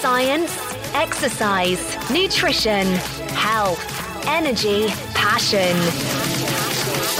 Science, 0.00 0.56
exercise, 0.94 2.10
nutrition, 2.10 2.86
health, 3.34 3.80
energy, 4.26 4.88
passion. 5.14 5.76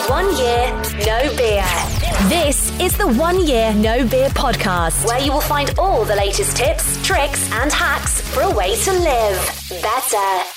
One 0.08 0.34
year, 0.36 0.70
no 1.06 1.36
beer. 1.36 1.64
This 2.28 2.70
is 2.80 2.96
the 2.96 3.06
One 3.06 3.46
Year 3.46 3.74
No 3.74 4.06
Beer 4.06 4.28
podcast, 4.30 5.06
where 5.06 5.20
you 5.20 5.32
will 5.32 5.40
find 5.40 5.78
all 5.78 6.04
the 6.04 6.16
latest 6.16 6.56
tips, 6.56 7.04
tricks, 7.06 7.50
and 7.52 7.72
hacks 7.72 8.20
for 8.20 8.40
a 8.40 8.50
way 8.50 8.76
to 8.76 8.92
live 8.92 9.68
better. 9.82 10.48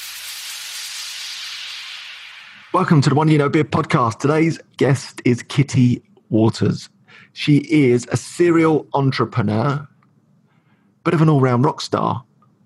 Welcome 2.74 3.02
to 3.02 3.10
the 3.10 3.16
One 3.16 3.28
Year 3.28 3.40
No 3.40 3.50
Beer 3.50 3.64
podcast. 3.64 4.20
Today's 4.20 4.60
guest 4.78 5.22
is 5.26 5.44
Kitty 5.44 6.02
Waters. 6.30 6.90
She 7.36 7.58
is 7.70 8.08
a 8.14 8.18
serial 8.18 8.88
entrepreneur, 8.94 9.86
bit 11.04 11.14
of 11.14 11.22
an 11.22 11.28
all 11.28 11.42
round 11.42 11.66
rock 11.66 11.82
star 11.82 12.24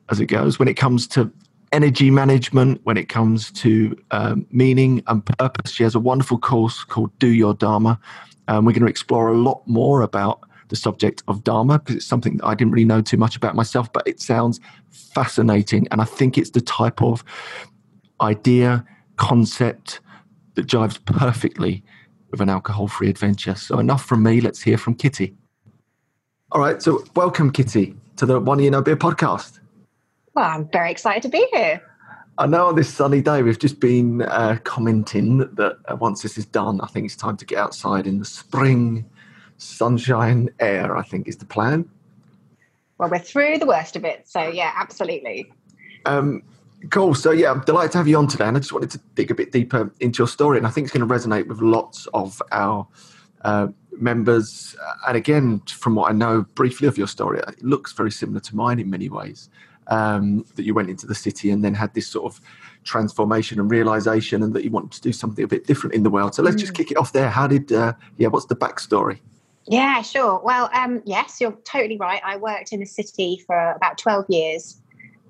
as 0.09 0.19
it 0.19 0.27
goes 0.27 0.59
when 0.59 0.67
it 0.67 0.75
comes 0.75 1.07
to 1.07 1.31
energy 1.71 2.11
management, 2.11 2.79
when 2.83 2.95
it 2.95 3.09
comes 3.09 3.51
to 3.53 3.97
um, 4.11 4.45
meaning 4.51 5.01
and 5.07 5.25
purpose. 5.25 5.71
She 5.71 5.81
has 5.81 5.95
a 5.95 5.99
wonderful 5.99 6.37
course 6.37 6.83
called 6.83 7.09
Do 7.17 7.29
Your 7.29 7.55
Dharma. 7.55 7.99
We're 8.47 8.61
going 8.61 8.81
to 8.81 8.85
explore 8.85 9.29
a 9.29 9.37
lot 9.37 9.67
more 9.67 10.01
about 10.03 10.41
the 10.67 10.75
subject 10.75 11.23
of 11.27 11.43
Dharma 11.43 11.79
because 11.79 11.95
it's 11.95 12.05
something 12.05 12.37
that 12.37 12.45
I 12.45 12.53
didn't 12.53 12.71
really 12.71 12.85
know 12.85 13.01
too 13.01 13.17
much 13.17 13.35
about 13.35 13.55
myself, 13.55 13.91
but 13.91 14.07
it 14.07 14.21
sounds 14.21 14.59
fascinating. 14.91 15.87
And 15.89 15.99
I 15.99 16.05
think 16.05 16.37
it's 16.37 16.51
the 16.51 16.61
type 16.61 17.01
of 17.01 17.23
idea, 18.21 18.85
concept 19.15 19.99
that 20.53 20.67
jives 20.67 21.03
perfectly 21.05 21.83
with 22.31 22.41
an 22.41 22.49
alcohol 22.49 22.87
free 22.87 23.09
adventure. 23.09 23.55
So, 23.55 23.79
enough 23.79 24.05
from 24.05 24.23
me. 24.23 24.41
Let's 24.41 24.61
hear 24.61 24.77
from 24.77 24.95
Kitty. 24.95 25.35
All 26.51 26.61
right. 26.61 26.81
So, 26.81 27.03
welcome, 27.15 27.51
Kitty, 27.51 27.95
to 28.17 28.25
the 28.25 28.39
One 28.39 28.59
Year 28.59 28.71
No 28.71 28.81
Beer 28.81 28.97
podcast. 28.97 29.59
Well, 30.35 30.45
I'm 30.45 30.69
very 30.71 30.91
excited 30.91 31.21
to 31.23 31.29
be 31.29 31.47
here. 31.53 31.81
I 32.37 32.47
know 32.47 32.67
on 32.67 32.75
this 32.75 32.93
sunny 32.93 33.21
day, 33.21 33.43
we've 33.43 33.59
just 33.59 33.81
been 33.81 34.21
uh, 34.21 34.57
commenting 34.63 35.39
that 35.39 35.77
uh, 35.91 35.97
once 35.97 36.21
this 36.21 36.37
is 36.37 36.45
done, 36.45 36.79
I 36.81 36.87
think 36.87 37.05
it's 37.05 37.17
time 37.17 37.35
to 37.37 37.45
get 37.45 37.57
outside 37.57 38.07
in 38.07 38.19
the 38.19 38.25
spring 38.25 39.05
sunshine 39.57 40.49
air, 40.59 40.95
I 40.95 41.03
think 41.03 41.27
is 41.27 41.35
the 41.35 41.45
plan. 41.45 41.89
Well, 42.97 43.09
we're 43.09 43.19
through 43.19 43.57
the 43.57 43.65
worst 43.65 43.95
of 43.97 44.05
it. 44.05 44.27
So, 44.27 44.47
yeah, 44.47 44.71
absolutely. 44.75 45.51
Um, 46.05 46.43
cool. 46.89 47.13
So, 47.13 47.31
yeah, 47.31 47.51
I'm 47.51 47.61
delighted 47.61 47.91
to 47.93 47.97
have 47.99 48.07
you 48.07 48.17
on 48.17 48.27
today. 48.27 48.45
And 48.45 48.57
I 48.57 48.59
just 48.59 48.73
wanted 48.73 48.91
to 48.91 48.99
dig 49.15 49.31
a 49.31 49.35
bit 49.35 49.51
deeper 49.51 49.91
into 49.99 50.19
your 50.19 50.27
story. 50.27 50.57
And 50.57 50.67
I 50.67 50.69
think 50.69 50.85
it's 50.85 50.95
going 50.95 51.07
to 51.07 51.13
resonate 51.13 51.47
with 51.47 51.61
lots 51.61 52.07
of 52.13 52.41
our 52.51 52.87
uh, 53.41 53.67
members. 53.91 54.75
And 55.07 55.17
again, 55.17 55.59
from 55.67 55.95
what 55.95 56.09
I 56.09 56.13
know 56.13 56.41
briefly 56.55 56.87
of 56.87 56.97
your 56.97 57.07
story, 57.07 57.39
it 57.39 57.63
looks 57.63 57.93
very 57.93 58.11
similar 58.11 58.39
to 58.41 58.55
mine 58.55 58.79
in 58.79 58.89
many 58.89 59.09
ways 59.09 59.49
um, 59.87 60.45
that 60.55 60.63
you 60.63 60.73
went 60.73 60.89
into 60.89 61.05
the 61.05 61.15
city 61.15 61.51
and 61.51 61.63
then 61.63 61.73
had 61.73 61.93
this 61.93 62.07
sort 62.07 62.31
of 62.31 62.41
transformation 62.83 63.59
and 63.59 63.69
realization 63.69 64.41
and 64.43 64.53
that 64.53 64.63
you 64.63 64.71
wanted 64.71 64.91
to 64.91 65.01
do 65.01 65.11
something 65.11 65.43
a 65.43 65.47
bit 65.47 65.67
different 65.67 65.95
in 65.95 66.03
the 66.03 66.09
world. 66.09 66.33
So 66.35 66.43
let's 66.43 66.55
mm. 66.55 66.61
just 66.61 66.73
kick 66.73 66.91
it 66.91 66.97
off 66.97 67.11
there. 67.11 67.29
How 67.29 67.47
did, 67.47 67.71
uh, 67.71 67.93
yeah, 68.17 68.27
what's 68.27 68.45
the 68.45 68.55
backstory? 68.55 69.19
Yeah, 69.65 70.01
sure. 70.01 70.41
Well, 70.43 70.69
um, 70.73 71.01
yes, 71.05 71.39
you're 71.39 71.57
totally 71.63 71.97
right. 71.97 72.21
I 72.23 72.37
worked 72.37 72.71
in 72.71 72.79
the 72.79 72.85
city 72.85 73.43
for 73.45 73.71
about 73.73 73.97
12 73.97 74.25
years. 74.29 74.81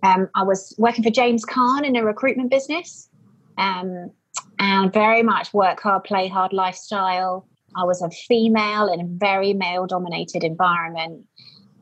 Um, 0.04 0.30
I 0.36 0.44
was 0.44 0.74
working 0.78 1.04
for 1.04 1.10
James 1.10 1.46
Caan 1.46 1.86
in 1.86 1.96
a 1.96 2.04
recruitment 2.04 2.50
business 2.50 3.10
um, 3.58 4.12
and 4.58 4.94
very 4.94 5.24
much 5.24 5.54
work 5.54 5.82
hard, 5.82 6.04
play 6.04 6.28
hard 6.28 6.54
lifestyle. 6.54 7.48
I 7.76 7.84
was 7.84 8.02
a 8.02 8.10
female 8.10 8.92
in 8.92 9.02
a 9.02 9.06
very 9.06 9.54
male 9.54 9.86
dominated 9.86 10.44
environment. 10.44 11.26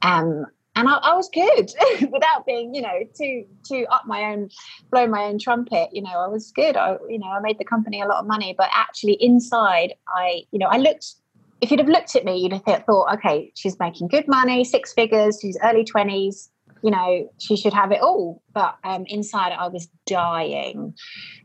Um, 0.02 0.46
and 0.78 0.88
I, 0.88 0.98
I 0.98 1.16
was 1.16 1.28
good 1.30 1.74
without 2.12 2.46
being, 2.46 2.76
you 2.76 2.82
know, 2.82 3.00
too 3.18 3.46
too 3.68 3.86
up 3.92 4.04
my 4.06 4.32
own, 4.32 4.50
blow 4.92 5.08
my 5.08 5.24
own 5.24 5.40
trumpet. 5.40 5.90
You 5.92 6.04
know, 6.04 6.20
I 6.20 6.28
was 6.28 6.52
good. 6.52 6.78
I, 6.78 6.98
you 7.10 7.20
know, 7.20 7.28
I 7.28 7.40
made 7.40 7.58
the 7.58 7.66
company 7.66 8.00
a 8.00 8.06
lot 8.06 8.20
of 8.20 8.28
money, 8.28 8.54
but 8.58 8.70
actually 8.72 9.14
inside, 9.14 9.94
I, 10.08 10.44
you 10.52 10.60
know, 10.60 10.68
I 10.68 10.78
looked. 10.78 11.16
If 11.60 11.72
you'd 11.72 11.80
have 11.80 11.90
looked 11.90 12.16
at 12.16 12.24
me, 12.24 12.38
you'd 12.38 12.54
have 12.54 12.86
thought, 12.86 13.12
okay, 13.16 13.52
she's 13.56 13.80
making 13.80 14.10
good 14.10 14.28
money, 14.28 14.64
six 14.64 14.94
figures, 14.94 15.40
she's 15.42 15.58
early 15.64 15.84
twenties. 15.84 16.52
You 16.84 16.92
know, 16.92 17.32
she 17.40 17.58
should 17.58 17.74
have 17.74 17.92
it 17.92 18.02
all. 18.02 18.42
But 18.54 18.78
um, 18.84 19.06
inside, 19.08 19.52
I 19.52 19.68
was 19.68 19.88
dying. 20.06 20.96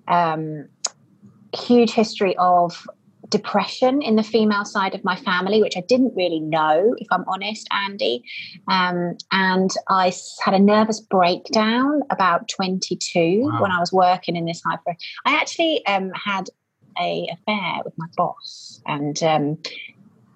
Um, 0.09 0.69
huge 1.55 1.93
history 1.93 2.37
of 2.39 2.87
depression 3.33 4.03
in 4.03 4.15
the 4.17 4.23
female 4.23 4.65
side 4.65 4.95
of 4.95 5.03
my 5.03 5.17
family, 5.17 5.61
which 5.61 5.77
I 5.77 5.81
didn't 5.81 6.15
really 6.15 6.39
know, 6.39 6.95
if 6.99 7.09
I'm 7.11 7.25
honest, 7.27 7.67
Andy. 7.73 8.23
Um, 8.69 9.17
and 9.33 9.71
I 9.89 10.13
had 10.45 10.55
a 10.55 10.59
nervous 10.59 11.01
breakdown 11.01 12.03
about 12.11 12.49
22 12.49 13.41
wow. 13.43 13.63
when 13.63 13.73
I 13.73 13.81
was 13.81 13.93
working 13.93 14.37
in 14.37 14.45
this 14.45 14.63
high. 14.65 14.77
I 15.25 15.35
actually 15.35 15.85
um, 15.87 16.13
had 16.13 16.51
a 17.01 17.27
affair 17.33 17.81
with 17.85 17.95
my 17.97 18.07
boss, 18.17 18.83
and 18.87 19.21
um, 19.23 19.59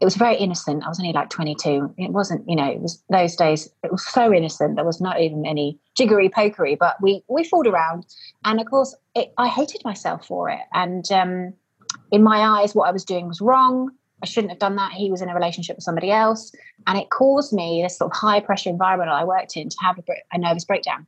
it 0.00 0.04
was 0.04 0.16
very 0.16 0.36
innocent. 0.36 0.84
I 0.84 0.88
was 0.88 1.00
only 1.00 1.12
like 1.12 1.30
22. 1.30 1.94
It 1.96 2.10
wasn't, 2.12 2.48
you 2.48 2.56
know, 2.56 2.70
it 2.70 2.80
was 2.80 3.02
those 3.08 3.34
days. 3.34 3.68
It 3.82 3.90
was 3.90 4.04
so 4.04 4.32
innocent. 4.32 4.76
There 4.76 4.84
was 4.84 5.00
not 5.00 5.20
even 5.20 5.46
any 5.46 5.78
jiggery 5.96 6.28
pokery, 6.28 6.76
but 6.78 7.00
we 7.00 7.22
we 7.28 7.44
fooled 7.44 7.66
around, 7.66 8.06
and 8.44 8.60
of 8.60 8.66
course, 8.66 8.94
it, 9.14 9.32
I 9.38 9.48
hated 9.48 9.82
myself 9.84 10.26
for 10.26 10.50
it, 10.50 10.60
and 10.72 11.10
um, 11.12 11.54
in 12.10 12.22
my 12.22 12.60
eyes, 12.60 12.74
what 12.74 12.88
I 12.88 12.92
was 12.92 13.04
doing 13.04 13.28
was 13.28 13.40
wrong. 13.40 13.90
I 14.22 14.26
shouldn't 14.26 14.50
have 14.50 14.58
done 14.58 14.76
that. 14.76 14.92
He 14.92 15.10
was 15.10 15.20
in 15.20 15.28
a 15.28 15.34
relationship 15.34 15.76
with 15.76 15.84
somebody 15.84 16.10
else. 16.10 16.50
And 16.86 16.98
it 16.98 17.10
caused 17.10 17.52
me, 17.52 17.82
this 17.82 17.98
sort 17.98 18.12
of 18.12 18.16
high 18.16 18.40
pressure 18.40 18.70
environment 18.70 19.10
I 19.10 19.24
worked 19.24 19.56
in, 19.56 19.68
to 19.68 19.76
have 19.82 19.98
a, 19.98 20.02
a 20.32 20.38
nervous 20.38 20.64
breakdown. 20.64 21.06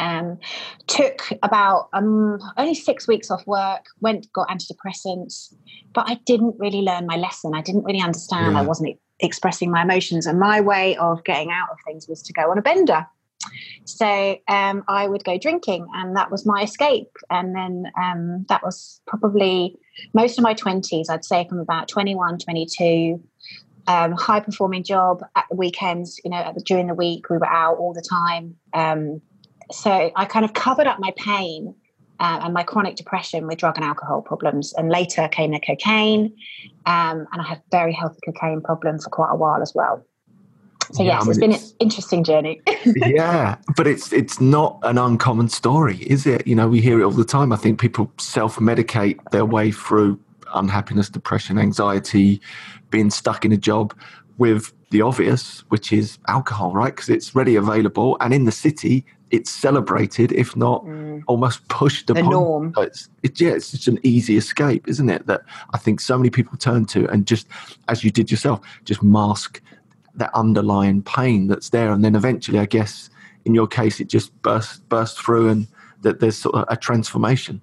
Um, 0.00 0.38
took 0.86 1.28
about 1.42 1.90
um, 1.92 2.38
only 2.56 2.74
six 2.74 3.06
weeks 3.06 3.30
off 3.30 3.46
work, 3.46 3.84
went, 4.00 4.32
got 4.32 4.48
antidepressants, 4.48 5.54
but 5.92 6.08
I 6.08 6.14
didn't 6.26 6.56
really 6.58 6.80
learn 6.80 7.06
my 7.06 7.16
lesson. 7.16 7.52
I 7.54 7.60
didn't 7.60 7.84
really 7.84 8.00
understand. 8.00 8.54
Yeah. 8.54 8.60
I 8.60 8.62
wasn't 8.62 8.98
expressing 9.20 9.70
my 9.70 9.82
emotions. 9.82 10.26
And 10.26 10.38
my 10.38 10.60
way 10.60 10.96
of 10.96 11.22
getting 11.24 11.50
out 11.50 11.68
of 11.70 11.78
things 11.86 12.08
was 12.08 12.22
to 12.22 12.32
go 12.32 12.50
on 12.50 12.58
a 12.58 12.62
bender. 12.62 13.06
So 13.84 14.36
um, 14.48 14.84
I 14.88 15.08
would 15.08 15.24
go 15.24 15.38
drinking, 15.38 15.86
and 15.94 16.16
that 16.16 16.30
was 16.30 16.46
my 16.46 16.62
escape. 16.62 17.10
And 17.30 17.54
then 17.54 17.84
um, 18.00 18.46
that 18.48 18.62
was 18.62 19.00
probably 19.06 19.76
most 20.14 20.38
of 20.38 20.42
my 20.42 20.54
20s, 20.54 21.06
I'd 21.10 21.24
say 21.24 21.46
from 21.48 21.58
about 21.58 21.88
21, 21.88 22.38
22. 22.38 23.22
Um, 23.86 24.12
high 24.12 24.40
performing 24.40 24.84
job 24.84 25.24
at 25.34 25.46
the 25.50 25.56
weekends, 25.56 26.20
you 26.22 26.30
know, 26.30 26.52
the, 26.54 26.60
during 26.60 26.86
the 26.86 26.94
week, 26.94 27.28
we 27.28 27.38
were 27.38 27.48
out 27.48 27.78
all 27.78 27.92
the 27.92 28.02
time. 28.08 28.56
So 29.72 30.12
I 30.14 30.24
kind 30.24 30.44
of 30.44 30.52
covered 30.52 30.86
up 30.86 30.98
my 30.98 31.12
pain 31.16 31.74
uh, 32.18 32.40
and 32.42 32.54
my 32.54 32.62
chronic 32.62 32.96
depression 32.96 33.46
with 33.46 33.58
drug 33.58 33.76
and 33.76 33.84
alcohol 33.84 34.22
problems. 34.22 34.72
And 34.74 34.90
later 34.90 35.26
came 35.28 35.52
the 35.52 35.60
cocaine. 35.60 36.36
Um, 36.86 37.26
and 37.32 37.40
I 37.40 37.44
had 37.44 37.62
very 37.70 37.92
healthy 37.92 38.18
cocaine 38.24 38.60
problem 38.60 38.98
for 38.98 39.10
quite 39.10 39.30
a 39.30 39.36
while 39.36 39.62
as 39.62 39.72
well. 39.74 40.04
So 40.92 41.02
yeah, 41.02 41.12
yes, 41.12 41.22
I 41.22 41.24
mean, 41.24 41.30
it's 41.30 41.38
been 41.38 41.52
it's, 41.52 41.70
an 41.70 41.76
interesting 41.78 42.24
journey. 42.24 42.60
yeah, 42.96 43.56
but 43.76 43.86
it's 43.86 44.12
it's 44.12 44.40
not 44.40 44.78
an 44.82 44.98
uncommon 44.98 45.48
story, 45.48 45.98
is 45.98 46.26
it? 46.26 46.46
You 46.46 46.56
know, 46.56 46.68
we 46.68 46.80
hear 46.80 47.00
it 47.00 47.04
all 47.04 47.12
the 47.12 47.24
time. 47.24 47.52
I 47.52 47.56
think 47.56 47.78
people 47.78 48.12
self-medicate 48.18 49.18
their 49.30 49.44
way 49.44 49.70
through 49.70 50.18
unhappiness, 50.52 51.08
depression, 51.08 51.58
anxiety, 51.58 52.40
being 52.90 53.10
stuck 53.10 53.44
in 53.44 53.52
a 53.52 53.56
job 53.56 53.94
with 54.38 54.72
the 54.90 55.00
obvious, 55.00 55.60
which 55.68 55.92
is 55.92 56.18
alcohol, 56.26 56.72
right? 56.72 56.94
Because 56.94 57.08
it's 57.08 57.36
ready 57.36 57.54
available, 57.54 58.16
and 58.20 58.34
in 58.34 58.44
the 58.44 58.52
city, 58.52 59.06
it's 59.30 59.50
celebrated, 59.50 60.32
if 60.32 60.56
not 60.56 60.84
mm. 60.84 61.22
almost 61.26 61.66
pushed 61.68 62.08
the 62.08 62.14
upon. 62.14 62.30
norm. 62.30 62.74
It's, 62.78 63.08
it's, 63.22 63.40
yeah, 63.40 63.50
it's 63.50 63.70
just 63.70 63.88
an 63.88 63.98
easy 64.02 64.36
escape, 64.36 64.88
isn't 64.88 65.08
it? 65.08 65.26
That 65.26 65.42
I 65.72 65.78
think 65.78 66.00
so 66.00 66.16
many 66.16 66.30
people 66.30 66.56
turn 66.56 66.84
to, 66.86 67.08
and 67.08 67.26
just 67.26 67.46
as 67.88 68.02
you 68.02 68.10
did 68.10 68.30
yourself, 68.30 68.60
just 68.84 69.02
mask 69.02 69.60
that 70.16 70.30
underlying 70.34 71.02
pain 71.02 71.46
that's 71.46 71.70
there, 71.70 71.92
and 71.92 72.04
then 72.04 72.14
eventually, 72.14 72.58
I 72.58 72.66
guess, 72.66 73.10
in 73.44 73.54
your 73.54 73.66
case, 73.66 74.00
it 74.00 74.08
just 74.08 74.40
burst 74.42 74.88
burst 74.88 75.20
through, 75.20 75.48
and 75.48 75.66
that 76.02 76.20
there's 76.20 76.36
sort 76.36 76.56
of 76.56 76.64
a 76.68 76.76
transformation. 76.76 77.60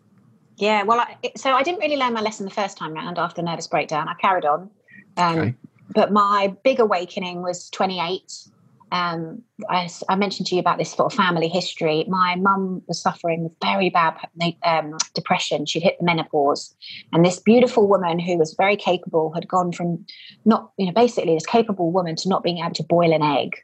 Yeah, 0.58 0.84
well, 0.84 1.00
I, 1.00 1.18
so 1.36 1.52
I 1.52 1.62
didn't 1.62 1.82
really 1.82 1.98
learn 1.98 2.14
my 2.14 2.22
lesson 2.22 2.46
the 2.46 2.52
first 2.52 2.78
time 2.78 2.94
round 2.94 3.20
after 3.20 3.42
nervous 3.42 3.68
breakdown. 3.68 4.08
I 4.08 4.16
carried 4.16 4.46
on. 4.46 4.70
Um, 5.18 5.40
okay. 5.40 5.56
but 5.90 6.12
my 6.12 6.56
big 6.64 6.80
awakening 6.80 7.42
was 7.42 7.70
28 7.72 8.50
um, 8.92 9.42
I, 9.70 9.90
I, 10.08 10.16
mentioned 10.16 10.48
to 10.48 10.56
you 10.56 10.62
about 10.62 10.78
this 10.78 10.92
sort 10.92 11.12
of 11.12 11.18
family 11.18 11.50
history. 11.50 12.06
My 12.08 12.36
mum 12.36 12.82
was 12.88 13.02
suffering 13.02 13.44
with 13.44 13.54
very 13.62 13.90
bad 13.90 14.16
um, 14.64 14.98
depression. 15.14 15.66
She'd 15.66 15.84
hit 15.84 15.98
the 16.00 16.06
menopause, 16.06 16.74
and 17.12 17.26
this 17.26 17.40
beautiful 17.40 17.88
woman 17.88 18.18
who 18.18 18.38
was 18.38 18.56
very 18.58 18.78
capable 18.78 19.34
had 19.34 19.48
gone 19.48 19.74
from 19.74 20.06
not, 20.46 20.72
you 20.78 20.86
know, 20.86 20.94
basically 20.94 21.34
this 21.34 21.46
capable 21.46 21.92
woman 21.92 22.16
to 22.18 22.30
not 22.30 22.44
being 22.44 22.60
able 22.60 22.76
to 22.76 22.84
boil 22.84 23.12
an 23.12 23.24
egg. 23.24 23.58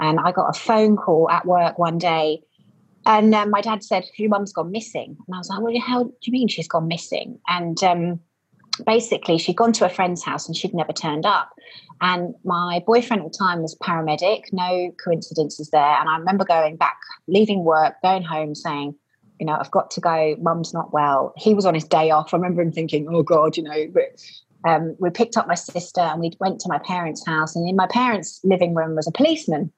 And 0.00 0.18
I 0.18 0.32
got 0.32 0.48
a 0.48 0.58
phone 0.58 0.96
call 0.96 1.28
at 1.30 1.44
work 1.44 1.78
one 1.78 1.98
day, 1.98 2.42
and 3.04 3.34
um, 3.34 3.50
my 3.50 3.60
dad 3.60 3.84
said, 3.84 4.04
"Your 4.16 4.30
mum's 4.30 4.52
gone 4.52 4.70
missing." 4.70 5.16
And 5.26 5.34
I 5.34 5.38
was 5.38 5.48
like, 5.50 5.60
"What 5.60 5.72
the 5.72 5.78
hell 5.78 6.04
do 6.04 6.12
you 6.22 6.32
mean 6.32 6.48
she's 6.48 6.68
gone 6.68 6.88
missing?" 6.88 7.38
And 7.48 7.82
um, 7.84 8.20
basically, 8.84 9.38
she'd 9.38 9.56
gone 9.56 9.72
to 9.74 9.86
a 9.86 9.88
friend's 9.88 10.22
house 10.22 10.46
and 10.46 10.56
she'd 10.56 10.74
never 10.74 10.92
turned 10.92 11.26
up. 11.26 11.50
And 12.00 12.34
my 12.44 12.82
boyfriend 12.86 13.22
at 13.22 13.32
the 13.32 13.38
time 13.38 13.62
was 13.62 13.76
paramedic, 13.76 14.44
no 14.52 14.90
coincidences 15.02 15.70
there. 15.70 15.82
And 15.82 16.08
I 16.08 16.16
remember 16.16 16.44
going 16.44 16.76
back, 16.76 16.98
leaving 17.28 17.64
work, 17.64 17.94
going 18.02 18.22
home, 18.22 18.54
saying, 18.54 18.94
you 19.38 19.46
know, 19.46 19.56
I've 19.58 19.70
got 19.70 19.90
to 19.92 20.00
go. 20.00 20.36
Mum's 20.40 20.72
not 20.72 20.92
well. 20.92 21.32
He 21.36 21.54
was 21.54 21.66
on 21.66 21.74
his 21.74 21.84
day 21.84 22.10
off. 22.10 22.32
I 22.32 22.36
remember 22.36 22.62
him 22.62 22.72
thinking, 22.72 23.08
oh 23.10 23.22
God, 23.22 23.56
you 23.56 23.62
know, 23.62 23.86
but 23.92 24.22
um, 24.68 24.96
we 24.98 25.10
picked 25.10 25.36
up 25.36 25.48
my 25.48 25.54
sister 25.54 26.00
and 26.00 26.20
we 26.20 26.32
went 26.40 26.60
to 26.60 26.68
my 26.68 26.78
parents' 26.78 27.24
house. 27.26 27.56
And 27.56 27.68
in 27.68 27.76
my 27.76 27.86
parents' 27.86 28.40
living 28.44 28.74
room 28.74 28.94
was 28.94 29.06
a 29.06 29.12
policeman. 29.12 29.72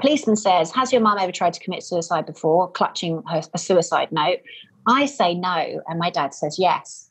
Policeman 0.00 0.36
says, 0.36 0.72
Has 0.72 0.92
your 0.92 1.00
mum 1.00 1.18
ever 1.18 1.32
tried 1.32 1.54
to 1.54 1.60
commit 1.60 1.82
suicide 1.82 2.26
before, 2.26 2.70
clutching 2.70 3.22
her, 3.28 3.42
a 3.54 3.58
suicide 3.58 4.12
note? 4.12 4.38
I 4.86 5.06
say 5.06 5.34
no. 5.34 5.82
And 5.86 5.98
my 5.98 6.10
dad 6.10 6.34
says 6.34 6.58
yes. 6.58 7.10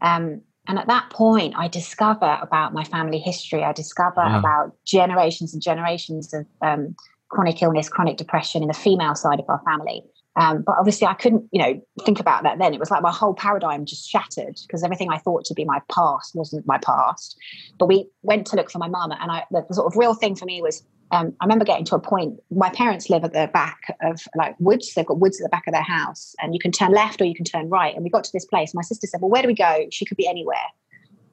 Um, 0.00 0.42
and 0.66 0.78
at 0.78 0.86
that 0.86 1.10
point, 1.10 1.54
I 1.56 1.68
discover 1.68 2.38
about 2.40 2.72
my 2.72 2.84
family 2.84 3.18
history. 3.18 3.62
I 3.62 3.72
discover 3.72 4.22
wow. 4.22 4.38
about 4.38 4.72
generations 4.84 5.52
and 5.52 5.62
generations 5.62 6.32
of 6.32 6.46
um, 6.62 6.96
chronic 7.28 7.62
illness, 7.62 7.88
chronic 7.88 8.16
depression 8.16 8.62
in 8.62 8.68
the 8.68 8.74
female 8.74 9.14
side 9.14 9.40
of 9.40 9.46
our 9.48 9.60
family. 9.64 10.04
Um, 10.36 10.62
but 10.62 10.74
obviously, 10.78 11.06
I 11.06 11.14
couldn't, 11.14 11.44
you 11.52 11.62
know, 11.62 11.80
think 12.04 12.18
about 12.18 12.42
that 12.42 12.58
then. 12.58 12.74
It 12.74 12.80
was 12.80 12.90
like 12.90 13.02
my 13.02 13.12
whole 13.12 13.34
paradigm 13.34 13.84
just 13.84 14.08
shattered 14.08 14.58
because 14.66 14.82
everything 14.82 15.10
I 15.10 15.18
thought 15.18 15.44
to 15.44 15.54
be 15.54 15.64
my 15.64 15.80
past 15.92 16.34
wasn't 16.34 16.66
my 16.66 16.78
past. 16.78 17.36
But 17.78 17.86
we 17.86 18.08
went 18.22 18.46
to 18.48 18.56
look 18.56 18.70
for 18.70 18.78
my 18.78 18.88
mum, 18.88 19.12
and 19.12 19.30
I, 19.30 19.44
the, 19.50 19.64
the 19.68 19.74
sort 19.74 19.86
of 19.86 19.96
real 19.96 20.14
thing 20.14 20.34
for 20.34 20.44
me 20.44 20.60
was 20.60 20.82
um, 21.14 21.34
I 21.40 21.44
remember 21.44 21.64
getting 21.64 21.84
to 21.86 21.94
a 21.94 22.00
point. 22.00 22.40
My 22.50 22.70
parents 22.70 23.08
live 23.08 23.24
at 23.24 23.32
the 23.32 23.48
back 23.52 23.96
of 24.02 24.20
like 24.34 24.56
woods. 24.58 24.92
They've 24.94 25.06
got 25.06 25.20
woods 25.20 25.40
at 25.40 25.44
the 25.44 25.48
back 25.48 25.66
of 25.66 25.72
their 25.72 25.82
house, 25.82 26.34
and 26.40 26.52
you 26.54 26.60
can 26.60 26.72
turn 26.72 26.92
left 26.92 27.20
or 27.20 27.24
you 27.24 27.34
can 27.34 27.44
turn 27.44 27.68
right. 27.68 27.94
And 27.94 28.02
we 28.02 28.10
got 28.10 28.24
to 28.24 28.32
this 28.32 28.44
place. 28.44 28.74
My 28.74 28.82
sister 28.82 29.06
said, 29.06 29.20
"Well, 29.20 29.30
where 29.30 29.42
do 29.42 29.48
we 29.48 29.54
go?" 29.54 29.86
She 29.90 30.04
could 30.04 30.16
be 30.16 30.26
anywhere. 30.26 30.66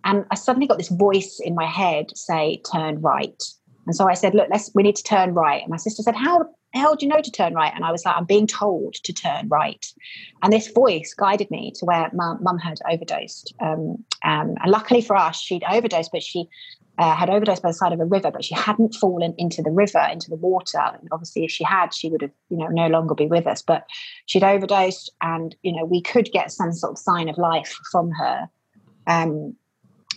And 0.03 0.25
I 0.31 0.35
suddenly 0.35 0.67
got 0.67 0.77
this 0.77 0.89
voice 0.89 1.39
in 1.43 1.55
my 1.55 1.65
head 1.65 2.15
say, 2.15 2.61
"Turn 2.71 3.01
right." 3.01 3.41
And 3.87 3.95
so 3.95 4.07
I 4.07 4.13
said, 4.13 4.35
"Look, 4.35 4.47
let's. 4.51 4.71
We 4.75 4.83
need 4.83 4.95
to 4.97 5.03
turn 5.03 5.33
right." 5.33 5.61
And 5.61 5.71
my 5.71 5.77
sister 5.77 6.03
said, 6.03 6.15
"How 6.15 6.45
hell 6.73 6.95
do 6.95 7.05
you 7.05 7.11
know 7.11 7.21
to 7.21 7.31
turn 7.31 7.53
right?" 7.53 7.73
And 7.75 7.83
I 7.83 7.91
was 7.91 8.05
like, 8.05 8.15
"I'm 8.15 8.25
being 8.25 8.47
told 8.47 8.95
to 8.95 9.13
turn 9.13 9.47
right." 9.49 9.85
And 10.41 10.51
this 10.51 10.67
voice 10.71 11.13
guided 11.13 11.51
me 11.51 11.71
to 11.75 11.85
where 11.85 12.09
mum 12.13 12.57
had 12.57 12.79
overdosed. 12.89 13.53
Um, 13.59 14.03
um, 14.23 14.55
and 14.61 14.71
luckily 14.71 15.01
for 15.01 15.15
us, 15.15 15.39
she'd 15.39 15.63
overdosed, 15.69 16.11
but 16.11 16.23
she 16.23 16.47
uh, 16.97 17.15
had 17.15 17.29
overdosed 17.29 17.63
by 17.63 17.69
the 17.69 17.73
side 17.73 17.93
of 17.93 17.99
a 17.99 18.05
river, 18.05 18.31
but 18.31 18.43
she 18.43 18.53
hadn't 18.53 18.93
fallen 18.95 19.33
into 19.37 19.61
the 19.61 19.71
river, 19.71 20.05
into 20.11 20.29
the 20.29 20.35
water. 20.35 20.79
And 20.79 21.07
obviously, 21.11 21.43
if 21.43 21.51
she 21.51 21.63
had, 21.63 21.93
she 21.93 22.09
would 22.09 22.21
have, 22.21 22.31
you 22.49 22.57
know, 22.57 22.67
no 22.67 22.87
longer 22.87 23.15
be 23.15 23.25
with 23.25 23.47
us. 23.47 23.61
But 23.61 23.85
she'd 24.27 24.43
overdosed, 24.43 25.11
and 25.21 25.55
you 25.63 25.73
know, 25.75 25.85
we 25.85 26.01
could 26.01 26.31
get 26.31 26.51
some 26.51 26.71
sort 26.71 26.91
of 26.91 26.97
sign 26.99 27.29
of 27.29 27.37
life 27.37 27.75
from 27.91 28.11
her. 28.11 28.49
Um, 29.07 29.55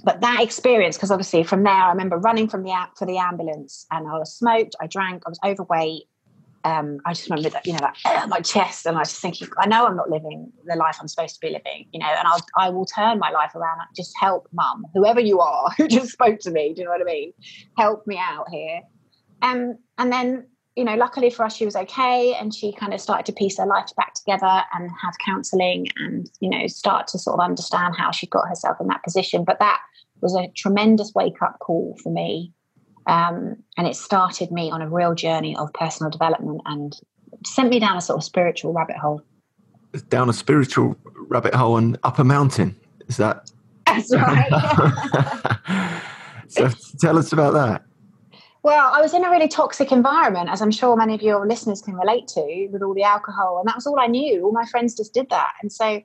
but 0.03 0.21
that 0.21 0.43
experience, 0.43 0.97
because 0.97 1.11
obviously 1.11 1.45
from 1.45 1.63
there, 1.63 1.73
I 1.73 1.89
remember 1.89 2.19
running 2.19 2.49
from 2.49 2.63
the 2.63 2.75
for 2.99 3.07
the 3.07 3.19
ambulance, 3.19 3.87
and 3.91 4.07
I 4.07 4.19
was 4.19 4.37
smoked, 4.37 4.77
I 4.81 4.87
drank, 4.87 5.23
I 5.25 5.31
was 5.31 5.41
overweight, 5.45 6.05
um, 6.65 6.99
I 7.05 7.13
just 7.13 7.29
remember 7.29 7.51
that, 7.51 7.67
you 7.67 7.73
know, 7.73 7.79
that 7.81 7.97
uh, 8.05 8.27
my 8.27 8.41
chest, 8.41 8.87
and 8.87 8.97
I 8.97 9.01
was 9.01 9.11
just 9.11 9.21
thinking, 9.21 9.49
I 9.59 9.67
know 9.67 9.87
I'm 9.87 9.97
not 9.97 10.09
living 10.09 10.51
the 10.65 10.77
life 10.77 10.97
I'm 10.99 11.09
supposed 11.09 11.35
to 11.35 11.41
be 11.41 11.51
living, 11.53 11.87
you 11.93 12.01
know, 12.01 12.07
and 12.07 12.27
I'll, 12.27 12.41
I 12.59 12.71
will 12.71 12.87
turn 12.87 13.19
my 13.19 13.31
life 13.31 13.55
around. 13.55 13.81
Just 13.95 14.15
help 14.19 14.49
mum, 14.53 14.87
whoever 14.95 15.21
you 15.21 15.41
are, 15.41 15.71
who 15.77 15.87
just 15.87 16.13
spoke 16.13 16.41
to 16.41 16.51
me. 16.51 16.73
Do 16.73 16.81
you 16.81 16.85
know 16.87 16.93
what 16.93 17.03
I 17.03 17.05
mean? 17.05 17.33
Help 17.77 18.07
me 18.07 18.19
out 18.19 18.47
here. 18.51 18.81
Um, 19.43 19.77
and 19.99 20.11
then, 20.11 20.47
you 20.75 20.85
know, 20.85 20.95
luckily 20.95 21.29
for 21.29 21.45
us, 21.45 21.55
she 21.55 21.67
was 21.67 21.77
okay, 21.77 22.35
and 22.35 22.55
she 22.55 22.73
kind 22.73 22.95
of 22.95 23.01
started 23.01 23.27
to 23.27 23.33
piece 23.33 23.59
her 23.59 23.67
life 23.67 23.91
back 23.97 24.15
together 24.15 24.63
and 24.73 24.91
have 25.03 25.15
counselling, 25.25 25.89
and 25.97 26.31
you 26.41 26.49
know, 26.49 26.67
start 26.67 27.09
to 27.09 27.19
sort 27.19 27.39
of 27.39 27.45
understand 27.45 27.95
how 27.97 28.11
she 28.11 28.27
got 28.27 28.49
herself 28.49 28.79
in 28.81 28.87
that 28.87 29.05
position. 29.05 29.45
But 29.45 29.59
that 29.59 29.81
was 30.23 30.35
a 30.35 30.49
tremendous 30.57 31.13
wake 31.15 31.43
up 31.43 31.59
call 31.59 31.97
for 32.03 32.11
me 32.11 32.55
um, 33.07 33.57
and 33.77 33.87
it 33.87 33.97
started 33.97 34.51
me 34.51 34.71
on 34.71 34.83
a 34.83 34.89
real 34.89 35.15
journey 35.15 35.57
of 35.57 35.73
personal 35.73 36.11
development 36.11 36.61
and 36.67 36.99
sent 37.45 37.71
me 37.71 37.79
down 37.79 37.97
a 37.97 38.01
sort 38.01 38.19
of 38.19 38.25
spiritual 38.25 38.73
rabbit 38.73 38.97
hole. 38.97 39.23
Down 40.09 40.29
a 40.29 40.33
spiritual 40.33 40.97
rabbit 41.29 41.55
hole 41.55 41.77
and 41.77 41.99
up 42.03 42.19
a 42.19 42.25
mountain. 42.25 42.77
Is 43.09 43.17
that? 43.19 43.51
That's 43.87 44.13
right. 44.15 46.01
so 46.49 46.71
tell 47.01 47.19
us 47.19 47.33
about 47.33 47.55
that. 47.55 47.85
Well, 48.63 48.91
I 48.95 49.03
was 49.03 49.13
in 49.13 49.23
a 49.25 49.31
really 49.31 49.47
toxic 49.47 49.93
environment, 49.93 50.49
as 50.49 50.63
I'm 50.63 50.71
sure 50.71 50.97
many 50.97 51.15
of 51.15 51.21
your 51.21 51.47
listeners 51.47 51.83
can 51.83 51.95
relate 51.95 52.27
to, 52.29 52.69
with 52.73 52.83
all 52.83 52.95
the 52.95 53.03
alcohol, 53.03 53.59
and 53.59 53.69
that 53.69 53.77
was 53.77 53.87
all 53.87 54.01
I 54.01 54.07
knew. 54.07 54.43
All 54.43 54.53
my 54.53 54.65
friends 54.65 54.97
just 54.97 55.13
did 55.13 55.29
that, 55.29 55.51
and 55.61 55.71
so 55.71 56.03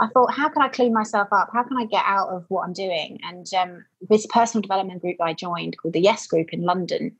I 0.00 0.08
thought, 0.08 0.32
how 0.32 0.48
can 0.48 0.62
I 0.62 0.68
clean 0.68 0.94
myself 0.94 1.28
up? 1.30 1.50
How 1.52 1.62
can 1.62 1.76
I 1.76 1.84
get 1.84 2.02
out 2.06 2.30
of 2.30 2.46
what 2.48 2.62
I'm 2.62 2.72
doing? 2.72 3.18
And 3.22 3.46
um, 3.54 3.84
this 4.08 4.26
personal 4.26 4.62
development 4.62 5.02
group 5.02 5.16
that 5.18 5.24
I 5.24 5.34
joined 5.34 5.76
called 5.76 5.94
the 5.94 6.00
Yes 6.00 6.26
Group 6.26 6.48
in 6.52 6.62
London, 6.62 7.14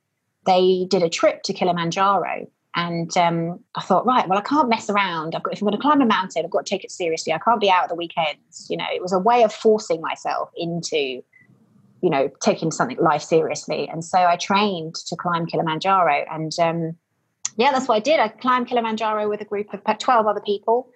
they 0.45 0.87
did 0.89 1.03
a 1.03 1.09
trip 1.09 1.43
to 1.43 1.53
Kilimanjaro. 1.53 2.47
And 2.75 3.15
um, 3.17 3.59
I 3.75 3.81
thought, 3.81 4.05
right, 4.05 4.27
well, 4.27 4.39
I 4.39 4.41
can't 4.41 4.67
mess 4.67 4.89
around. 4.89 5.35
I've 5.35 5.43
got, 5.43 5.53
if 5.53 5.61
I'm 5.61 5.67
going 5.67 5.77
to 5.77 5.81
climb 5.81 6.01
a 6.01 6.05
mountain, 6.05 6.43
I've 6.43 6.51
got 6.51 6.65
to 6.65 6.69
take 6.69 6.83
it 6.83 6.91
seriously. 6.91 7.33
I 7.33 7.37
can't 7.37 7.61
be 7.61 7.69
out 7.69 7.83
at 7.83 7.89
the 7.89 7.95
weekends. 7.95 8.67
You 8.69 8.77
know, 8.77 8.85
it 8.91 9.01
was 9.01 9.13
a 9.13 9.19
way 9.19 9.43
of 9.43 9.53
forcing 9.53 10.01
myself 10.01 10.49
into, 10.57 10.97
you 10.97 12.09
know, 12.09 12.31
taking 12.41 12.71
something 12.71 12.97
life 12.97 13.21
seriously. 13.21 13.87
And 13.89 14.03
so 14.03 14.17
I 14.17 14.37
trained 14.37 14.95
to 14.95 15.15
climb 15.15 15.45
Kilimanjaro. 15.45 16.25
And 16.31 16.51
um, 16.59 16.95
yeah, 17.57 17.71
that's 17.71 17.87
what 17.87 17.95
I 17.95 17.99
did. 17.99 18.19
I 18.19 18.29
climbed 18.29 18.67
Kilimanjaro 18.67 19.29
with 19.29 19.41
a 19.41 19.45
group 19.45 19.67
of 19.73 19.97
12 19.99 20.25
other 20.25 20.41
people. 20.41 20.89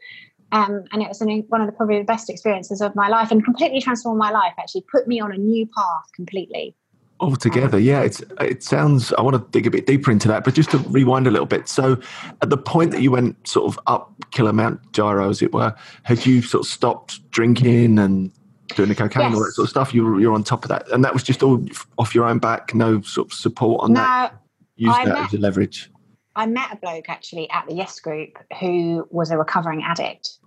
Um, 0.55 0.85
and 0.93 1.01
it 1.01 1.09
was 1.09 1.19
an, 1.19 1.43
one 1.49 1.59
of 1.59 1.67
the 1.67 1.73
probably 1.73 1.97
the 1.97 2.05
best 2.05 2.29
experiences 2.29 2.79
of 2.79 2.95
my 2.95 3.09
life 3.09 3.29
and 3.29 3.43
completely 3.43 3.81
transformed 3.81 4.17
my 4.17 4.31
life 4.31 4.53
actually. 4.57 4.85
Put 4.89 5.05
me 5.05 5.19
on 5.19 5.33
a 5.33 5.37
new 5.37 5.67
path 5.67 6.05
completely. 6.15 6.75
Altogether 7.19 7.79
yeah 7.79 8.01
it's 8.01 8.21
it 8.41 8.61
sounds 8.61 9.13
i 9.13 9.21
want 9.21 9.37
to 9.37 9.51
dig 9.51 9.65
a 9.65 9.71
bit 9.71 9.85
deeper 9.85 10.11
into 10.11 10.27
that 10.27 10.43
but 10.43 10.53
just 10.53 10.69
to 10.71 10.77
rewind 10.79 11.27
a 11.27 11.31
little 11.31 11.45
bit. 11.45 11.67
So 11.67 11.97
at 12.41 12.49
the 12.49 12.57
point 12.57 12.91
that 12.91 13.01
you 13.01 13.11
went 13.11 13.47
sort 13.47 13.67
of 13.67 13.79
up 13.87 14.13
kilimanjaro 14.31 15.29
as 15.29 15.41
it 15.41 15.53
were 15.53 15.75
had 16.03 16.25
you 16.25 16.41
sort 16.41 16.65
of 16.65 16.71
stopped 16.71 17.29
drinking 17.31 17.99
and 17.99 18.31
doing 18.75 18.89
the 18.89 18.95
cocaine 18.95 19.23
yes. 19.23 19.35
all 19.35 19.43
that 19.45 19.51
sort 19.51 19.65
of 19.65 19.69
stuff? 19.69 19.93
You 19.93 20.05
were, 20.05 20.19
you're 20.19 20.33
on 20.33 20.43
top 20.43 20.63
of 20.63 20.69
that 20.69 20.89
and 20.91 21.03
that 21.03 21.13
was 21.13 21.23
just 21.23 21.43
all 21.43 21.65
off 21.97 22.15
your 22.15 22.25
own 22.25 22.39
back 22.39 22.73
no 22.73 23.01
sort 23.01 23.27
of 23.27 23.33
support 23.33 23.83
on 23.83 23.93
no, 23.93 24.01
that 24.01 24.33
use 24.77 24.93
I 24.95 25.05
that 25.05 25.13
met, 25.15 25.25
as 25.25 25.33
a 25.33 25.37
leverage. 25.37 25.91
I 26.35 26.45
met 26.45 26.71
a 26.71 26.75
bloke 26.75 27.09
actually 27.09 27.49
at 27.49 27.65
the 27.67 27.75
Yes 27.75 27.99
Group 27.99 28.37
who 28.59 29.07
was 29.09 29.31
a 29.31 29.37
recovering 29.37 29.83
addict, 29.83 30.37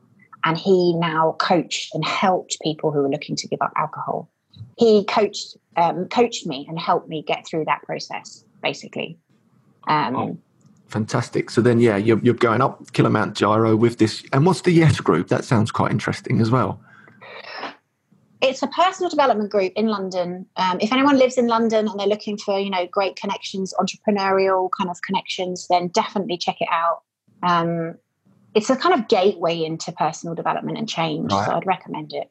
and 0.48 0.56
he 0.56 0.94
now 0.94 1.36
coached 1.38 1.94
and 1.94 2.02
helped 2.02 2.56
people 2.62 2.90
who 2.90 3.02
were 3.02 3.10
looking 3.10 3.36
to 3.36 3.46
give 3.46 3.60
up 3.60 3.72
alcohol. 3.76 4.30
He 4.78 5.04
coached 5.04 5.58
um, 5.76 6.08
coached 6.08 6.46
me 6.46 6.66
and 6.68 6.78
helped 6.78 7.08
me 7.08 7.22
get 7.22 7.46
through 7.46 7.66
that 7.66 7.82
process, 7.82 8.44
basically. 8.62 9.18
Um, 9.86 10.16
oh, 10.16 10.38
fantastic! 10.86 11.50
So 11.50 11.60
then, 11.60 11.80
yeah, 11.80 11.98
you're, 11.98 12.18
you're 12.20 12.34
going 12.34 12.62
up 12.62 12.92
Kilimanjaro 12.92 13.76
with 13.76 13.98
this, 13.98 14.24
and 14.32 14.46
what's 14.46 14.62
the 14.62 14.72
Yes 14.72 15.00
Group? 15.00 15.28
That 15.28 15.44
sounds 15.44 15.70
quite 15.70 15.92
interesting 15.92 16.40
as 16.40 16.50
well 16.50 16.80
it's 18.40 18.62
a 18.62 18.68
personal 18.68 19.10
development 19.10 19.50
group 19.50 19.72
in 19.74 19.88
London. 19.88 20.46
Um, 20.56 20.78
if 20.80 20.92
anyone 20.92 21.18
lives 21.18 21.38
in 21.38 21.48
London 21.48 21.88
and 21.88 21.98
they're 21.98 22.06
looking 22.06 22.38
for, 22.38 22.56
you 22.56 22.70
know, 22.70 22.86
great 22.86 23.16
connections, 23.16 23.74
entrepreneurial 23.80 24.70
kind 24.78 24.88
of 24.88 25.02
connections, 25.02 25.66
then 25.68 25.88
definitely 25.88 26.38
check 26.38 26.58
it 26.60 26.68
out. 26.70 27.02
Um, 27.42 27.96
it's 28.58 28.70
a 28.70 28.76
kind 28.76 28.92
of 28.98 29.06
gateway 29.06 29.62
into 29.62 29.92
personal 29.92 30.34
development 30.34 30.78
and 30.78 30.88
change, 30.88 31.32
right. 31.32 31.46
so 31.46 31.52
I'd 31.54 31.66
recommend 31.66 32.12
it. 32.12 32.28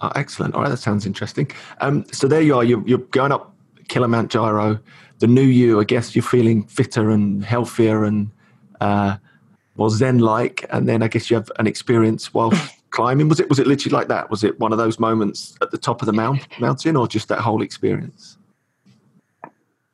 Oh, 0.00 0.12
excellent. 0.14 0.54
All 0.54 0.62
right, 0.62 0.68
that 0.68 0.76
sounds 0.76 1.04
interesting. 1.04 1.50
Um, 1.80 2.04
so 2.12 2.28
there 2.28 2.40
you 2.40 2.54
are. 2.54 2.62
You're, 2.62 2.86
you're 2.86 2.98
going 2.98 3.32
up 3.32 3.52
Kilimanjaro. 3.88 4.78
The 5.18 5.26
new 5.26 5.42
you, 5.42 5.80
I 5.80 5.84
guess, 5.84 6.14
you're 6.14 6.22
feeling 6.22 6.64
fitter 6.64 7.10
and 7.10 7.44
healthier 7.44 8.04
and 8.04 8.30
uh, 8.80 9.16
more 9.76 9.90
zen-like, 9.90 10.64
and 10.70 10.88
then 10.88 11.02
I 11.02 11.08
guess 11.08 11.28
you 11.28 11.36
have 11.36 11.50
an 11.58 11.66
experience 11.66 12.32
while 12.32 12.52
climbing? 12.90 13.28
Was 13.28 13.40
it 13.40 13.48
was 13.48 13.58
it 13.58 13.66
literally 13.66 13.94
like 13.94 14.08
that? 14.08 14.30
Was 14.30 14.44
it 14.44 14.60
one 14.60 14.70
of 14.70 14.78
those 14.78 15.00
moments 15.00 15.56
at 15.60 15.72
the 15.72 15.78
top 15.78 16.02
of 16.02 16.06
the 16.06 16.12
mount, 16.12 16.46
mountain, 16.60 16.94
or 16.94 17.08
just 17.08 17.26
that 17.28 17.40
whole 17.40 17.62
experience? 17.62 18.38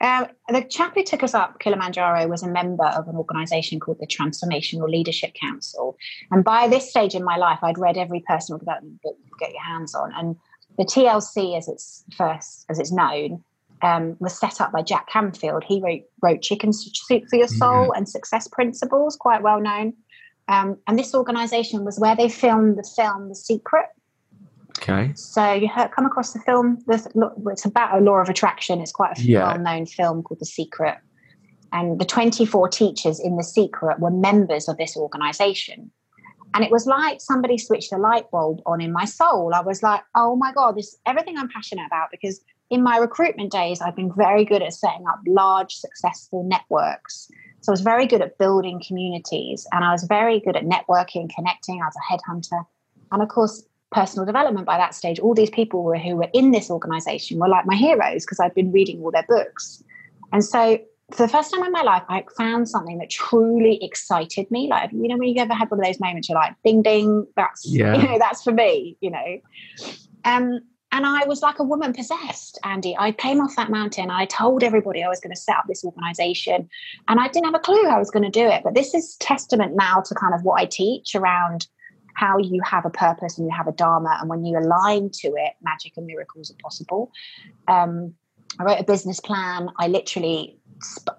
Um, 0.00 0.28
the 0.48 0.62
chap 0.62 0.94
who 0.94 1.02
took 1.02 1.24
us 1.24 1.34
up 1.34 1.58
Kilimanjaro 1.58 2.28
was 2.28 2.44
a 2.44 2.48
member 2.48 2.84
of 2.84 3.08
an 3.08 3.16
organisation 3.16 3.80
called 3.80 3.98
the 4.00 4.06
Transformational 4.06 4.88
Leadership 4.88 5.34
Council, 5.34 5.96
and 6.30 6.44
by 6.44 6.68
this 6.68 6.88
stage 6.88 7.14
in 7.14 7.24
my 7.24 7.36
life, 7.36 7.58
I'd 7.62 7.78
read 7.78 7.96
every 7.96 8.22
personal 8.26 8.58
development 8.58 9.02
book 9.02 9.16
you 9.24 9.30
could 9.30 9.40
get 9.40 9.52
your 9.52 9.64
hands 9.64 9.94
on, 9.94 10.12
and 10.14 10.36
the 10.78 10.84
TLC, 10.84 11.58
as 11.58 11.68
it's 11.68 12.04
first 12.16 12.64
as 12.68 12.78
it's 12.78 12.92
known, 12.92 13.42
um, 13.82 14.16
was 14.20 14.38
set 14.38 14.60
up 14.60 14.72
by 14.72 14.82
Jack 14.82 15.08
Canfield. 15.08 15.64
He 15.64 15.80
wrote, 15.80 16.02
wrote 16.22 16.42
Chicken 16.42 16.72
Soup 16.72 17.24
for 17.28 17.36
Your 17.36 17.48
Soul 17.48 17.86
mm-hmm. 17.86 17.96
and 17.96 18.08
Success 18.08 18.48
Principles, 18.48 19.16
quite 19.16 19.42
well 19.42 19.60
known. 19.60 19.94
Um, 20.48 20.78
and 20.86 20.98
this 20.98 21.14
organization 21.14 21.84
was 21.84 21.98
where 21.98 22.16
they 22.16 22.28
filmed 22.28 22.78
the 22.78 22.88
film 22.96 23.28
The 23.28 23.34
Secret. 23.34 23.86
Okay. 24.80 25.12
So 25.14 25.52
you 25.52 25.68
heard, 25.68 25.90
come 25.90 26.06
across 26.06 26.32
the 26.32 26.40
film. 26.40 26.78
It's 26.88 27.64
about 27.64 27.98
a 27.98 28.00
law 28.00 28.18
of 28.18 28.28
attraction. 28.28 28.80
It's 28.80 28.92
quite 28.92 29.18
a 29.18 29.22
yeah. 29.22 29.44
well-known 29.44 29.86
film 29.86 30.22
called 30.22 30.40
The 30.40 30.46
Secret. 30.46 30.98
And 31.72 32.00
the 32.00 32.04
24 32.04 32.68
teachers 32.68 33.20
in 33.20 33.36
The 33.36 33.44
Secret 33.44 34.00
were 34.00 34.10
members 34.10 34.68
of 34.68 34.78
this 34.78 34.96
organization. 34.96 35.90
And 36.54 36.64
it 36.64 36.70
was 36.70 36.86
like 36.86 37.20
somebody 37.20 37.58
switched 37.58 37.92
a 37.92 37.98
light 37.98 38.30
bulb 38.30 38.60
on 38.64 38.80
in 38.80 38.92
my 38.92 39.04
soul. 39.04 39.52
I 39.54 39.60
was 39.60 39.82
like, 39.82 40.00
oh 40.14 40.34
my 40.36 40.52
God, 40.52 40.76
this 40.76 40.96
everything 41.06 41.36
I'm 41.36 41.48
passionate 41.48 41.86
about 41.86 42.10
because 42.10 42.40
in 42.70 42.82
my 42.82 42.96
recruitment 42.96 43.52
days, 43.52 43.80
I've 43.80 43.96
been 43.96 44.12
very 44.16 44.44
good 44.44 44.62
at 44.62 44.72
setting 44.72 45.06
up 45.06 45.20
large, 45.26 45.74
successful 45.74 46.44
networks. 46.44 47.28
So 47.60 47.70
I 47.70 47.74
was 47.74 47.80
very 47.80 48.06
good 48.06 48.22
at 48.22 48.38
building 48.38 48.82
communities 48.86 49.66
and 49.72 49.84
I 49.84 49.92
was 49.92 50.04
very 50.04 50.40
good 50.40 50.56
at 50.56 50.64
networking, 50.64 51.28
connecting. 51.34 51.82
I 51.82 51.86
was 51.86 51.96
a 51.96 52.12
headhunter. 52.12 52.64
And 53.12 53.22
of 53.22 53.28
course, 53.28 53.64
personal 53.90 54.26
development 54.26 54.66
by 54.66 54.76
that 54.76 54.94
stage, 54.94 55.18
all 55.18 55.34
these 55.34 55.50
people 55.50 55.82
were, 55.82 55.98
who 55.98 56.16
were 56.16 56.28
in 56.32 56.50
this 56.50 56.70
organization 56.70 57.38
were 57.38 57.48
like 57.48 57.66
my 57.66 57.76
heroes 57.76 58.24
because 58.24 58.40
I'd 58.40 58.54
been 58.54 58.72
reading 58.72 59.02
all 59.02 59.10
their 59.10 59.26
books. 59.28 59.82
And 60.32 60.44
so 60.44 60.78
for 61.10 61.22
the 61.22 61.28
first 61.28 61.54
time 61.54 61.64
in 61.64 61.72
my 61.72 61.82
life, 61.82 62.02
I 62.08 62.24
found 62.36 62.68
something 62.68 62.98
that 62.98 63.08
truly 63.08 63.82
excited 63.82 64.50
me. 64.50 64.68
Like, 64.68 64.92
you 64.92 65.08
know, 65.08 65.16
when 65.16 65.28
you 65.28 65.40
ever 65.40 65.54
had 65.54 65.70
one 65.70 65.80
of 65.80 65.86
those 65.86 66.00
moments, 66.00 66.28
you're 66.28 66.36
like, 66.36 66.54
ding, 66.64 66.82
ding, 66.82 67.26
that's, 67.34 67.66
yeah. 67.66 67.96
you 67.96 68.02
know, 68.06 68.18
that's 68.18 68.42
for 68.42 68.52
me, 68.52 68.96
you 69.00 69.10
know. 69.10 69.38
Um, 70.24 70.60
and 70.90 71.06
I 71.06 71.26
was 71.26 71.42
like 71.42 71.58
a 71.58 71.64
woman 71.64 71.92
possessed, 71.92 72.58
Andy. 72.64 72.96
I 72.98 73.12
came 73.12 73.40
off 73.40 73.56
that 73.56 73.70
mountain. 73.70 74.10
I 74.10 74.24
told 74.24 74.62
everybody 74.62 75.02
I 75.02 75.08
was 75.08 75.20
going 75.20 75.34
to 75.34 75.40
set 75.40 75.56
up 75.56 75.64
this 75.68 75.84
organization, 75.84 76.68
and 77.08 77.20
I 77.20 77.28
didn't 77.28 77.44
have 77.44 77.54
a 77.54 77.58
clue 77.58 77.84
how 77.84 77.96
I 77.96 77.98
was 77.98 78.10
going 78.10 78.24
to 78.24 78.30
do 78.30 78.46
it. 78.46 78.62
But 78.64 78.74
this 78.74 78.94
is 78.94 79.16
testament 79.16 79.76
now 79.76 80.00
to 80.00 80.14
kind 80.14 80.34
of 80.34 80.42
what 80.44 80.60
I 80.60 80.64
teach 80.64 81.14
around 81.14 81.66
how 82.18 82.36
you 82.38 82.60
have 82.64 82.84
a 82.84 82.90
purpose 82.90 83.38
and 83.38 83.46
you 83.46 83.54
have 83.56 83.68
a 83.68 83.72
dharma, 83.72 84.18
and 84.20 84.28
when 84.28 84.44
you 84.44 84.58
align 84.58 85.08
to 85.20 85.28
it, 85.28 85.52
magic 85.62 85.92
and 85.96 86.04
miracles 86.06 86.50
are 86.50 86.60
possible. 86.60 87.12
Um, 87.68 88.14
I 88.58 88.64
wrote 88.64 88.80
a 88.80 88.84
business 88.84 89.20
plan. 89.20 89.68
I 89.78 89.86
literally, 89.86 90.58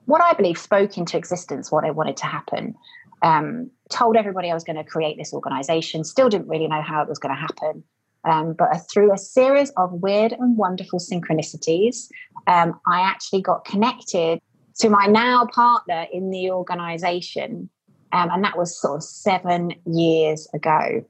what 0.06 0.22
I 0.22 0.34
believe, 0.34 0.58
spoke 0.58 0.98
into 0.98 1.16
existence 1.16 1.72
what 1.72 1.86
I 1.86 1.92
wanted 1.92 2.18
to 2.18 2.26
happen. 2.26 2.76
Um, 3.22 3.72
told 3.90 4.18
everybody 4.18 4.52
I 4.52 4.54
was 4.54 4.64
going 4.64 4.76
to 4.76 4.84
create 4.84 5.18
this 5.18 5.34
organization. 5.34 6.04
Still 6.04 6.30
didn't 6.30 6.50
really 6.50 6.68
know 6.68 6.82
how 6.82 7.02
it 7.02 7.08
was 7.08 7.20
going 7.20 7.34
to 7.34 7.42
happen. 7.42 7.84
Um, 8.26 8.54
but 8.58 8.70
through 8.92 9.14
a 9.14 9.18
series 9.18 9.70
of 9.78 9.94
weird 9.94 10.34
and 10.34 10.58
wonderful 10.58 11.00
synchronicities, 11.00 12.10
um, 12.48 12.78
I 12.86 13.02
actually 13.02 13.42
got 13.42 13.64
connected 13.64 14.42
to 14.80 14.90
my 14.90 15.06
now 15.06 15.46
partner 15.46 16.08
in 16.12 16.30
the 16.30 16.52
organization. 16.52 17.70
Um, 18.12 18.30
and 18.32 18.44
that 18.44 18.58
was 18.58 18.80
sort 18.80 18.98
of 18.98 19.04
seven 19.04 19.74
years 19.86 20.48
ago. 20.54 21.06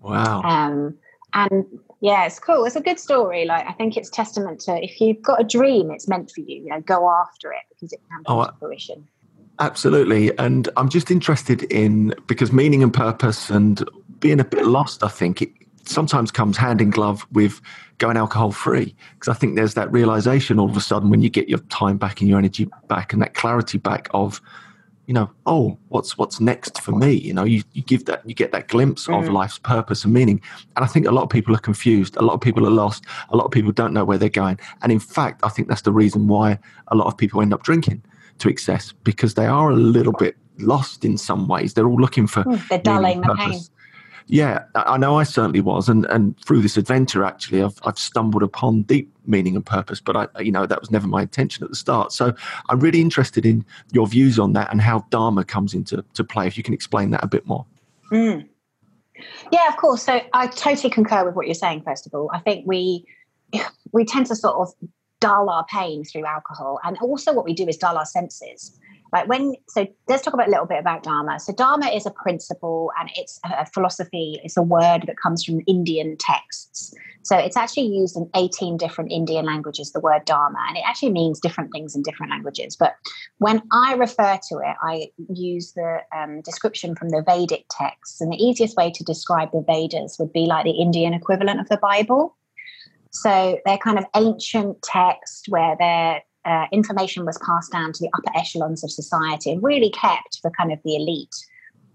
Wow. 0.00 0.42
Um, 0.42 0.96
and 1.32 1.64
yeah, 2.00 2.26
it's 2.26 2.38
cool. 2.38 2.64
It's 2.64 2.76
a 2.76 2.80
good 2.80 3.00
story. 3.00 3.44
Like 3.44 3.66
I 3.66 3.72
think 3.72 3.96
it's 3.96 4.10
testament 4.10 4.60
to 4.60 4.82
if 4.82 5.00
you've 5.00 5.22
got 5.22 5.40
a 5.40 5.44
dream, 5.44 5.90
it's 5.90 6.08
meant 6.08 6.30
for 6.30 6.40
you. 6.40 6.62
You 6.62 6.68
know, 6.68 6.80
go 6.80 7.10
after 7.10 7.52
it 7.52 7.62
because 7.70 7.92
it 7.92 8.00
can 8.08 8.24
come 8.24 8.38
oh, 8.38 8.44
to 8.44 8.52
fruition. 8.58 9.08
Absolutely. 9.58 10.36
And 10.38 10.68
I'm 10.76 10.88
just 10.88 11.10
interested 11.10 11.62
in 11.64 12.14
because 12.26 12.52
meaning 12.52 12.82
and 12.82 12.92
purpose 12.92 13.50
and 13.50 13.82
being 14.20 14.38
a 14.38 14.44
bit 14.44 14.66
lost, 14.66 15.02
I 15.02 15.08
think 15.08 15.42
it, 15.42 15.50
sometimes 15.84 16.30
comes 16.30 16.56
hand 16.56 16.80
in 16.80 16.90
glove 16.90 17.26
with 17.32 17.60
going 17.98 18.16
alcohol 18.16 18.52
free 18.52 18.94
because 19.14 19.34
I 19.34 19.38
think 19.38 19.56
there's 19.56 19.74
that 19.74 19.90
realization 19.90 20.58
all 20.58 20.68
of 20.68 20.76
a 20.76 20.80
sudden 20.80 21.10
when 21.10 21.22
you 21.22 21.30
get 21.30 21.48
your 21.48 21.60
time 21.70 21.96
back 21.96 22.20
and 22.20 22.28
your 22.28 22.38
energy 22.38 22.68
back 22.88 23.12
and 23.12 23.22
that 23.22 23.34
clarity 23.34 23.78
back 23.78 24.08
of 24.12 24.40
you 25.06 25.14
know 25.14 25.30
oh 25.46 25.78
what's 25.88 26.18
what's 26.18 26.40
next 26.40 26.80
for 26.80 26.92
me? 26.92 27.12
You 27.12 27.32
know 27.32 27.44
you, 27.44 27.62
you 27.72 27.82
give 27.82 28.04
that 28.06 28.26
you 28.28 28.34
get 28.34 28.52
that 28.52 28.68
glimpse 28.68 29.06
mm. 29.06 29.18
of 29.18 29.32
life's 29.32 29.58
purpose 29.58 30.04
and 30.04 30.12
meaning. 30.12 30.40
And 30.74 30.84
I 30.84 30.88
think 30.88 31.06
a 31.06 31.12
lot 31.12 31.22
of 31.22 31.30
people 31.30 31.54
are 31.54 31.60
confused. 31.60 32.16
A 32.16 32.22
lot 32.22 32.34
of 32.34 32.40
people 32.40 32.66
are 32.66 32.70
lost. 32.70 33.04
A 33.30 33.36
lot 33.36 33.44
of 33.44 33.50
people 33.50 33.72
don't 33.72 33.92
know 33.92 34.04
where 34.04 34.18
they're 34.18 34.28
going. 34.28 34.58
And 34.82 34.92
in 34.92 35.00
fact 35.00 35.40
I 35.44 35.48
think 35.48 35.68
that's 35.68 35.82
the 35.82 35.92
reason 35.92 36.28
why 36.28 36.58
a 36.88 36.96
lot 36.96 37.06
of 37.06 37.16
people 37.16 37.40
end 37.40 37.54
up 37.54 37.62
drinking 37.62 38.02
to 38.38 38.48
excess 38.48 38.92
because 39.04 39.34
they 39.34 39.46
are 39.46 39.70
a 39.70 39.76
little 39.76 40.12
bit 40.12 40.36
lost 40.58 41.04
in 41.04 41.16
some 41.18 41.48
ways. 41.48 41.74
They're 41.74 41.88
all 41.88 42.00
looking 42.00 42.26
for 42.26 42.44
mm, 42.44 42.68
they're 42.68 42.78
dulling 42.78 43.20
the 43.20 43.34
pain 43.34 43.60
yeah, 44.28 44.64
I 44.74 44.98
know 44.98 45.18
I 45.18 45.22
certainly 45.22 45.60
was, 45.60 45.88
and 45.88 46.04
and 46.06 46.38
through 46.40 46.60
this 46.60 46.76
adventure, 46.76 47.24
actually, 47.24 47.62
I've 47.62 47.78
I've 47.84 47.98
stumbled 47.98 48.42
upon 48.42 48.82
deep 48.82 49.12
meaning 49.24 49.54
and 49.54 49.64
purpose. 49.64 50.00
But 50.00 50.16
I, 50.16 50.40
you 50.40 50.50
know, 50.50 50.66
that 50.66 50.80
was 50.80 50.90
never 50.90 51.06
my 51.06 51.22
intention 51.22 51.62
at 51.62 51.70
the 51.70 51.76
start. 51.76 52.12
So 52.12 52.34
I'm 52.68 52.80
really 52.80 53.00
interested 53.00 53.46
in 53.46 53.64
your 53.92 54.08
views 54.08 54.38
on 54.38 54.52
that 54.54 54.70
and 54.72 54.80
how 54.80 55.06
Dharma 55.10 55.44
comes 55.44 55.74
into 55.74 56.04
to 56.14 56.24
play. 56.24 56.46
If 56.46 56.56
you 56.56 56.64
can 56.64 56.74
explain 56.74 57.10
that 57.10 57.22
a 57.22 57.28
bit 57.28 57.46
more. 57.46 57.64
Mm. 58.10 58.48
Yeah, 59.52 59.68
of 59.68 59.76
course. 59.76 60.02
So 60.02 60.20
I 60.32 60.48
totally 60.48 60.90
concur 60.90 61.24
with 61.24 61.36
what 61.36 61.46
you're 61.46 61.54
saying. 61.54 61.82
First 61.82 62.06
of 62.06 62.14
all, 62.14 62.28
I 62.32 62.40
think 62.40 62.64
we 62.66 63.06
we 63.92 64.04
tend 64.04 64.26
to 64.26 64.36
sort 64.36 64.56
of 64.56 64.74
dull 65.20 65.48
our 65.48 65.64
pain 65.66 66.04
through 66.04 66.26
alcohol, 66.26 66.80
and 66.82 66.98
also 66.98 67.32
what 67.32 67.44
we 67.44 67.54
do 67.54 67.68
is 67.68 67.76
dull 67.76 67.96
our 67.96 68.06
senses. 68.06 68.76
Like 69.12 69.28
when, 69.28 69.54
so 69.68 69.86
let's 70.08 70.22
talk 70.22 70.34
about 70.34 70.48
a 70.48 70.50
little 70.50 70.66
bit 70.66 70.78
about 70.78 71.02
Dharma. 71.02 71.38
So 71.40 71.52
Dharma 71.52 71.88
is 71.88 72.06
a 72.06 72.10
principle 72.10 72.90
and 72.98 73.10
it's 73.16 73.40
a 73.44 73.66
philosophy. 73.66 74.40
It's 74.42 74.56
a 74.56 74.62
word 74.62 75.04
that 75.06 75.16
comes 75.22 75.44
from 75.44 75.60
Indian 75.66 76.16
texts. 76.18 76.94
So 77.22 77.36
it's 77.36 77.56
actually 77.56 77.86
used 77.86 78.16
in 78.16 78.30
18 78.36 78.76
different 78.76 79.10
Indian 79.10 79.44
languages, 79.44 79.90
the 79.90 80.00
word 80.00 80.24
Dharma, 80.26 80.58
and 80.68 80.76
it 80.76 80.84
actually 80.86 81.10
means 81.10 81.40
different 81.40 81.72
things 81.72 81.96
in 81.96 82.02
different 82.02 82.30
languages. 82.30 82.76
But 82.76 82.94
when 83.38 83.62
I 83.72 83.94
refer 83.94 84.38
to 84.48 84.58
it, 84.58 84.76
I 84.80 85.08
use 85.28 85.72
the 85.72 86.02
um, 86.16 86.40
description 86.42 86.94
from 86.94 87.08
the 87.08 87.22
Vedic 87.26 87.64
texts. 87.68 88.20
And 88.20 88.32
the 88.32 88.36
easiest 88.36 88.76
way 88.76 88.92
to 88.92 89.02
describe 89.02 89.50
the 89.50 89.64
Vedas 89.66 90.18
would 90.20 90.32
be 90.32 90.46
like 90.46 90.64
the 90.64 90.80
Indian 90.80 91.14
equivalent 91.14 91.58
of 91.58 91.68
the 91.68 91.78
Bible. 91.78 92.36
So 93.10 93.58
they're 93.64 93.78
kind 93.78 93.98
of 93.98 94.04
ancient 94.14 94.82
texts 94.82 95.48
where 95.48 95.74
they're 95.78 96.22
uh, 96.46 96.66
information 96.72 97.26
was 97.26 97.38
passed 97.38 97.72
down 97.72 97.92
to 97.92 98.00
the 98.00 98.10
upper 98.14 98.38
echelons 98.38 98.84
of 98.84 98.90
society 98.90 99.50
and 99.50 99.62
really 99.62 99.90
kept 99.90 100.38
for 100.40 100.50
kind 100.52 100.72
of 100.72 100.78
the 100.84 100.96
elite. 100.96 101.34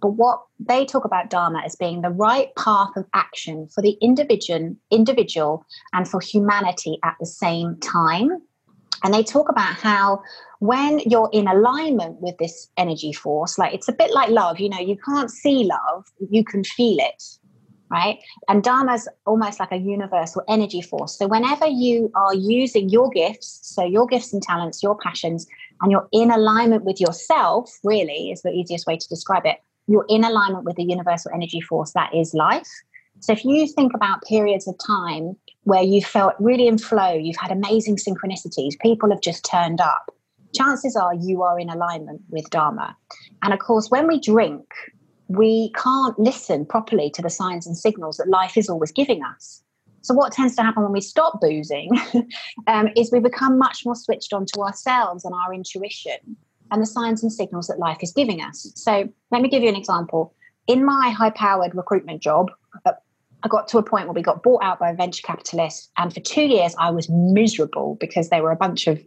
But 0.01 0.09
what 0.09 0.41
they 0.59 0.85
talk 0.85 1.05
about 1.05 1.29
Dharma 1.29 1.61
as 1.63 1.75
being 1.75 2.01
the 2.01 2.09
right 2.09 2.49
path 2.55 2.91
of 2.95 3.05
action 3.13 3.67
for 3.67 3.81
the 3.81 3.97
individual, 4.01 4.75
individual 4.89 5.65
and 5.93 6.07
for 6.07 6.19
humanity 6.19 6.99
at 7.03 7.15
the 7.19 7.25
same 7.25 7.77
time. 7.79 8.29
And 9.03 9.13
they 9.13 9.23
talk 9.23 9.49
about 9.49 9.73
how 9.75 10.21
when 10.59 10.99
you're 10.99 11.29
in 11.31 11.47
alignment 11.47 12.21
with 12.21 12.37
this 12.37 12.69
energy 12.77 13.13
force, 13.13 13.57
like 13.57 13.73
it's 13.73 13.87
a 13.87 13.93
bit 13.93 14.11
like 14.11 14.29
love, 14.29 14.59
you 14.59 14.69
know, 14.69 14.79
you 14.79 14.97
can't 15.05 15.31
see 15.31 15.63
love, 15.63 16.05
you 16.29 16.43
can 16.43 16.63
feel 16.63 16.97
it 16.99 17.23
right? 17.91 18.19
And 18.47 18.63
Dharma 18.63 18.93
is 18.93 19.07
almost 19.25 19.59
like 19.59 19.71
a 19.71 19.77
universal 19.77 20.41
energy 20.47 20.81
force. 20.81 21.17
So 21.17 21.27
whenever 21.27 21.67
you 21.67 22.11
are 22.15 22.33
using 22.33 22.89
your 22.89 23.09
gifts, 23.09 23.59
so 23.63 23.83
your 23.83 24.07
gifts 24.07 24.31
and 24.33 24.41
talents, 24.41 24.81
your 24.81 24.97
passions, 24.97 25.45
and 25.81 25.91
you're 25.91 26.07
in 26.11 26.31
alignment 26.31 26.85
with 26.85 27.01
yourself, 27.01 27.69
really 27.83 28.31
is 28.31 28.41
the 28.41 28.51
easiest 28.51 28.87
way 28.87 28.97
to 28.97 29.07
describe 29.09 29.45
it. 29.45 29.57
You're 29.87 30.05
in 30.07 30.23
alignment 30.23 30.63
with 30.63 30.77
the 30.77 30.83
universal 30.83 31.31
energy 31.33 31.59
force 31.59 31.91
that 31.93 32.13
is 32.15 32.33
life. 32.33 32.69
So 33.19 33.33
if 33.33 33.43
you 33.43 33.67
think 33.67 33.93
about 33.93 34.23
periods 34.23 34.67
of 34.67 34.75
time 34.85 35.35
where 35.63 35.83
you 35.83 36.01
felt 36.01 36.33
really 36.39 36.67
in 36.67 36.77
flow, 36.77 37.13
you've 37.13 37.35
had 37.35 37.51
amazing 37.51 37.97
synchronicities, 37.97 38.79
people 38.79 39.11
have 39.11 39.21
just 39.21 39.45
turned 39.45 39.81
up, 39.81 40.11
chances 40.55 40.95
are 40.95 41.13
you 41.13 41.43
are 41.43 41.59
in 41.59 41.69
alignment 41.69 42.21
with 42.29 42.49
Dharma. 42.49 42.95
And 43.43 43.53
of 43.53 43.59
course, 43.59 43.89
when 43.89 44.07
we 44.07 44.19
drink, 44.19 44.63
we 45.35 45.71
can't 45.73 46.17
listen 46.19 46.65
properly 46.65 47.09
to 47.11 47.21
the 47.21 47.29
signs 47.29 47.65
and 47.65 47.77
signals 47.77 48.17
that 48.17 48.27
life 48.27 48.57
is 48.57 48.69
always 48.69 48.91
giving 48.91 49.23
us. 49.23 49.63
So, 50.01 50.13
what 50.13 50.31
tends 50.31 50.55
to 50.55 50.63
happen 50.63 50.83
when 50.83 50.91
we 50.91 51.01
stop 51.01 51.39
boozing 51.39 51.91
um, 52.67 52.89
is 52.95 53.11
we 53.11 53.19
become 53.19 53.57
much 53.57 53.85
more 53.85 53.95
switched 53.95 54.33
on 54.33 54.45
to 54.47 54.61
ourselves 54.61 55.23
and 55.25 55.33
our 55.33 55.53
intuition 55.53 56.35
and 56.71 56.81
the 56.81 56.85
signs 56.85 57.21
and 57.21 57.31
signals 57.31 57.67
that 57.67 57.77
life 57.79 57.99
is 58.01 58.11
giving 58.11 58.41
us. 58.41 58.71
So, 58.75 59.09
let 59.31 59.41
me 59.41 59.49
give 59.49 59.63
you 59.63 59.69
an 59.69 59.75
example. 59.75 60.33
In 60.67 60.83
my 60.83 61.13
high 61.15 61.29
powered 61.29 61.75
recruitment 61.75 62.21
job, 62.21 62.51
uh, 62.85 62.93
I 63.43 63.47
got 63.47 63.67
to 63.69 63.77
a 63.77 63.83
point 63.83 64.05
where 64.05 64.13
we 64.13 64.21
got 64.21 64.43
bought 64.43 64.63
out 64.63 64.79
by 64.79 64.89
a 64.89 64.95
venture 64.95 65.23
capitalist. 65.23 65.91
And 65.97 66.13
for 66.13 66.19
two 66.19 66.45
years, 66.45 66.75
I 66.79 66.91
was 66.91 67.09
miserable 67.09 67.97
because 67.99 68.29
they 68.29 68.41
were 68.41 68.51
a 68.51 68.55
bunch 68.55 68.87
of, 68.87 69.03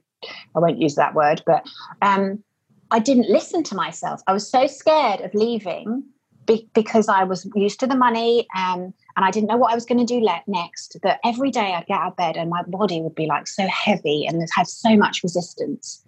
I 0.54 0.59
won't 0.59 0.81
use 0.81 0.97
that 0.97 1.14
word, 1.14 1.43
but 1.47 1.64
um, 2.02 2.43
I 2.90 2.99
didn't 2.99 3.31
listen 3.31 3.62
to 3.64 3.75
myself. 3.75 4.21
I 4.26 4.33
was 4.33 4.49
so 4.49 4.66
scared 4.66 5.21
of 5.21 5.35
leaving 5.35 6.04
be, 6.46 6.68
because 6.74 7.08
I 7.08 7.24
was 7.24 7.48
used 7.54 7.80
to 7.80 7.86
the 7.86 7.96
money 7.96 8.46
um, 8.56 8.92
and 9.16 9.24
I 9.24 9.30
didn't 9.30 9.48
know 9.48 9.56
what 9.56 9.72
I 9.72 9.74
was 9.74 9.84
going 9.84 10.04
to 10.04 10.04
do 10.04 10.24
le- 10.24 10.42
next. 10.46 10.96
That 11.02 11.20
every 11.24 11.50
day 11.50 11.74
I'd 11.74 11.86
get 11.86 11.98
out 11.98 12.12
of 12.12 12.16
bed 12.16 12.36
and 12.36 12.50
my 12.50 12.62
body 12.62 13.00
would 13.00 13.14
be 13.14 13.26
like 13.26 13.46
so 13.46 13.66
heavy 13.66 14.26
and 14.26 14.46
had 14.54 14.66
so 14.66 14.96
much 14.96 15.22
resistance. 15.22 16.02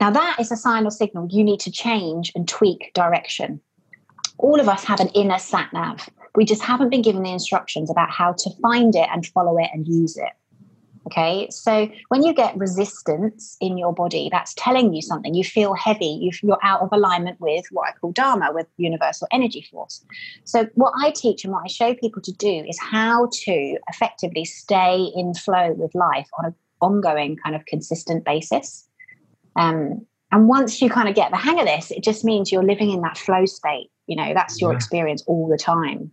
Now, 0.00 0.10
that 0.10 0.36
is 0.40 0.50
a 0.50 0.56
sign 0.56 0.86
or 0.86 0.90
signal 0.90 1.28
you 1.30 1.44
need 1.44 1.60
to 1.60 1.70
change 1.70 2.32
and 2.34 2.48
tweak 2.48 2.92
direction. 2.94 3.60
All 4.38 4.60
of 4.60 4.68
us 4.68 4.84
have 4.84 5.00
an 5.00 5.08
inner 5.08 5.38
sat 5.38 5.72
nav. 5.72 6.08
We 6.34 6.44
just 6.44 6.62
haven't 6.62 6.90
been 6.90 7.02
given 7.02 7.22
the 7.22 7.30
instructions 7.30 7.90
about 7.90 8.10
how 8.10 8.32
to 8.32 8.50
find 8.60 8.94
it 8.96 9.08
and 9.12 9.24
follow 9.26 9.56
it 9.58 9.70
and 9.72 9.86
use 9.86 10.16
it. 10.16 10.32
Okay, 11.06 11.48
so 11.50 11.86
when 12.08 12.22
you 12.22 12.32
get 12.32 12.56
resistance 12.56 13.58
in 13.60 13.76
your 13.76 13.92
body, 13.92 14.30
that's 14.32 14.54
telling 14.54 14.94
you 14.94 15.02
something. 15.02 15.34
You 15.34 15.44
feel 15.44 15.74
heavy, 15.74 16.06
you, 16.06 16.50
are 16.50 16.58
out 16.62 16.80
of 16.80 16.88
alignment 16.92 17.38
with 17.40 17.66
what 17.70 17.88
I 17.88 17.92
call 17.92 18.12
Dharma, 18.12 18.52
with 18.54 18.66
universal 18.78 19.28
energy 19.30 19.66
force. 19.70 20.02
So, 20.44 20.66
what 20.74 20.94
I 20.98 21.10
teach 21.10 21.44
and 21.44 21.52
what 21.52 21.64
I 21.64 21.68
show 21.68 21.94
people 21.94 22.22
to 22.22 22.32
do 22.32 22.64
is 22.66 22.78
how 22.80 23.28
to 23.44 23.78
effectively 23.90 24.46
stay 24.46 25.10
in 25.14 25.34
flow 25.34 25.72
with 25.72 25.94
life 25.94 26.28
on 26.38 26.46
an 26.46 26.54
ongoing, 26.80 27.36
kind 27.36 27.54
of 27.54 27.66
consistent 27.66 28.24
basis. 28.24 28.88
Um, 29.56 30.06
and 30.32 30.48
once 30.48 30.80
you 30.80 30.88
kind 30.88 31.08
of 31.08 31.14
get 31.14 31.30
the 31.30 31.36
hang 31.36 31.60
of 31.60 31.66
this, 31.66 31.90
it 31.90 32.02
just 32.02 32.24
means 32.24 32.50
you're 32.50 32.64
living 32.64 32.90
in 32.90 33.02
that 33.02 33.18
flow 33.18 33.44
state. 33.44 33.90
You 34.06 34.16
know, 34.16 34.32
that's 34.34 34.60
your 34.60 34.72
yeah. 34.72 34.76
experience 34.76 35.22
all 35.26 35.48
the 35.48 35.58
time. 35.58 36.10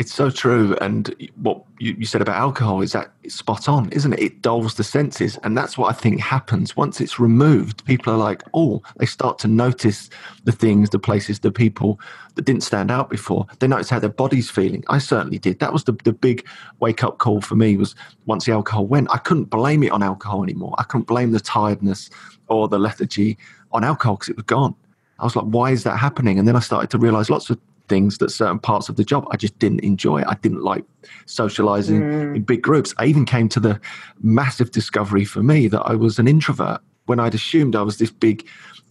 It's 0.00 0.14
so 0.14 0.30
true. 0.30 0.74
And 0.80 1.14
what 1.42 1.62
you, 1.78 1.94
you, 1.98 2.06
said 2.06 2.22
about 2.22 2.36
alcohol 2.36 2.80
is 2.80 2.92
that 2.92 3.12
it's 3.22 3.34
spot 3.34 3.68
on, 3.68 3.92
isn't 3.92 4.14
it? 4.14 4.18
It 4.18 4.40
dulls 4.40 4.76
the 4.76 4.82
senses. 4.82 5.38
And 5.44 5.58
that's 5.58 5.76
what 5.76 5.90
I 5.90 5.92
think 5.92 6.20
happens. 6.20 6.74
Once 6.74 7.02
it's 7.02 7.20
removed, 7.20 7.84
people 7.84 8.10
are 8.14 8.16
like, 8.16 8.42
oh, 8.54 8.80
they 8.96 9.04
start 9.04 9.38
to 9.40 9.46
notice 9.46 10.08
the 10.44 10.52
things, 10.52 10.88
the 10.88 10.98
places, 10.98 11.40
the 11.40 11.52
people 11.52 12.00
that 12.34 12.46
didn't 12.46 12.62
stand 12.62 12.90
out 12.90 13.10
before. 13.10 13.46
They 13.58 13.68
notice 13.68 13.90
how 13.90 13.98
their 13.98 14.08
body's 14.08 14.48
feeling. 14.48 14.84
I 14.88 14.96
certainly 14.96 15.38
did. 15.38 15.58
That 15.58 15.74
was 15.74 15.84
the, 15.84 15.92
the 16.02 16.14
big 16.14 16.46
wake 16.78 17.04
up 17.04 17.18
call 17.18 17.42
for 17.42 17.56
me 17.56 17.76
was 17.76 17.94
once 18.24 18.46
the 18.46 18.52
alcohol 18.52 18.86
went, 18.86 19.08
I 19.10 19.18
couldn't 19.18 19.50
blame 19.50 19.82
it 19.82 19.92
on 19.92 20.02
alcohol 20.02 20.42
anymore. 20.42 20.74
I 20.78 20.84
couldn't 20.84 21.08
blame 21.08 21.32
the 21.32 21.40
tiredness 21.40 22.08
or 22.48 22.68
the 22.68 22.78
lethargy 22.78 23.36
on 23.70 23.84
alcohol 23.84 24.16
because 24.16 24.30
it 24.30 24.36
was 24.36 24.46
gone. 24.46 24.74
I 25.18 25.24
was 25.24 25.36
like, 25.36 25.44
why 25.44 25.72
is 25.72 25.84
that 25.84 25.98
happening? 25.98 26.38
And 26.38 26.48
then 26.48 26.56
I 26.56 26.60
started 26.60 26.88
to 26.88 26.98
realize 26.98 27.28
lots 27.28 27.50
of 27.50 27.58
things 27.90 28.16
that 28.18 28.30
certain 28.30 28.58
parts 28.58 28.88
of 28.88 28.96
the 28.96 29.04
job 29.04 29.26
I 29.30 29.36
just 29.36 29.58
didn't 29.58 29.80
enjoy. 29.80 30.22
I 30.26 30.34
didn't 30.36 30.62
like 30.62 30.84
socializing 31.26 32.00
mm. 32.00 32.36
in 32.36 32.42
big 32.42 32.62
groups. 32.62 32.94
I 32.96 33.04
even 33.04 33.26
came 33.26 33.50
to 33.50 33.60
the 33.60 33.78
massive 34.22 34.70
discovery 34.70 35.26
for 35.26 35.42
me 35.42 35.68
that 35.68 35.82
I 35.82 35.94
was 35.94 36.18
an 36.18 36.26
introvert 36.26 36.80
when 37.06 37.20
I'd 37.20 37.34
assumed 37.34 37.74
I 37.74 37.82
was 37.82 37.98
this 37.98 38.12
big 38.12 38.46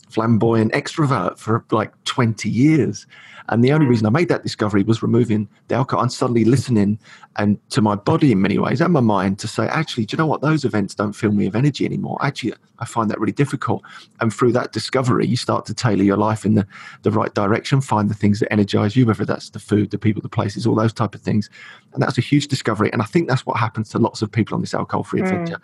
flamboyant 0.10 0.74
extrovert 0.74 1.38
for 1.38 1.64
like 1.72 1.92
20 2.06 2.50
years. 2.50 3.08
And 3.50 3.64
the 3.64 3.72
only 3.72 3.88
reason 3.88 4.06
I 4.06 4.12
made 4.12 4.30
that 4.30 4.44
discovery 4.44 4.84
was 4.84 5.02
removing 5.02 5.50
the 5.70 5.76
alcohol 5.76 6.04
and 6.04 6.12
suddenly 6.12 6.46
listening 6.46 7.00
and 7.38 7.58
to 7.72 7.82
my 7.82 7.96
body 7.96 8.32
in 8.32 8.42
many 8.42 8.60
ways 8.60 8.80
and 8.80 8.94
my 8.94 9.00
mind 9.00 9.40
to 9.40 9.48
say, 9.48 9.66
actually, 9.68 10.06
do 10.06 10.14
you 10.14 10.18
know 10.20 10.28
what? 10.28 10.42
Those 10.42 10.66
events 10.66 10.94
don't 10.94 11.14
fill 11.14 11.32
me 11.32 11.46
with 11.46 11.56
energy 11.56 11.84
anymore. 11.84 12.18
Actually, 12.22 12.54
I 12.78 12.86
find 12.86 13.10
that 13.10 13.20
really 13.20 13.34
difficult. 13.34 13.82
And 14.20 14.32
through 14.32 14.52
that 14.52 14.72
discovery, 14.72 15.26
you 15.26 15.36
start 15.36 15.66
to 15.66 15.74
tailor 15.74 16.04
your 16.04 16.18
life 16.18 16.46
in 16.46 16.54
the, 16.54 16.68
the 17.02 17.12
right 17.12 17.34
direction, 17.34 17.82
find 17.82 18.08
the 18.08 18.14
things 18.14 18.40
that 18.40 18.54
energize 18.54 18.96
you, 18.96 19.08
whether 19.08 19.26
that's 19.26 19.50
the 19.50 19.60
food, 19.60 19.90
the 19.90 19.98
people, 19.98 20.22
the 20.22 20.30
places, 20.30 20.68
all 20.68 20.76
those 20.76 20.94
type 20.94 21.16
of 21.16 21.22
things. 21.22 21.50
And 21.94 22.04
that's 22.04 22.20
a 22.20 22.22
huge 22.22 22.48
discovery. 22.48 22.92
And 22.94 23.02
I 23.02 23.06
think 23.06 23.28
that's 23.28 23.48
what 23.48 23.58
happens 23.58 23.90
to 23.90 24.00
lots 24.00 24.22
of 24.22 24.32
people 24.32 24.54
on 24.54 24.62
this 24.62 24.76
alcohol 24.76 25.04
free 25.04 25.22
mm. 25.22 25.26
adventure. 25.26 25.62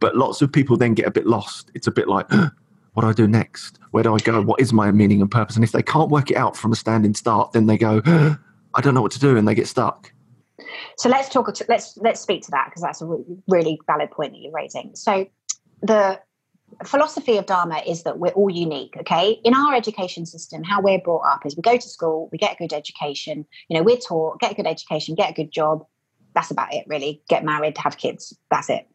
But 0.00 0.16
lots 0.16 0.42
of 0.42 0.50
people 0.50 0.76
then 0.76 0.94
get 0.94 1.06
a 1.06 1.10
bit 1.10 1.26
lost. 1.26 1.70
It's 1.74 1.86
a 1.86 1.92
bit 1.92 2.08
like, 2.08 2.26
what 2.94 3.02
do 3.02 3.08
I 3.08 3.12
do 3.12 3.28
next? 3.28 3.78
Where 3.92 4.02
do 4.02 4.14
I 4.14 4.18
go? 4.18 4.42
What 4.42 4.60
is 4.60 4.72
my 4.72 4.90
meaning 4.90 5.20
and 5.20 5.30
purpose? 5.30 5.56
And 5.56 5.64
if 5.64 5.72
they 5.72 5.82
can't 5.82 6.10
work 6.10 6.30
it 6.30 6.36
out 6.36 6.56
from 6.56 6.72
a 6.72 6.76
standing 6.76 7.14
start, 7.14 7.52
then 7.52 7.66
they 7.66 7.78
go, 7.78 8.02
I 8.74 8.80
don't 8.80 8.94
know 8.94 9.02
what 9.02 9.12
to 9.12 9.20
do, 9.20 9.36
and 9.36 9.46
they 9.46 9.54
get 9.54 9.68
stuck. 9.68 10.12
So 10.96 11.08
let's 11.08 11.28
talk. 11.28 11.50
Let's 11.68 11.96
let's 11.98 12.20
speak 12.20 12.42
to 12.44 12.50
that 12.52 12.66
because 12.66 12.82
that's 12.82 13.02
a 13.02 13.18
really 13.48 13.80
valid 13.86 14.10
point 14.10 14.32
that 14.32 14.38
you're 14.38 14.52
raising. 14.52 14.94
So 14.94 15.26
the 15.82 16.20
philosophy 16.84 17.36
of 17.36 17.46
Dharma 17.46 17.82
is 17.86 18.04
that 18.04 18.18
we're 18.18 18.32
all 18.32 18.50
unique. 18.50 18.96
Okay, 19.00 19.40
in 19.44 19.54
our 19.54 19.74
education 19.74 20.26
system, 20.26 20.62
how 20.62 20.80
we're 20.80 21.00
brought 21.00 21.24
up 21.26 21.46
is 21.46 21.56
we 21.56 21.62
go 21.62 21.76
to 21.76 21.88
school, 21.88 22.28
we 22.32 22.38
get 22.38 22.54
a 22.54 22.56
good 22.56 22.72
education. 22.72 23.46
You 23.68 23.78
know, 23.78 23.82
we're 23.82 23.96
taught 23.96 24.40
get 24.40 24.52
a 24.52 24.54
good 24.54 24.66
education, 24.66 25.14
get 25.14 25.30
a 25.30 25.34
good 25.34 25.50
job. 25.50 25.84
That's 26.34 26.50
about 26.50 26.72
it, 26.72 26.84
really. 26.86 27.22
Get 27.28 27.44
married, 27.44 27.76
have 27.78 27.96
kids. 27.96 28.36
That's 28.50 28.70
it. 28.70 28.86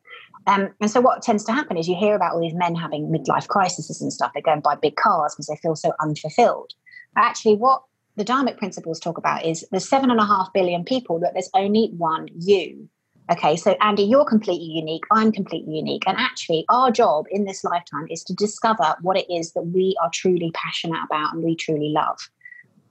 Um, 0.48 0.70
and 0.80 0.92
so 0.92 1.02
what 1.02 1.22
tends 1.22 1.44
to 1.46 1.52
happen 1.52 1.78
is 1.78 1.88
you 1.88 1.96
hear 1.96 2.16
about 2.16 2.34
all 2.34 2.42
these 2.42 2.54
men 2.54 2.76
having 2.76 3.12
midlife 3.12 3.48
crises 3.48 4.00
and 4.00 4.14
stuff. 4.14 4.32
They 4.34 4.42
go 4.42 4.52
and 4.52 4.62
buy 4.62 4.76
big 4.76 4.96
cars 4.96 5.34
because 5.34 5.48
they 5.48 5.56
feel 5.56 5.76
so 5.76 5.94
unfulfilled. 6.00 6.72
But 7.16 7.24
actually, 7.24 7.56
what 7.56 7.84
the 8.16 8.26
Dharmic 8.26 8.58
principles 8.58 9.00
talk 9.00 9.18
about 9.18 9.46
is 9.46 9.66
there's 9.72 9.88
seven 9.88 10.12
and 10.12 10.20
a 10.20 10.26
half 10.26 10.54
billion 10.54 10.84
people, 10.84 11.20
that 11.20 11.34
there's 11.34 11.50
only 11.54 11.92
one 11.98 12.28
you. 12.38 12.88
Okay, 13.32 13.56
so 13.56 13.76
Andy, 13.82 14.04
you're 14.04 14.26
completely 14.26 14.68
unique. 14.68 15.04
I'm 15.10 15.32
completely 15.32 15.74
unique. 15.74 16.04
And 16.06 16.16
actually, 16.18 16.64
our 16.70 16.92
job 16.92 17.26
in 17.32 17.46
this 17.46 17.64
lifetime 17.64 18.06
is 18.12 18.24
to 18.26 18.36
discover 18.36 18.96
what 19.02 19.18
it 19.18 19.26
is 19.34 19.54
that 19.54 19.64
we 19.64 19.96
are 20.02 20.12
truly 20.14 20.52
passionate 20.54 21.02
about 21.04 21.34
and 21.34 21.44
we 21.44 21.56
truly 21.56 21.90
love. 21.90 22.20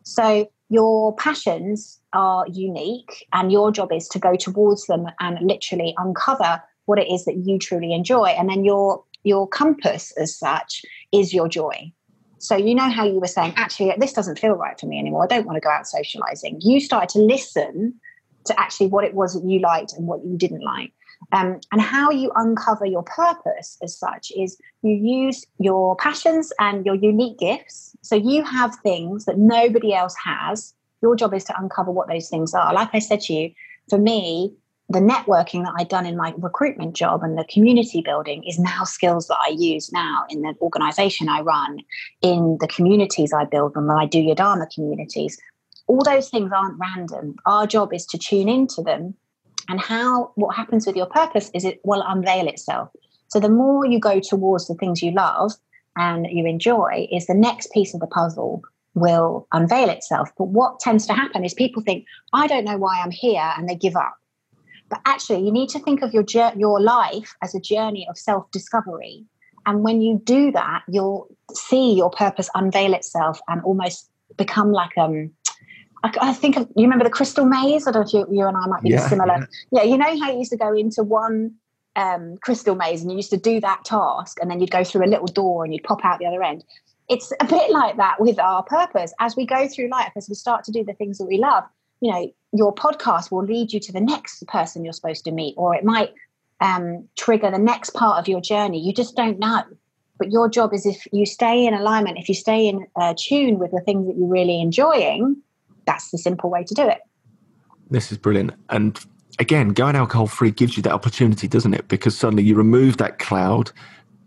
So, 0.02 0.50
your 0.70 1.14
passions 1.14 2.00
are 2.12 2.46
unique, 2.48 3.26
and 3.32 3.52
your 3.52 3.70
job 3.70 3.92
is 3.92 4.08
to 4.08 4.18
go 4.18 4.34
towards 4.34 4.86
them 4.86 5.06
and 5.20 5.38
literally 5.40 5.94
uncover 5.98 6.60
what 6.86 6.98
it 6.98 7.10
is 7.10 7.24
that 7.24 7.36
you 7.36 7.58
truly 7.58 7.92
enjoy. 7.92 8.26
And 8.26 8.48
then 8.48 8.64
your 8.64 9.04
your 9.22 9.48
compass 9.48 10.12
as 10.18 10.36
such 10.36 10.82
is 11.12 11.32
your 11.32 11.48
joy. 11.48 11.92
So 12.38 12.56
you 12.56 12.74
know 12.74 12.90
how 12.90 13.06
you 13.06 13.20
were 13.20 13.26
saying 13.26 13.54
actually 13.56 13.94
this 13.98 14.12
doesn't 14.12 14.38
feel 14.38 14.52
right 14.52 14.78
for 14.78 14.86
me 14.86 14.98
anymore. 14.98 15.24
I 15.24 15.26
don't 15.26 15.46
want 15.46 15.56
to 15.56 15.60
go 15.60 15.70
out 15.70 15.86
socializing. 15.86 16.60
You 16.60 16.80
started 16.80 17.08
to 17.10 17.20
listen 17.20 17.94
to 18.46 18.60
actually 18.60 18.88
what 18.88 19.04
it 19.04 19.14
was 19.14 19.34
that 19.34 19.48
you 19.48 19.60
liked 19.60 19.94
and 19.94 20.06
what 20.06 20.24
you 20.24 20.36
didn't 20.36 20.62
like. 20.62 20.92
Um, 21.32 21.60
and 21.72 21.80
how 21.80 22.10
you 22.10 22.30
uncover 22.34 22.84
your 22.84 23.02
purpose 23.02 23.78
as 23.82 23.98
such 23.98 24.30
is 24.36 24.58
you 24.82 24.92
use 24.92 25.46
your 25.58 25.96
passions 25.96 26.52
and 26.60 26.84
your 26.84 26.96
unique 26.96 27.38
gifts. 27.38 27.96
So 28.02 28.14
you 28.14 28.44
have 28.44 28.76
things 28.82 29.24
that 29.24 29.38
nobody 29.38 29.94
else 29.94 30.14
has. 30.22 30.74
Your 31.00 31.16
job 31.16 31.32
is 31.32 31.44
to 31.44 31.58
uncover 31.58 31.90
what 31.90 32.08
those 32.08 32.28
things 32.28 32.52
are. 32.52 32.74
Like 32.74 32.90
i 32.92 32.98
said 32.98 33.20
to 33.22 33.32
you 33.32 33.52
for 33.88 33.98
me 33.98 34.54
the 34.90 34.98
networking 34.98 35.64
that 35.64 35.74
I'd 35.78 35.88
done 35.88 36.04
in 36.04 36.16
my 36.16 36.34
recruitment 36.36 36.94
job 36.94 37.22
and 37.22 37.38
the 37.38 37.44
community 37.44 38.02
building 38.02 38.44
is 38.44 38.58
now 38.58 38.84
skills 38.84 39.28
that 39.28 39.38
I 39.42 39.48
use 39.48 39.90
now 39.92 40.24
in 40.28 40.42
the 40.42 40.54
organization 40.60 41.28
I 41.28 41.40
run, 41.40 41.78
in 42.20 42.58
the 42.60 42.68
communities 42.68 43.32
I 43.32 43.46
build, 43.46 43.72
and 43.76 43.88
when 43.88 43.96
I 43.96 44.06
do 44.06 44.20
your 44.20 44.34
Dharma 44.34 44.66
communities. 44.66 45.38
All 45.86 46.04
those 46.04 46.28
things 46.28 46.50
aren't 46.54 46.78
random. 46.78 47.36
Our 47.46 47.66
job 47.66 47.94
is 47.94 48.04
to 48.06 48.18
tune 48.18 48.48
into 48.48 48.82
them. 48.82 49.14
And 49.68 49.80
how 49.80 50.32
what 50.34 50.54
happens 50.54 50.86
with 50.86 50.96
your 50.96 51.06
purpose 51.06 51.50
is 51.54 51.64
it 51.64 51.80
will 51.84 52.02
unveil 52.06 52.46
itself. 52.46 52.90
So 53.28 53.40
the 53.40 53.48
more 53.48 53.86
you 53.86 53.98
go 53.98 54.20
towards 54.20 54.68
the 54.68 54.74
things 54.74 55.02
you 55.02 55.12
love 55.12 55.52
and 55.96 56.26
you 56.30 56.46
enjoy, 56.46 57.08
is 57.10 57.26
the 57.26 57.34
next 57.34 57.72
piece 57.72 57.94
of 57.94 58.00
the 58.00 58.06
puzzle 58.06 58.62
will 58.94 59.48
unveil 59.52 59.88
itself. 59.88 60.30
But 60.36 60.48
what 60.48 60.80
tends 60.80 61.06
to 61.06 61.14
happen 61.14 61.42
is 61.42 61.54
people 61.54 61.82
think, 61.82 62.04
I 62.34 62.46
don't 62.46 62.64
know 62.64 62.76
why 62.76 63.00
I'm 63.02 63.10
here, 63.10 63.52
and 63.56 63.68
they 63.68 63.74
give 63.74 63.96
up 63.96 64.14
but 64.94 65.00
actually, 65.06 65.44
you 65.44 65.50
need 65.50 65.70
to 65.70 65.80
think 65.80 66.02
of 66.02 66.14
your 66.14 66.24
your 66.56 66.80
life 66.80 67.34
as 67.42 67.52
a 67.52 67.60
journey 67.60 68.06
of 68.08 68.16
self 68.16 68.48
discovery. 68.52 69.24
And 69.66 69.82
when 69.82 70.00
you 70.00 70.20
do 70.22 70.52
that, 70.52 70.82
you'll 70.88 71.26
see 71.52 71.94
your 71.94 72.10
purpose 72.10 72.48
unveil 72.54 72.94
itself 72.94 73.40
and 73.48 73.60
almost 73.62 74.08
become 74.36 74.70
like 74.70 74.96
um. 74.96 75.32
I, 76.04 76.12
I 76.20 76.32
think 76.32 76.56
of, 76.56 76.68
you 76.76 76.84
remember 76.84 77.02
the 77.02 77.10
crystal 77.10 77.44
maze. 77.44 77.88
I 77.88 77.90
don't 77.90 78.02
know 78.02 78.06
if 78.06 78.28
you, 78.30 78.38
you 78.38 78.46
and 78.46 78.56
I 78.56 78.66
might 78.66 78.82
be 78.82 78.90
yeah, 78.90 79.08
similar. 79.08 79.48
Yeah. 79.72 79.82
yeah, 79.82 79.82
you 79.82 79.98
know 79.98 80.20
how 80.20 80.30
you 80.30 80.38
used 80.38 80.52
to 80.52 80.58
go 80.58 80.72
into 80.74 81.02
one 81.02 81.54
um, 81.96 82.36
crystal 82.36 82.76
maze 82.76 83.00
and 83.02 83.10
you 83.10 83.16
used 83.16 83.30
to 83.30 83.38
do 83.38 83.58
that 83.62 83.84
task, 83.84 84.38
and 84.40 84.48
then 84.48 84.60
you'd 84.60 84.70
go 84.70 84.84
through 84.84 85.04
a 85.06 85.10
little 85.10 85.26
door 85.26 85.64
and 85.64 85.72
you'd 85.72 85.82
pop 85.82 86.04
out 86.04 86.20
the 86.20 86.26
other 86.26 86.42
end 86.42 86.62
it's 87.06 87.30
a 87.38 87.44
bit 87.44 87.70
like 87.70 87.98
that 87.98 88.18
with 88.18 88.38
our 88.38 88.62
purpose 88.62 89.12
as 89.20 89.36
we 89.36 89.44
go 89.44 89.68
through 89.68 89.90
life 89.90 90.10
as 90.16 90.26
we 90.26 90.34
start 90.34 90.64
to 90.64 90.72
do 90.72 90.82
the 90.82 90.94
things 90.94 91.18
that 91.18 91.26
we 91.26 91.36
love 91.36 91.62
you 92.00 92.10
know 92.10 92.32
your 92.54 92.72
podcast 92.72 93.32
will 93.32 93.44
lead 93.44 93.72
you 93.72 93.80
to 93.80 93.92
the 93.92 94.00
next 94.00 94.46
person 94.46 94.84
you're 94.84 94.92
supposed 94.92 95.24
to 95.24 95.32
meet 95.32 95.54
or 95.56 95.74
it 95.74 95.84
might 95.84 96.14
um, 96.60 97.06
trigger 97.16 97.50
the 97.50 97.58
next 97.58 97.90
part 97.90 98.18
of 98.18 98.28
your 98.28 98.40
journey. 98.40 98.80
You 98.80 98.94
just 98.94 99.16
don't 99.16 99.38
know. 99.40 99.62
But 100.18 100.30
your 100.30 100.48
job 100.48 100.72
is 100.72 100.86
if 100.86 101.06
you 101.12 101.26
stay 101.26 101.66
in 101.66 101.74
alignment 101.74 102.18
if 102.18 102.28
you 102.28 102.36
stay 102.36 102.68
in 102.68 102.86
uh, 102.94 103.14
tune 103.18 103.58
with 103.58 103.72
the 103.72 103.80
things 103.80 104.06
that 104.06 104.16
you're 104.16 104.28
really 104.28 104.60
enjoying 104.60 105.36
that's 105.86 106.10
the 106.12 106.18
simple 106.18 106.48
way 106.48 106.64
to 106.64 106.72
do 106.72 106.88
it. 106.88 107.00
This 107.90 108.12
is 108.12 108.18
brilliant. 108.18 108.52
And 108.70 108.98
again 109.40 109.70
going 109.70 109.96
alcohol 109.96 110.28
free 110.28 110.52
gives 110.52 110.76
you 110.76 110.82
that 110.84 110.92
opportunity 110.92 111.48
doesn't 111.48 111.74
it? 111.74 111.88
Because 111.88 112.16
suddenly 112.16 112.44
you 112.44 112.54
remove 112.54 112.98
that 112.98 113.18
cloud 113.18 113.72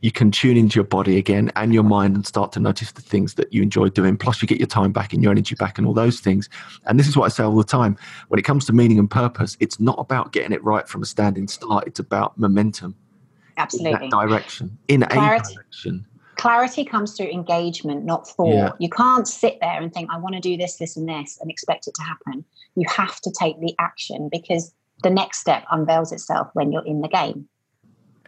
you 0.01 0.11
can 0.11 0.31
tune 0.31 0.57
into 0.57 0.75
your 0.75 0.83
body 0.83 1.17
again 1.17 1.51
and 1.55 1.73
your 1.73 1.83
mind 1.83 2.15
and 2.15 2.25
start 2.25 2.51
to 2.53 2.59
notice 2.59 2.91
the 2.91 3.01
things 3.01 3.33
that 3.35 3.51
you 3.51 3.61
enjoy 3.63 3.89
doing. 3.89 4.15
Plus, 4.17 4.41
you 4.41 4.47
get 4.47 4.59
your 4.59 4.67
time 4.67 4.91
back 4.91 5.13
and 5.13 5.23
your 5.23 5.31
energy 5.31 5.55
back 5.55 5.77
and 5.77 5.87
all 5.87 5.93
those 5.93 6.19
things. 6.19 6.49
And 6.85 6.99
this 6.99 7.07
is 7.07 7.17
what 7.17 7.25
I 7.25 7.29
say 7.29 7.43
all 7.43 7.55
the 7.55 7.63
time 7.63 7.97
when 8.27 8.39
it 8.39 8.43
comes 8.43 8.65
to 8.65 8.73
meaning 8.73 8.99
and 8.99 9.09
purpose, 9.09 9.57
it's 9.59 9.79
not 9.79 9.97
about 9.97 10.31
getting 10.33 10.51
it 10.51 10.63
right 10.63 10.87
from 10.87 11.01
a 11.01 11.05
standing 11.05 11.47
start, 11.47 11.87
it's 11.87 11.99
about 11.99 12.37
momentum. 12.37 12.95
Absolutely. 13.57 14.09
direction, 14.09 14.77
in 14.87 15.01
Clarity. 15.01 15.53
a 15.53 15.55
direction. 15.55 16.05
Clarity 16.35 16.85
comes 16.85 17.17
through 17.17 17.29
engagement, 17.31 18.05
not 18.05 18.27
thought. 18.27 18.53
Yeah. 18.53 18.71
You 18.77 18.89
can't 18.89 19.27
sit 19.27 19.57
there 19.59 19.81
and 19.81 19.91
think, 19.91 20.11
I 20.11 20.19
want 20.19 20.35
to 20.35 20.41
do 20.41 20.55
this, 20.55 20.77
this, 20.77 20.95
and 20.95 21.09
this, 21.09 21.39
and 21.41 21.49
expect 21.49 21.87
it 21.87 21.95
to 21.95 22.03
happen. 22.03 22.45
You 22.75 22.87
have 22.95 23.19
to 23.21 23.31
take 23.31 23.59
the 23.59 23.73
action 23.79 24.29
because 24.31 24.71
the 25.01 25.09
next 25.09 25.39
step 25.39 25.63
unveils 25.71 26.11
itself 26.11 26.49
when 26.53 26.71
you're 26.71 26.85
in 26.85 27.01
the 27.01 27.07
game. 27.07 27.47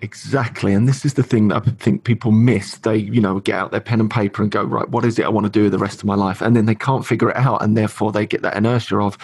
Exactly. 0.01 0.73
And 0.73 0.88
this 0.88 1.03
is 1.03 1.15
the 1.15 1.23
thing 1.23 1.49
that 1.49 1.67
I 1.67 1.71
think 1.71 2.05
people 2.05 2.31
miss. 2.31 2.77
They, 2.77 2.97
you 2.97 3.19
know, 3.19 3.39
get 3.39 3.55
out 3.55 3.71
their 3.71 3.81
pen 3.81 3.99
and 3.99 4.09
paper 4.09 4.41
and 4.41 4.49
go, 4.49 4.63
right, 4.63 4.88
what 4.89 5.03
is 5.03 5.19
it 5.19 5.25
I 5.25 5.29
want 5.29 5.45
to 5.45 5.51
do 5.51 5.69
the 5.69 5.77
rest 5.77 5.99
of 5.99 6.05
my 6.05 6.15
life? 6.15 6.41
And 6.41 6.55
then 6.55 6.65
they 6.65 6.75
can't 6.75 7.05
figure 7.05 7.29
it 7.29 7.35
out. 7.35 7.62
And 7.62 7.75
therefore 7.75 8.12
they 8.12 8.25
get 8.25 8.41
that 8.43 8.55
inertia 8.55 8.97
of, 8.99 9.17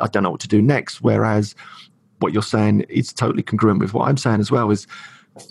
I 0.00 0.06
don't 0.06 0.22
know 0.22 0.30
what 0.30 0.40
to 0.40 0.48
do 0.48 0.62
next. 0.62 1.02
Whereas 1.02 1.54
what 2.20 2.32
you're 2.32 2.42
saying 2.42 2.82
is 2.88 3.12
totally 3.12 3.42
congruent 3.42 3.80
with 3.80 3.92
what 3.92 4.08
I'm 4.08 4.16
saying 4.16 4.40
as 4.40 4.50
well. 4.50 4.70
Is 4.70 4.86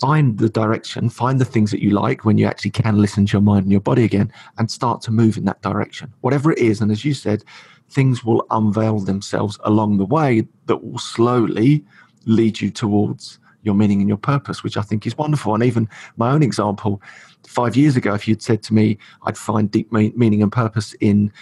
find 0.00 0.38
the 0.38 0.48
direction, 0.48 1.08
find 1.08 1.40
the 1.40 1.44
things 1.44 1.70
that 1.70 1.82
you 1.82 1.90
like 1.90 2.24
when 2.24 2.38
you 2.38 2.46
actually 2.46 2.70
can 2.70 2.98
listen 2.98 3.26
to 3.26 3.32
your 3.32 3.42
mind 3.42 3.64
and 3.64 3.72
your 3.72 3.80
body 3.80 4.02
again, 4.02 4.32
and 4.58 4.70
start 4.70 5.02
to 5.02 5.12
move 5.12 5.36
in 5.36 5.44
that 5.44 5.62
direction, 5.62 6.12
whatever 6.22 6.50
it 6.50 6.58
is. 6.58 6.80
And 6.80 6.90
as 6.90 7.04
you 7.04 7.14
said, 7.14 7.44
things 7.90 8.24
will 8.24 8.44
unveil 8.50 8.98
themselves 8.98 9.58
along 9.64 9.98
the 9.98 10.06
way 10.06 10.46
that 10.66 10.82
will 10.82 10.98
slowly 10.98 11.84
lead 12.24 12.60
you 12.60 12.70
towards 12.70 13.38
your 13.64 13.74
meaning 13.74 14.00
and 14.00 14.08
your 14.08 14.18
purpose, 14.18 14.62
which 14.62 14.76
I 14.76 14.82
think 14.82 15.06
is 15.06 15.16
wonderful. 15.16 15.54
And 15.54 15.64
even 15.64 15.88
my 16.16 16.30
own 16.30 16.42
example, 16.42 17.02
five 17.46 17.76
years 17.76 17.96
ago, 17.96 18.14
if 18.14 18.28
you'd 18.28 18.42
said 18.42 18.62
to 18.64 18.74
me 18.74 18.98
I'd 19.24 19.38
find 19.38 19.70
deep 19.70 19.92
meaning 19.92 20.42
and 20.42 20.52
purpose 20.52 20.94
in 21.00 21.32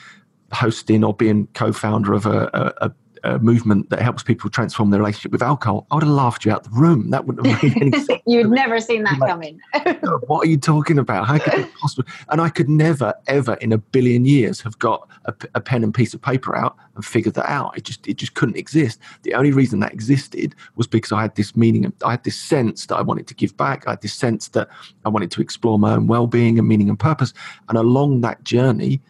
hosting 0.52 1.02
or 1.02 1.14
being 1.14 1.48
co-founder 1.54 2.12
of 2.12 2.26
a, 2.26 2.74
a, 2.80 2.92
a 3.24 3.38
movement 3.38 3.90
that 3.90 4.00
helps 4.00 4.22
people 4.22 4.50
transform 4.50 4.90
their 4.90 5.00
relationship 5.00 5.32
with 5.32 5.42
alcohol, 5.42 5.86
I 5.90 5.96
would 5.96 6.04
have 6.04 6.12
laughed 6.12 6.44
you 6.44 6.52
out 6.52 6.66
of 6.66 6.72
the 6.72 6.78
room. 6.78 7.10
That 7.10 7.26
wouldn't 7.26 7.46
have 7.46 7.62
made 7.62 7.76
any 7.76 7.90
sense. 8.04 8.22
You'd 8.26 8.50
never 8.50 8.80
seen 8.80 9.04
that 9.04 9.18
like, 9.18 9.30
coming. 9.30 9.60
Oh, 9.74 10.20
what 10.26 10.46
are 10.46 10.50
you 10.50 10.56
talking 10.56 10.98
about? 10.98 11.26
How 11.26 11.38
could 11.38 11.54
it 11.54 11.74
possibly? 11.74 12.12
And 12.28 12.40
I 12.40 12.48
could 12.48 12.68
never, 12.68 13.14
ever 13.26 13.54
in 13.54 13.72
a 13.72 13.78
billion 13.78 14.24
years 14.24 14.60
have 14.62 14.78
got 14.78 15.08
a, 15.26 15.34
a, 15.54 15.60
pen 15.60 15.84
and 15.84 15.94
piece 15.94 16.14
of 16.14 16.20
paper 16.20 16.56
out 16.56 16.76
and 16.96 17.04
figured 17.04 17.34
that 17.34 17.48
out. 17.48 17.76
It 17.76 17.84
just, 17.84 18.06
it 18.08 18.14
just 18.14 18.34
couldn't 18.34 18.56
exist. 18.56 18.98
The 19.22 19.34
only 19.34 19.52
reason 19.52 19.80
that 19.80 19.92
existed 19.92 20.54
was 20.76 20.86
because 20.86 21.12
I 21.12 21.22
had 21.22 21.34
this 21.36 21.56
meaning. 21.56 21.92
I 22.04 22.12
had 22.12 22.24
this 22.24 22.38
sense 22.38 22.86
that 22.86 22.96
I 22.96 23.02
wanted 23.02 23.26
to 23.28 23.34
give 23.34 23.56
back. 23.56 23.86
I 23.86 23.90
had 23.90 24.02
this 24.02 24.14
sense 24.14 24.48
that 24.48 24.68
I 25.04 25.08
wanted 25.08 25.30
to 25.32 25.40
explore 25.40 25.78
my 25.78 25.92
own 25.92 26.06
well-being 26.06 26.58
and 26.58 26.66
meaning 26.66 26.88
and 26.88 26.98
purpose. 26.98 27.32
And 27.68 27.78
along 27.78 28.22
that 28.22 28.42
journey, 28.44 29.00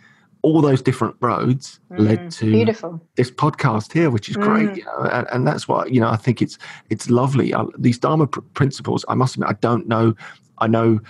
all 0.42 0.60
those 0.60 0.82
different 0.82 1.14
roads 1.20 1.80
mm, 1.90 2.00
led 2.00 2.30
to 2.32 2.50
beautiful. 2.50 3.00
this 3.16 3.30
podcast 3.30 3.92
here, 3.92 4.10
which 4.10 4.28
is 4.28 4.36
mm. 4.36 4.42
great. 4.42 4.76
You 4.76 4.84
know, 4.84 5.08
and, 5.12 5.26
and, 5.32 5.46
that's 5.46 5.66
why 5.68 5.86
you 5.86 6.00
know 6.00 6.08
I 6.08 6.16
think 6.16 6.42
it's 6.42 6.58
it's 6.90 7.08
lovely. 7.08 7.54
I, 7.54 7.64
these 7.78 7.98
Dharma 7.98 8.26
pr- 8.26 8.40
principles, 8.54 9.04
I 9.08 9.14
must 9.14 9.36
admit, 9.36 9.50
I 9.50 9.54
don't 9.60 9.86
know. 9.88 10.14
I 10.58 10.66
know 10.66 11.00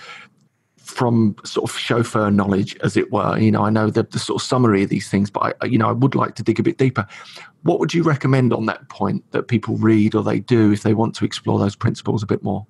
from 0.76 1.36
sort 1.44 1.70
of 1.70 1.76
chauffeur 1.76 2.30
knowledge, 2.30 2.76
as 2.82 2.96
it 2.96 3.10
were. 3.12 3.38
You 3.38 3.50
know, 3.50 3.62
I 3.62 3.70
know 3.70 3.88
the, 3.88 4.02
the 4.02 4.18
sort 4.18 4.42
of 4.42 4.46
summary 4.46 4.82
of 4.82 4.90
these 4.90 5.08
things, 5.08 5.30
but 5.30 5.56
I, 5.60 5.66
you 5.66 5.78
know, 5.78 5.88
I 5.88 5.92
would 5.92 6.14
like 6.14 6.34
to 6.36 6.42
dig 6.42 6.60
a 6.60 6.62
bit 6.62 6.76
deeper. 6.76 7.06
What 7.62 7.78
would 7.80 7.94
you 7.94 8.02
recommend 8.02 8.52
on 8.52 8.66
that 8.66 8.88
point 8.88 9.24
that 9.30 9.44
people 9.44 9.76
read 9.76 10.14
or 10.14 10.22
they 10.22 10.40
do 10.40 10.72
if 10.72 10.82
they 10.82 10.92
want 10.92 11.14
to 11.16 11.24
explore 11.24 11.58
those 11.58 11.76
principles 11.76 12.22
a 12.22 12.26
bit 12.26 12.42
more? 12.42 12.66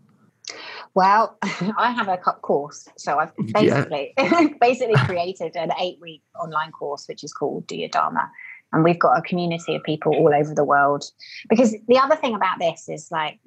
Well, 0.94 1.38
I 1.42 1.90
have 1.92 2.08
a 2.08 2.16
course, 2.18 2.88
so 2.96 3.18
I've 3.18 3.34
basically 3.36 4.12
yeah. 4.18 4.48
basically 4.60 4.96
created 5.06 5.56
an 5.56 5.72
eight 5.80 5.98
week 6.00 6.22
online 6.40 6.70
course 6.72 7.06
which 7.08 7.24
is 7.24 7.32
called 7.32 7.66
Do 7.66 7.76
Your 7.76 7.88
Dharma, 7.88 8.30
and 8.72 8.84
we've 8.84 8.98
got 8.98 9.16
a 9.16 9.22
community 9.22 9.74
of 9.74 9.82
people 9.82 10.14
all 10.14 10.34
over 10.34 10.54
the 10.54 10.64
world. 10.64 11.04
Because 11.48 11.74
the 11.88 11.98
other 11.98 12.16
thing 12.16 12.34
about 12.34 12.58
this 12.58 12.88
is 12.88 13.08
like, 13.10 13.38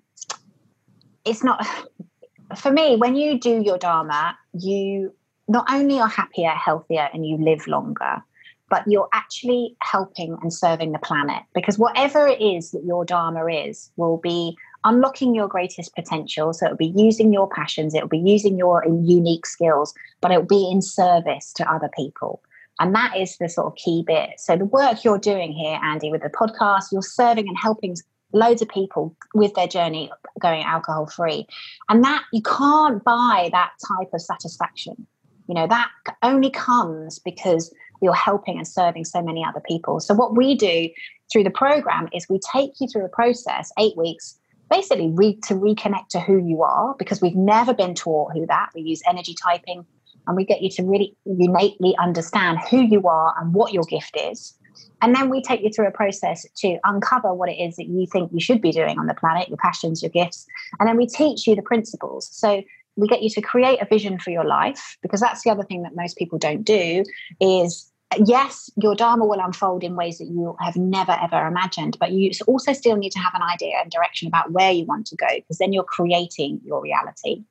it's 1.23 1.43
not 1.43 1.65
for 2.57 2.71
me 2.71 2.95
when 2.95 3.15
you 3.15 3.39
do 3.39 3.61
your 3.61 3.77
Dharma, 3.77 4.37
you 4.53 5.13
not 5.47 5.65
only 5.71 5.99
are 5.99 6.09
happier, 6.09 6.49
healthier, 6.49 7.09
and 7.13 7.25
you 7.25 7.37
live 7.37 7.67
longer, 7.67 8.23
but 8.69 8.83
you're 8.87 9.09
actually 9.13 9.75
helping 9.81 10.37
and 10.41 10.51
serving 10.51 10.91
the 10.91 10.99
planet 10.99 11.43
because 11.53 11.77
whatever 11.77 12.27
it 12.27 12.41
is 12.41 12.71
that 12.71 12.83
your 12.83 13.05
Dharma 13.05 13.45
is 13.45 13.91
will 13.95 14.17
be 14.17 14.57
unlocking 14.85 15.35
your 15.35 15.47
greatest 15.47 15.93
potential. 15.95 16.53
So 16.53 16.67
it'll 16.67 16.77
be 16.77 16.93
using 16.95 17.33
your 17.33 17.49
passions, 17.49 17.93
it'll 17.93 18.07
be 18.07 18.17
using 18.17 18.57
your 18.57 18.85
unique 18.85 19.45
skills, 19.45 19.93
but 20.21 20.31
it'll 20.31 20.45
be 20.45 20.69
in 20.71 20.81
service 20.81 21.51
to 21.53 21.69
other 21.69 21.89
people. 21.95 22.41
And 22.79 22.93
that 22.93 23.17
is 23.17 23.37
the 23.37 23.49
sort 23.49 23.67
of 23.67 23.75
key 23.75 24.03
bit. 24.05 24.31
So 24.37 24.57
the 24.57 24.65
work 24.65 25.03
you're 25.03 25.17
doing 25.17 25.51
here, 25.51 25.79
Andy, 25.81 26.11
with 26.11 26.21
the 26.21 26.29
podcast, 26.29 26.91
you're 26.91 27.01
serving 27.01 27.47
and 27.47 27.57
helping 27.57 27.95
loads 28.33 28.61
of 28.61 28.67
people 28.67 29.15
with 29.33 29.53
their 29.53 29.67
journey 29.67 30.11
going 30.41 30.63
alcohol 30.63 31.07
free. 31.07 31.47
And 31.89 32.03
that 32.03 32.23
you 32.33 32.41
can't 32.41 33.03
buy 33.03 33.49
that 33.51 33.71
type 33.87 34.09
of 34.13 34.21
satisfaction. 34.21 35.07
You 35.47 35.55
know, 35.55 35.67
that 35.67 35.89
only 36.21 36.49
comes 36.49 37.19
because 37.19 37.73
you're 38.01 38.13
helping 38.13 38.57
and 38.57 38.67
serving 38.67 39.05
so 39.05 39.21
many 39.21 39.43
other 39.43 39.61
people. 39.65 39.99
So 39.99 40.13
what 40.13 40.35
we 40.35 40.55
do 40.55 40.89
through 41.31 41.43
the 41.43 41.51
program 41.51 42.09
is 42.13 42.27
we 42.29 42.39
take 42.51 42.71
you 42.81 42.87
through 42.87 43.05
a 43.05 43.09
process, 43.09 43.71
eight 43.79 43.95
weeks, 43.95 44.37
basically 44.69 45.11
re- 45.13 45.39
to 45.47 45.53
reconnect 45.53 46.09
to 46.09 46.19
who 46.19 46.37
you 46.37 46.63
are 46.63 46.95
because 46.97 47.21
we've 47.21 47.35
never 47.35 47.73
been 47.73 47.93
taught 47.95 48.33
who 48.33 48.45
that. 48.47 48.69
We 48.75 48.81
use 48.81 49.01
energy 49.07 49.35
typing 49.41 49.85
and 50.27 50.35
we 50.35 50.45
get 50.45 50.61
you 50.61 50.69
to 50.71 50.83
really 50.83 51.15
innately 51.25 51.95
understand 51.97 52.59
who 52.69 52.81
you 52.81 53.07
are 53.07 53.35
and 53.39 53.53
what 53.53 53.73
your 53.73 53.83
gift 53.83 54.17
is. 54.19 54.57
And 55.01 55.15
then 55.15 55.29
we 55.29 55.41
take 55.41 55.61
you 55.61 55.69
through 55.69 55.87
a 55.87 55.91
process 55.91 56.45
to 56.57 56.77
uncover 56.83 57.33
what 57.33 57.49
it 57.49 57.55
is 57.55 57.75
that 57.75 57.87
you 57.87 58.07
think 58.11 58.31
you 58.33 58.39
should 58.39 58.61
be 58.61 58.71
doing 58.71 58.97
on 58.97 59.07
the 59.07 59.13
planet, 59.13 59.47
your 59.49 59.57
passions, 59.57 60.01
your 60.01 60.09
gifts. 60.09 60.45
And 60.79 60.87
then 60.87 60.97
we 60.97 61.07
teach 61.07 61.47
you 61.47 61.55
the 61.55 61.61
principles. 61.61 62.29
So 62.31 62.63
we 62.95 63.07
get 63.07 63.21
you 63.21 63.29
to 63.31 63.41
create 63.41 63.81
a 63.81 63.85
vision 63.85 64.19
for 64.19 64.31
your 64.31 64.45
life 64.45 64.97
because 65.01 65.19
that's 65.19 65.43
the 65.43 65.51
other 65.51 65.63
thing 65.63 65.83
that 65.83 65.95
most 65.95 66.17
people 66.17 66.39
don't 66.39 66.63
do 66.63 67.03
is 67.39 67.91
yes, 68.23 68.69
your 68.81 68.95
Dharma 68.95 69.25
will 69.25 69.39
unfold 69.39 69.83
in 69.83 69.95
ways 69.95 70.17
that 70.17 70.25
you 70.25 70.55
have 70.59 70.75
never 70.75 71.11
ever 71.11 71.47
imagined, 71.47 71.97
but 71.99 72.11
you 72.11 72.31
also 72.47 72.73
still 72.73 72.95
need 72.95 73.11
to 73.11 73.19
have 73.19 73.33
an 73.35 73.41
idea 73.41 73.75
and 73.81 73.91
direction 73.91 74.27
about 74.27 74.51
where 74.51 74.71
you 74.71 74.85
want 74.85 75.07
to 75.07 75.15
go 75.15 75.27
because 75.35 75.57
then 75.57 75.73
you're 75.73 75.83
creating 75.83 76.61
your 76.63 76.81
reality. 76.81 77.43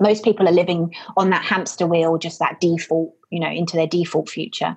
Most 0.00 0.24
people 0.24 0.48
are 0.48 0.52
living 0.52 0.94
on 1.16 1.30
that 1.30 1.44
hamster 1.44 1.86
wheel, 1.86 2.18
just 2.18 2.38
that 2.38 2.60
default, 2.60 3.14
you 3.30 3.40
know, 3.40 3.50
into 3.50 3.76
their 3.76 3.86
default 3.86 4.28
future. 4.28 4.76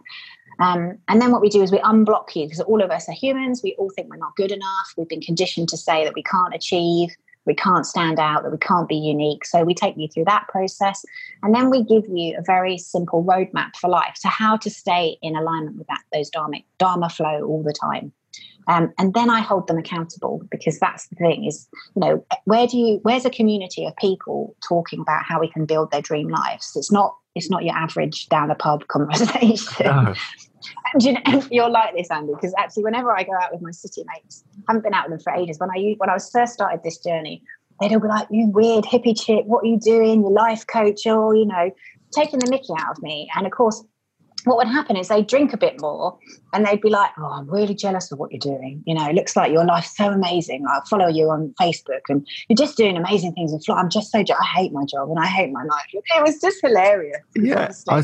Um, 0.59 0.97
and 1.07 1.21
then 1.21 1.31
what 1.31 1.41
we 1.41 1.49
do 1.49 1.61
is 1.61 1.71
we 1.71 1.79
unblock 1.79 2.35
you 2.35 2.45
because 2.45 2.61
all 2.61 2.81
of 2.81 2.91
us 2.91 3.09
are 3.09 3.13
humans. 3.13 3.61
We 3.63 3.75
all 3.77 3.89
think 3.95 4.09
we're 4.09 4.17
not 4.17 4.35
good 4.35 4.51
enough. 4.51 4.93
We've 4.97 5.07
been 5.07 5.21
conditioned 5.21 5.69
to 5.69 5.77
say 5.77 6.03
that 6.03 6.13
we 6.13 6.23
can't 6.23 6.53
achieve 6.53 7.15
we 7.45 7.55
can't 7.55 7.85
stand 7.85 8.19
out, 8.19 8.43
that 8.43 8.51
we 8.51 8.57
can't 8.57 8.87
be 8.87 8.95
unique. 8.95 9.45
So 9.45 9.63
we 9.63 9.73
take 9.73 9.95
you 9.97 10.07
through 10.07 10.25
that 10.25 10.47
process. 10.47 11.03
And 11.43 11.53
then 11.55 11.69
we 11.69 11.83
give 11.83 12.03
you 12.07 12.37
a 12.37 12.43
very 12.43 12.77
simple 12.77 13.23
roadmap 13.23 13.75
for 13.75 13.89
life 13.89 14.15
to 14.21 14.27
how 14.27 14.57
to 14.57 14.69
stay 14.69 15.17
in 15.21 15.35
alignment 15.35 15.77
with 15.77 15.87
that, 15.87 16.01
those 16.13 16.29
dharmic, 16.29 16.65
dharma 16.77 17.09
flow 17.09 17.43
all 17.43 17.63
the 17.63 17.73
time. 17.73 18.11
Um, 18.67 18.93
and 18.99 19.13
then 19.13 19.29
I 19.29 19.41
hold 19.41 19.67
them 19.67 19.79
accountable 19.79 20.41
because 20.51 20.79
that's 20.79 21.07
the 21.07 21.15
thing 21.15 21.45
is, 21.45 21.67
you 21.95 22.01
know, 22.01 22.25
where 22.45 22.67
do 22.67 22.77
you, 22.77 22.99
where's 23.01 23.25
a 23.25 23.29
community 23.31 23.85
of 23.85 23.95
people 23.97 24.55
talking 24.67 24.99
about 24.99 25.23
how 25.23 25.39
we 25.39 25.49
can 25.49 25.65
build 25.65 25.91
their 25.91 26.01
dream 26.01 26.29
lives? 26.29 26.73
It's 26.75 26.91
not, 26.91 27.15
it's 27.35 27.49
not 27.49 27.63
your 27.63 27.75
average 27.75 28.27
down 28.29 28.51
a 28.51 28.55
pub 28.55 28.87
conversation. 28.87 29.85
No. 29.85 30.13
And 30.93 31.03
you 31.03 31.13
know, 31.13 31.43
you're 31.49 31.69
like 31.69 31.95
this, 31.95 32.11
Andy, 32.11 32.33
because 32.33 32.53
actually, 32.57 32.83
whenever 32.83 33.15
I 33.15 33.23
go 33.23 33.31
out 33.41 33.51
with 33.51 33.61
my 33.61 33.71
city 33.71 34.03
mates, 34.13 34.43
I 34.67 34.73
haven't 34.73 34.83
been 34.83 34.93
out 34.93 35.09
with 35.09 35.19
them 35.19 35.23
for 35.23 35.33
ages. 35.33 35.59
When 35.59 35.69
I 35.71 35.95
when 35.97 36.09
I 36.09 36.13
was 36.13 36.29
first 36.29 36.53
started 36.53 36.81
this 36.83 36.97
journey, 36.97 37.41
they'd 37.79 37.93
all 37.93 37.99
be 37.99 38.07
like, 38.07 38.27
"You 38.29 38.47
weird 38.47 38.83
hippie 38.85 39.19
chick, 39.19 39.45
what 39.45 39.63
are 39.63 39.67
you 39.67 39.79
doing? 39.79 40.21
Your 40.21 40.31
life 40.31 40.67
coach, 40.67 41.05
or 41.07 41.35
you 41.35 41.45
know, 41.45 41.71
taking 42.11 42.39
the 42.39 42.49
Mickey 42.49 42.73
out 42.77 42.97
of 42.97 43.01
me." 43.01 43.29
And 43.35 43.47
of 43.47 43.51
course, 43.51 43.83
what 44.45 44.57
would 44.57 44.67
happen 44.67 44.95
is 44.97 45.07
they'd 45.07 45.27
drink 45.27 45.53
a 45.53 45.57
bit 45.57 45.79
more 45.81 46.17
and 46.53 46.65
they'd 46.65 46.81
be 46.81 46.89
like, 46.89 47.11
Oh, 47.17 47.25
I'm 47.25 47.49
really 47.49 47.75
jealous 47.75 48.11
of 48.11 48.19
what 48.19 48.31
you're 48.31 48.39
doing. 48.39 48.83
You 48.85 48.95
know, 48.95 49.07
it 49.07 49.15
looks 49.15 49.35
like 49.35 49.51
your 49.51 49.65
life's 49.65 49.95
so 49.95 50.09
amazing. 50.09 50.65
I 50.67 50.79
follow 50.89 51.07
you 51.07 51.29
on 51.29 51.53
Facebook 51.59 52.01
and 52.09 52.27
you're 52.47 52.57
just 52.57 52.77
doing 52.77 52.97
amazing 52.97 53.33
things. 53.33 53.53
And 53.53 53.63
I'm 53.69 53.89
just 53.89 54.11
so, 54.11 54.23
je- 54.23 54.33
I 54.33 54.45
hate 54.55 54.73
my 54.73 54.85
job 54.85 55.09
and 55.09 55.19
I 55.19 55.27
hate 55.27 55.51
my 55.51 55.63
life. 55.63 55.85
It 56.13 56.23
was 56.23 56.39
just 56.39 56.57
hilarious. 56.61 57.21
Yeah. 57.35 57.71
I, 57.87 58.03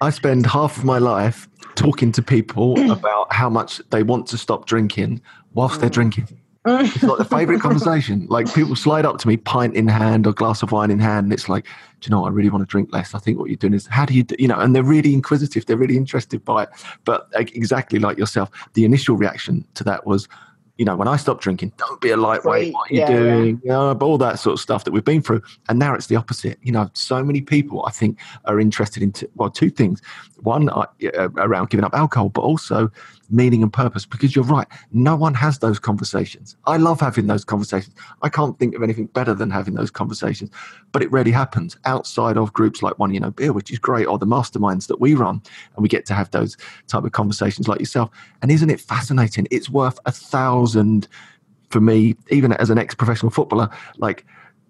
I 0.00 0.10
spend 0.10 0.46
half 0.46 0.78
of 0.78 0.84
my 0.84 0.98
life 0.98 1.48
talking 1.74 2.10
to 2.12 2.22
people 2.22 2.78
about 2.90 3.32
how 3.32 3.50
much 3.50 3.80
they 3.90 4.02
want 4.02 4.26
to 4.28 4.38
stop 4.38 4.66
drinking 4.66 5.20
whilst 5.52 5.80
they're 5.80 5.90
mm. 5.90 5.94
drinking 5.94 6.40
it's 6.66 7.02
like 7.02 7.18
the 7.18 7.24
favorite 7.24 7.60
conversation. 7.60 8.26
Like 8.30 8.52
people 8.54 8.74
slide 8.74 9.04
up 9.04 9.18
to 9.18 9.28
me, 9.28 9.36
pint 9.36 9.76
in 9.76 9.86
hand 9.86 10.26
or 10.26 10.32
glass 10.32 10.62
of 10.62 10.72
wine 10.72 10.90
in 10.90 10.98
hand, 10.98 11.24
and 11.24 11.32
it's 11.32 11.48
like, 11.48 11.64
do 11.64 12.08
you 12.08 12.10
know 12.10 12.20
what? 12.22 12.28
I 12.28 12.30
really 12.32 12.50
want 12.50 12.62
to 12.62 12.66
drink 12.66 12.90
less. 12.92 13.14
I 13.14 13.18
think 13.18 13.38
what 13.38 13.48
you're 13.48 13.56
doing 13.56 13.74
is, 13.74 13.86
how 13.86 14.06
do 14.06 14.14
you, 14.14 14.22
do, 14.22 14.34
you 14.38 14.48
know? 14.48 14.58
And 14.58 14.74
they're 14.74 14.82
really 14.82 15.12
inquisitive. 15.12 15.66
They're 15.66 15.76
really 15.76 15.96
interested 15.96 16.44
by 16.44 16.64
it. 16.64 16.70
But 17.04 17.28
exactly 17.34 17.98
like 17.98 18.18
yourself, 18.18 18.50
the 18.74 18.84
initial 18.84 19.16
reaction 19.16 19.64
to 19.74 19.84
that 19.84 20.06
was, 20.06 20.28
you 20.76 20.84
know, 20.84 20.96
when 20.96 21.06
I 21.06 21.16
stopped 21.16 21.42
drinking, 21.42 21.72
don't 21.76 22.00
be 22.00 22.10
a 22.10 22.16
lightweight. 22.16 22.72
What 22.72 22.90
are 22.90 22.94
you 22.94 23.00
yeah, 23.00 23.06
doing? 23.06 23.60
Yeah. 23.62 23.72
You 23.88 23.94
know, 23.94 23.98
all 24.00 24.18
that 24.18 24.40
sort 24.40 24.54
of 24.54 24.60
stuff 24.60 24.82
that 24.84 24.90
we've 24.90 25.04
been 25.04 25.22
through. 25.22 25.42
And 25.68 25.78
now 25.78 25.94
it's 25.94 26.06
the 26.06 26.16
opposite. 26.16 26.58
You 26.62 26.72
know, 26.72 26.90
so 26.94 27.22
many 27.22 27.40
people 27.42 27.84
I 27.86 27.90
think 27.90 28.18
are 28.46 28.58
interested 28.58 29.02
in 29.02 29.12
t- 29.12 29.28
well, 29.36 29.50
two 29.50 29.70
things. 29.70 30.02
One 30.40 30.68
uh, 30.68 30.86
around 31.36 31.70
giving 31.70 31.84
up 31.84 31.94
alcohol, 31.94 32.28
but 32.28 32.42
also 32.42 32.90
meaning 33.30 33.62
and 33.62 33.72
purpose 33.72 34.04
because 34.04 34.36
you're 34.36 34.44
right. 34.44 34.66
No 34.92 35.16
one 35.16 35.32
has 35.32 35.60
those 35.60 35.78
conversations. 35.78 36.56
I 36.66 36.76
love 36.76 37.00
having 37.00 37.28
those 37.28 37.44
conversations. 37.44 37.94
I 38.20 38.28
can't 38.28 38.58
think 38.58 38.74
of 38.74 38.82
anything 38.82 39.06
better 39.06 39.32
than 39.32 39.50
having 39.50 39.74
those 39.74 39.90
conversations, 39.90 40.50
but 40.92 41.02
it 41.02 41.10
rarely 41.10 41.30
happens 41.30 41.78
outside 41.86 42.36
of 42.36 42.52
groups 42.52 42.82
like 42.82 42.98
One 42.98 43.12
Year 43.12 43.20
No 43.20 43.30
Beer, 43.30 43.52
which 43.52 43.70
is 43.70 43.78
great, 43.78 44.06
or 44.06 44.18
the 44.18 44.26
masterminds 44.26 44.88
that 44.88 45.00
we 45.00 45.14
run. 45.14 45.40
And 45.76 45.82
we 45.82 45.88
get 45.88 46.04
to 46.06 46.14
have 46.14 46.30
those 46.32 46.58
type 46.88 47.04
of 47.04 47.12
conversations 47.12 47.66
like 47.66 47.80
yourself. 47.80 48.10
And 48.42 48.50
isn't 48.50 48.68
it 48.68 48.80
fascinating? 48.80 49.46
It's 49.50 49.70
worth 49.70 49.98
a 50.04 50.12
thousand 50.12 50.63
for 51.70 51.80
me, 51.80 52.16
even 52.30 52.52
as 52.52 52.70
an 52.70 52.78
ex 52.78 52.94
professional 52.94 53.30
footballer, 53.30 53.68
like 53.98 54.24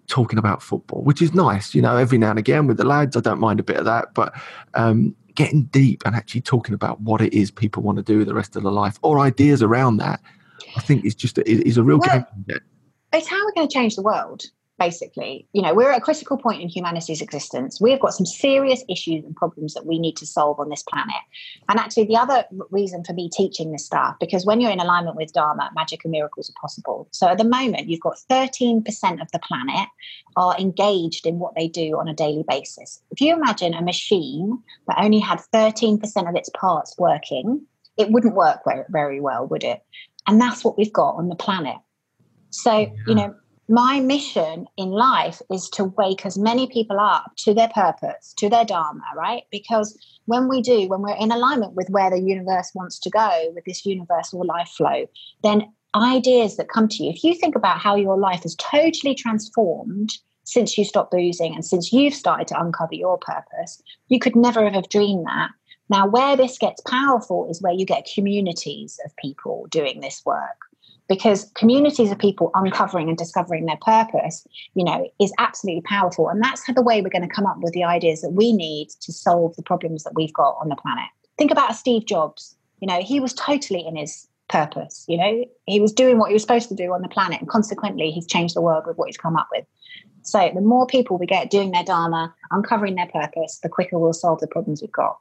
talking 0.07 0.37
about 0.37 0.61
football, 0.61 1.01
which 1.03 1.21
is 1.21 1.33
nice, 1.33 1.73
you 1.73 1.81
know, 1.81 1.97
every 1.97 2.17
now 2.17 2.29
and 2.29 2.39
again 2.39 2.67
with 2.67 2.77
the 2.77 2.85
lads. 2.85 3.15
I 3.15 3.21
don't 3.21 3.39
mind 3.39 3.59
a 3.59 3.63
bit 3.63 3.77
of 3.77 3.85
that. 3.85 4.13
But 4.13 4.33
um, 4.73 5.15
getting 5.35 5.65
deep 5.65 6.03
and 6.05 6.15
actually 6.15 6.41
talking 6.41 6.73
about 6.73 7.01
what 7.01 7.21
it 7.21 7.33
is 7.33 7.51
people 7.51 7.83
want 7.83 7.97
to 7.97 8.03
do 8.03 8.23
the 8.25 8.33
rest 8.33 8.55
of 8.55 8.63
their 8.63 8.71
life 8.71 8.97
or 9.01 9.19
ideas 9.19 9.61
around 9.61 9.97
that 9.97 10.21
I 10.77 10.81
think 10.81 11.05
is 11.05 11.15
just 11.15 11.37
a, 11.37 11.49
it's 11.49 11.77
a 11.77 11.83
real 11.83 11.99
well, 11.99 12.25
game. 12.47 12.59
It's 13.13 13.27
how 13.27 13.43
we're 13.45 13.53
going 13.53 13.67
to 13.67 13.73
change 13.73 13.95
the 13.95 14.01
world 14.01 14.45
basically. 14.77 15.47
You 15.53 15.61
know, 15.61 15.73
we're 15.73 15.91
at 15.91 15.97
a 15.97 16.01
critical 16.01 16.37
point 16.37 16.61
in 16.61 16.67
humanity's 16.67 17.21
existence. 17.21 17.79
We've 17.79 17.99
got 17.99 18.13
some 18.13 18.25
serious 18.25 18.83
issues 18.89 19.23
and 19.23 19.35
problems 19.35 19.73
that 19.73 19.85
we 19.85 19.99
need 19.99 20.17
to 20.17 20.25
solve 20.25 20.59
on 20.59 20.69
this 20.69 20.83
planet. 20.83 21.15
And 21.69 21.79
actually, 21.79 22.05
the 22.05 22.17
other 22.17 22.45
reason 22.71 23.03
for 23.03 23.13
me 23.13 23.29
teaching 23.29 23.71
this 23.71 23.85
stuff, 23.85 24.15
because 24.19 24.45
when 24.45 24.59
you're 24.59 24.71
in 24.71 24.79
alignment 24.79 25.15
with 25.15 25.33
Dharma, 25.33 25.71
magic 25.75 26.03
and 26.03 26.11
miracles 26.11 26.49
are 26.49 26.59
possible. 26.61 27.07
So 27.11 27.27
at 27.27 27.37
the 27.37 27.43
moment, 27.43 27.87
you've 27.87 28.01
got 28.01 28.17
13% 28.29 29.21
of 29.21 29.31
the 29.31 29.39
planet 29.39 29.87
are 30.35 30.57
engaged 30.57 31.25
in 31.25 31.39
what 31.39 31.55
they 31.55 31.67
do 31.67 31.97
on 31.97 32.07
a 32.07 32.13
daily 32.13 32.43
basis. 32.47 33.01
If 33.11 33.21
you 33.21 33.33
imagine 33.33 33.73
a 33.73 33.81
machine 33.81 34.61
that 34.87 34.97
only 35.01 35.19
had 35.19 35.39
13% 35.53 36.01
of 36.29 36.35
its 36.35 36.49
parts 36.49 36.95
working, 36.97 37.65
it 37.97 38.11
wouldn't 38.11 38.35
work 38.35 38.59
very, 38.67 38.83
very 38.89 39.21
well, 39.21 39.47
would 39.47 39.63
it? 39.63 39.81
And 40.27 40.41
that's 40.41 40.63
what 40.65 40.77
we've 40.77 40.91
got 40.91 41.15
on 41.15 41.29
the 41.29 41.35
planet. 41.35 41.77
So, 42.49 42.91
you 43.07 43.15
know, 43.15 43.35
my 43.67 43.99
mission 43.99 44.67
in 44.77 44.91
life 44.91 45.41
is 45.51 45.69
to 45.69 45.85
wake 45.85 46.25
as 46.25 46.37
many 46.37 46.67
people 46.67 46.99
up 46.99 47.31
to 47.37 47.53
their 47.53 47.69
purpose, 47.69 48.33
to 48.37 48.49
their 48.49 48.65
dharma, 48.65 49.03
right? 49.15 49.43
Because 49.51 49.97
when 50.25 50.47
we 50.47 50.61
do, 50.61 50.87
when 50.87 51.01
we're 51.01 51.15
in 51.15 51.31
alignment 51.31 51.73
with 51.73 51.89
where 51.89 52.09
the 52.09 52.19
universe 52.19 52.71
wants 52.75 52.99
to 52.99 53.09
go, 53.09 53.51
with 53.53 53.65
this 53.65 53.85
universal 53.85 54.45
life 54.45 54.69
flow, 54.69 55.07
then 55.41 55.71
ideas 55.95 56.57
that 56.57 56.69
come 56.69 56.87
to 56.89 57.03
you, 57.03 57.09
if 57.09 57.23
you 57.23 57.33
think 57.33 57.55
about 57.55 57.79
how 57.79 57.95
your 57.95 58.17
life 58.17 58.43
has 58.43 58.55
totally 58.55 59.15
transformed 59.15 60.11
since 60.43 60.77
you 60.77 60.85
stopped 60.85 61.11
boozing 61.11 61.55
and 61.55 61.65
since 61.65 61.91
you've 61.91 62.13
started 62.13 62.47
to 62.47 62.59
uncover 62.59 62.93
your 62.93 63.17
purpose, 63.17 63.81
you 64.09 64.19
could 64.19 64.35
never 64.35 64.69
have 64.69 64.89
dreamed 64.89 65.25
that. 65.25 65.49
Now, 65.89 66.07
where 66.07 66.35
this 66.35 66.57
gets 66.57 66.81
powerful 66.81 67.47
is 67.49 67.61
where 67.61 67.73
you 67.73 67.85
get 67.85 68.09
communities 68.13 68.99
of 69.05 69.15
people 69.17 69.67
doing 69.71 70.01
this 70.01 70.21
work 70.25 70.65
because 71.07 71.51
communities 71.55 72.11
of 72.11 72.19
people 72.19 72.51
uncovering 72.53 73.09
and 73.09 73.17
discovering 73.17 73.65
their 73.65 73.77
purpose 73.81 74.45
you 74.73 74.83
know 74.83 75.07
is 75.19 75.33
absolutely 75.39 75.81
powerful. 75.81 76.29
And 76.29 76.43
that's 76.43 76.63
the 76.65 76.81
way 76.81 77.01
we're 77.01 77.09
going 77.09 77.27
to 77.27 77.33
come 77.33 77.45
up 77.45 77.57
with 77.59 77.73
the 77.73 77.83
ideas 77.83 78.21
that 78.21 78.31
we 78.31 78.53
need 78.53 78.89
to 79.01 79.13
solve 79.13 79.55
the 79.55 79.63
problems 79.63 80.03
that 80.03 80.15
we've 80.15 80.33
got 80.33 80.57
on 80.61 80.69
the 80.69 80.75
planet. 80.75 81.05
Think 81.37 81.51
about 81.51 81.75
steve 81.75 82.05
jobs. 82.05 82.55
You 82.79 82.87
know 82.87 83.01
he 83.01 83.19
was 83.19 83.33
totally 83.33 83.85
in 83.85 83.95
his 83.95 84.27
purpose 84.47 85.05
you 85.07 85.17
know? 85.17 85.43
He 85.65 85.79
was 85.79 85.91
doing 85.91 86.19
what 86.19 86.29
he 86.29 86.33
was 86.33 86.43
supposed 86.43 86.69
to 86.69 86.75
do 86.75 86.93
on 86.93 87.01
the 87.01 87.07
planet 87.07 87.39
and 87.39 87.49
consequently 87.49 88.11
he's 88.11 88.27
changed 88.27 88.55
the 88.55 88.61
world 88.61 88.83
with 88.85 88.97
what 88.97 89.07
he's 89.07 89.17
come 89.17 89.35
up 89.35 89.47
with. 89.51 89.65
So 90.21 90.51
the 90.53 90.61
more 90.61 90.85
people 90.87 91.17
we 91.17 91.25
get 91.25 91.49
doing 91.49 91.71
their 91.71 91.83
dharma 91.83 92.33
uncovering 92.51 92.95
their 92.95 93.07
purpose 93.07 93.59
the 93.61 93.69
quicker 93.69 93.97
we'll 93.97 94.13
solve 94.13 94.39
the 94.39 94.47
problems 94.47 94.81
we've 94.81 94.91
got. 94.91 95.17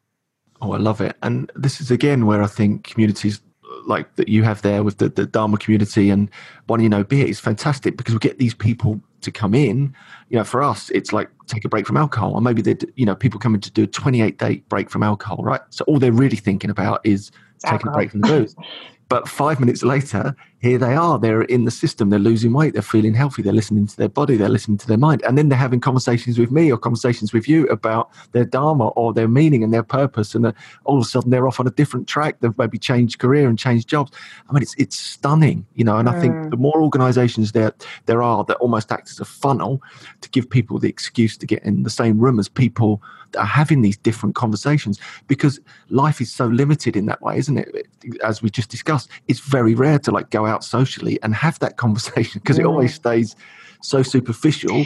Oh, 0.60 0.72
I 0.72 0.78
love 0.78 1.00
it. 1.00 1.16
And 1.22 1.50
this 1.54 1.80
is 1.80 1.90
again 1.90 2.26
where 2.26 2.42
I 2.42 2.46
think 2.46 2.84
communities 2.84 3.40
like 3.86 4.14
that 4.16 4.28
you 4.28 4.42
have 4.42 4.62
there 4.62 4.82
with 4.82 4.98
the, 4.98 5.08
the 5.08 5.26
Dharma 5.26 5.58
community 5.58 6.10
and 6.10 6.30
One 6.66 6.80
Year 6.80 6.88
No 6.88 7.04
Beer 7.04 7.26
is 7.26 7.40
fantastic 7.40 7.96
because 7.96 8.14
we 8.14 8.18
get 8.18 8.38
these 8.38 8.54
people 8.54 9.00
to 9.20 9.30
come 9.30 9.54
in. 9.54 9.94
You 10.28 10.38
know, 10.38 10.44
for 10.44 10.62
us, 10.62 10.90
it's 10.90 11.12
like 11.12 11.28
take 11.46 11.64
a 11.64 11.68
break 11.68 11.86
from 11.86 11.96
alcohol, 11.96 12.34
or 12.34 12.40
maybe 12.40 12.62
they, 12.62 12.76
you 12.96 13.06
know, 13.06 13.14
people 13.14 13.40
coming 13.40 13.60
to 13.60 13.70
do 13.70 13.84
a 13.84 13.86
28 13.86 14.38
day 14.38 14.62
break 14.68 14.90
from 14.90 15.02
alcohol, 15.02 15.38
right? 15.42 15.60
So 15.70 15.84
all 15.86 15.98
they're 15.98 16.12
really 16.12 16.36
thinking 16.36 16.70
about 16.70 17.00
is 17.04 17.30
taking 17.64 17.88
a 17.88 17.92
break 17.92 18.10
from 18.10 18.20
the 18.20 18.28
booze. 18.28 18.56
But 19.08 19.28
five 19.28 19.60
minutes 19.60 19.82
later, 19.82 20.34
here 20.58 20.78
they 20.78 20.94
are. 20.94 21.18
They're 21.18 21.42
in 21.42 21.66
the 21.66 21.70
system. 21.70 22.08
They're 22.08 22.18
losing 22.18 22.54
weight. 22.54 22.72
They're 22.72 22.82
feeling 22.82 23.12
healthy. 23.12 23.42
They're 23.42 23.52
listening 23.52 23.86
to 23.86 23.96
their 23.96 24.08
body. 24.08 24.36
They're 24.36 24.48
listening 24.48 24.78
to 24.78 24.86
their 24.86 24.96
mind. 24.96 25.22
And 25.26 25.36
then 25.36 25.50
they're 25.50 25.58
having 25.58 25.80
conversations 25.80 26.38
with 26.38 26.50
me 26.50 26.72
or 26.72 26.78
conversations 26.78 27.32
with 27.32 27.46
you 27.46 27.66
about 27.66 28.10
their 28.32 28.46
dharma 28.46 28.88
or 28.88 29.12
their 29.12 29.28
meaning 29.28 29.62
and 29.62 29.74
their 29.74 29.82
purpose. 29.82 30.34
And 30.34 30.54
all 30.84 30.96
of 30.96 31.02
a 31.02 31.08
sudden, 31.08 31.30
they're 31.30 31.46
off 31.46 31.60
on 31.60 31.66
a 31.66 31.70
different 31.70 32.08
track. 32.08 32.40
They've 32.40 32.56
maybe 32.56 32.78
changed 32.78 33.18
career 33.18 33.46
and 33.46 33.58
changed 33.58 33.88
jobs. 33.88 34.10
I 34.48 34.52
mean, 34.54 34.62
it's 34.62 34.74
it's 34.78 34.98
stunning, 34.98 35.66
you 35.74 35.84
know. 35.84 35.98
And 35.98 36.08
I 36.08 36.18
think 36.18 36.34
mm. 36.34 36.50
the 36.50 36.56
more 36.56 36.80
organisations 36.80 37.52
there 37.52 37.74
there 38.06 38.22
are 38.22 38.42
that 38.44 38.56
almost 38.56 38.90
act 38.90 39.10
as 39.10 39.20
a 39.20 39.24
funnel 39.26 39.82
to 40.22 40.30
give 40.30 40.48
people 40.48 40.78
the 40.78 40.88
excuse 40.88 41.36
to 41.36 41.46
get 41.46 41.62
in 41.62 41.82
the 41.82 41.90
same 41.90 42.18
room 42.18 42.38
as 42.38 42.48
people 42.48 43.02
are 43.36 43.44
having 43.44 43.82
these 43.82 43.96
different 43.96 44.34
conversations 44.34 44.98
because 45.26 45.60
life 45.88 46.20
is 46.20 46.32
so 46.32 46.46
limited 46.46 46.96
in 46.96 47.06
that 47.06 47.20
way, 47.22 47.38
isn't 47.38 47.58
it? 47.58 47.86
As 48.22 48.42
we 48.42 48.50
just 48.50 48.70
discussed, 48.70 49.08
it's 49.28 49.40
very 49.40 49.74
rare 49.74 49.98
to 50.00 50.10
like 50.10 50.30
go 50.30 50.46
out 50.46 50.64
socially 50.64 51.18
and 51.22 51.34
have 51.34 51.58
that 51.60 51.76
conversation 51.84 52.40
because 52.40 52.58
it 52.58 52.64
always 52.64 52.94
stays 52.94 53.36
so 53.82 54.02
superficial. 54.02 54.84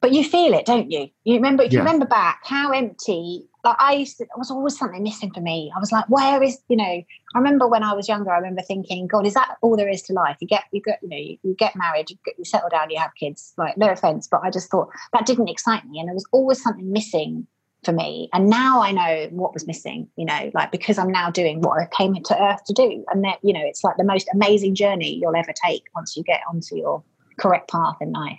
But 0.00 0.12
you 0.12 0.24
feel 0.24 0.54
it, 0.54 0.64
don't 0.64 0.90
you? 0.90 1.08
You 1.24 1.34
remember 1.34 1.62
if 1.62 1.72
yeah. 1.72 1.80
you 1.80 1.84
remember 1.84 2.06
back 2.06 2.40
how 2.44 2.70
empty 2.70 3.49
like 3.64 3.76
I 3.78 3.94
used 3.94 4.18
to, 4.18 4.24
there 4.24 4.38
was 4.38 4.50
always 4.50 4.78
something 4.78 5.02
missing 5.02 5.32
for 5.32 5.40
me. 5.40 5.72
I 5.74 5.78
was 5.78 5.92
like, 5.92 6.08
where 6.08 6.42
is, 6.42 6.58
you 6.68 6.76
know, 6.76 6.84
I 6.84 7.38
remember 7.38 7.68
when 7.68 7.82
I 7.82 7.92
was 7.92 8.08
younger, 8.08 8.30
I 8.30 8.36
remember 8.36 8.62
thinking, 8.62 9.06
God, 9.06 9.26
is 9.26 9.34
that 9.34 9.56
all 9.60 9.76
there 9.76 9.88
is 9.88 10.02
to 10.02 10.12
life? 10.12 10.36
You 10.40 10.48
get, 10.48 10.64
you 10.72 10.80
get, 10.80 10.98
you 11.02 11.08
know, 11.08 11.16
you, 11.16 11.38
you 11.42 11.54
get 11.54 11.76
married, 11.76 12.10
you, 12.10 12.16
get, 12.24 12.34
you 12.38 12.44
settle 12.44 12.68
down, 12.68 12.90
you 12.90 12.98
have 12.98 13.14
kids. 13.18 13.52
Like, 13.56 13.76
no 13.76 13.90
offense, 13.90 14.26
but 14.26 14.40
I 14.42 14.50
just 14.50 14.70
thought 14.70 14.88
that 15.12 15.26
didn't 15.26 15.48
excite 15.48 15.86
me. 15.86 15.98
And 16.00 16.08
there 16.08 16.14
was 16.14 16.26
always 16.32 16.62
something 16.62 16.90
missing 16.92 17.46
for 17.84 17.92
me. 17.92 18.28
And 18.32 18.48
now 18.48 18.82
I 18.82 18.92
know 18.92 19.28
what 19.30 19.54
was 19.54 19.66
missing, 19.66 20.08
you 20.16 20.26
know, 20.26 20.50
like 20.54 20.70
because 20.70 20.98
I'm 20.98 21.10
now 21.10 21.30
doing 21.30 21.60
what 21.60 21.80
I 21.80 21.86
came 21.96 22.14
into 22.14 22.40
earth 22.40 22.64
to 22.64 22.72
do. 22.72 23.04
And 23.10 23.24
that, 23.24 23.38
you 23.42 23.52
know, 23.52 23.62
it's 23.62 23.84
like 23.84 23.96
the 23.96 24.04
most 24.04 24.28
amazing 24.32 24.74
journey 24.74 25.18
you'll 25.20 25.36
ever 25.36 25.52
take 25.64 25.84
once 25.94 26.16
you 26.16 26.22
get 26.22 26.40
onto 26.48 26.76
your 26.76 27.02
correct 27.38 27.70
path 27.70 27.96
in 28.00 28.12
life. 28.12 28.38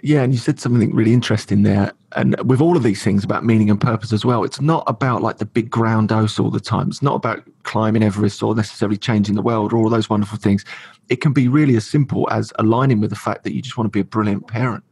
Yeah, 0.00 0.22
and 0.22 0.32
you 0.32 0.38
said 0.38 0.60
something 0.60 0.94
really 0.94 1.12
interesting 1.12 1.64
there. 1.64 1.92
And 2.12 2.40
with 2.48 2.60
all 2.60 2.76
of 2.76 2.82
these 2.82 3.02
things 3.02 3.24
about 3.24 3.44
meaning 3.44 3.68
and 3.68 3.80
purpose 3.80 4.12
as 4.12 4.24
well, 4.24 4.44
it's 4.44 4.60
not 4.60 4.84
about 4.86 5.22
like 5.22 5.38
the 5.38 5.44
big 5.44 5.68
ground 5.68 6.08
dose 6.08 6.38
all 6.38 6.50
the 6.50 6.60
time. 6.60 6.88
It's 6.88 7.02
not 7.02 7.16
about 7.16 7.42
climbing 7.64 8.02
Everest 8.02 8.42
or 8.42 8.54
necessarily 8.54 8.96
changing 8.96 9.34
the 9.34 9.42
world 9.42 9.72
or 9.72 9.78
all 9.78 9.90
those 9.90 10.08
wonderful 10.08 10.38
things. 10.38 10.64
It 11.08 11.20
can 11.20 11.32
be 11.32 11.48
really 11.48 11.76
as 11.76 11.86
simple 11.86 12.28
as 12.30 12.52
aligning 12.58 13.00
with 13.00 13.10
the 13.10 13.16
fact 13.16 13.44
that 13.44 13.54
you 13.54 13.60
just 13.60 13.76
want 13.76 13.86
to 13.86 13.90
be 13.90 14.00
a 14.00 14.04
brilliant 14.04 14.46
parent. 14.46 14.84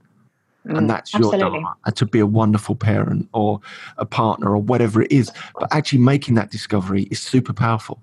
Mm, 0.66 0.78
and 0.78 0.90
that's 0.90 1.14
absolutely. 1.14 1.38
your 1.38 1.50
dharma, 1.50 1.76
and 1.86 1.96
to 1.96 2.06
be 2.06 2.18
a 2.18 2.26
wonderful 2.26 2.74
parent 2.74 3.28
or 3.32 3.60
a 3.98 4.04
partner 4.04 4.50
or 4.50 4.58
whatever 4.58 5.02
it 5.02 5.12
is. 5.12 5.30
But 5.58 5.72
actually 5.72 6.00
making 6.00 6.34
that 6.34 6.50
discovery 6.50 7.04
is 7.04 7.22
super 7.22 7.52
powerful 7.52 8.02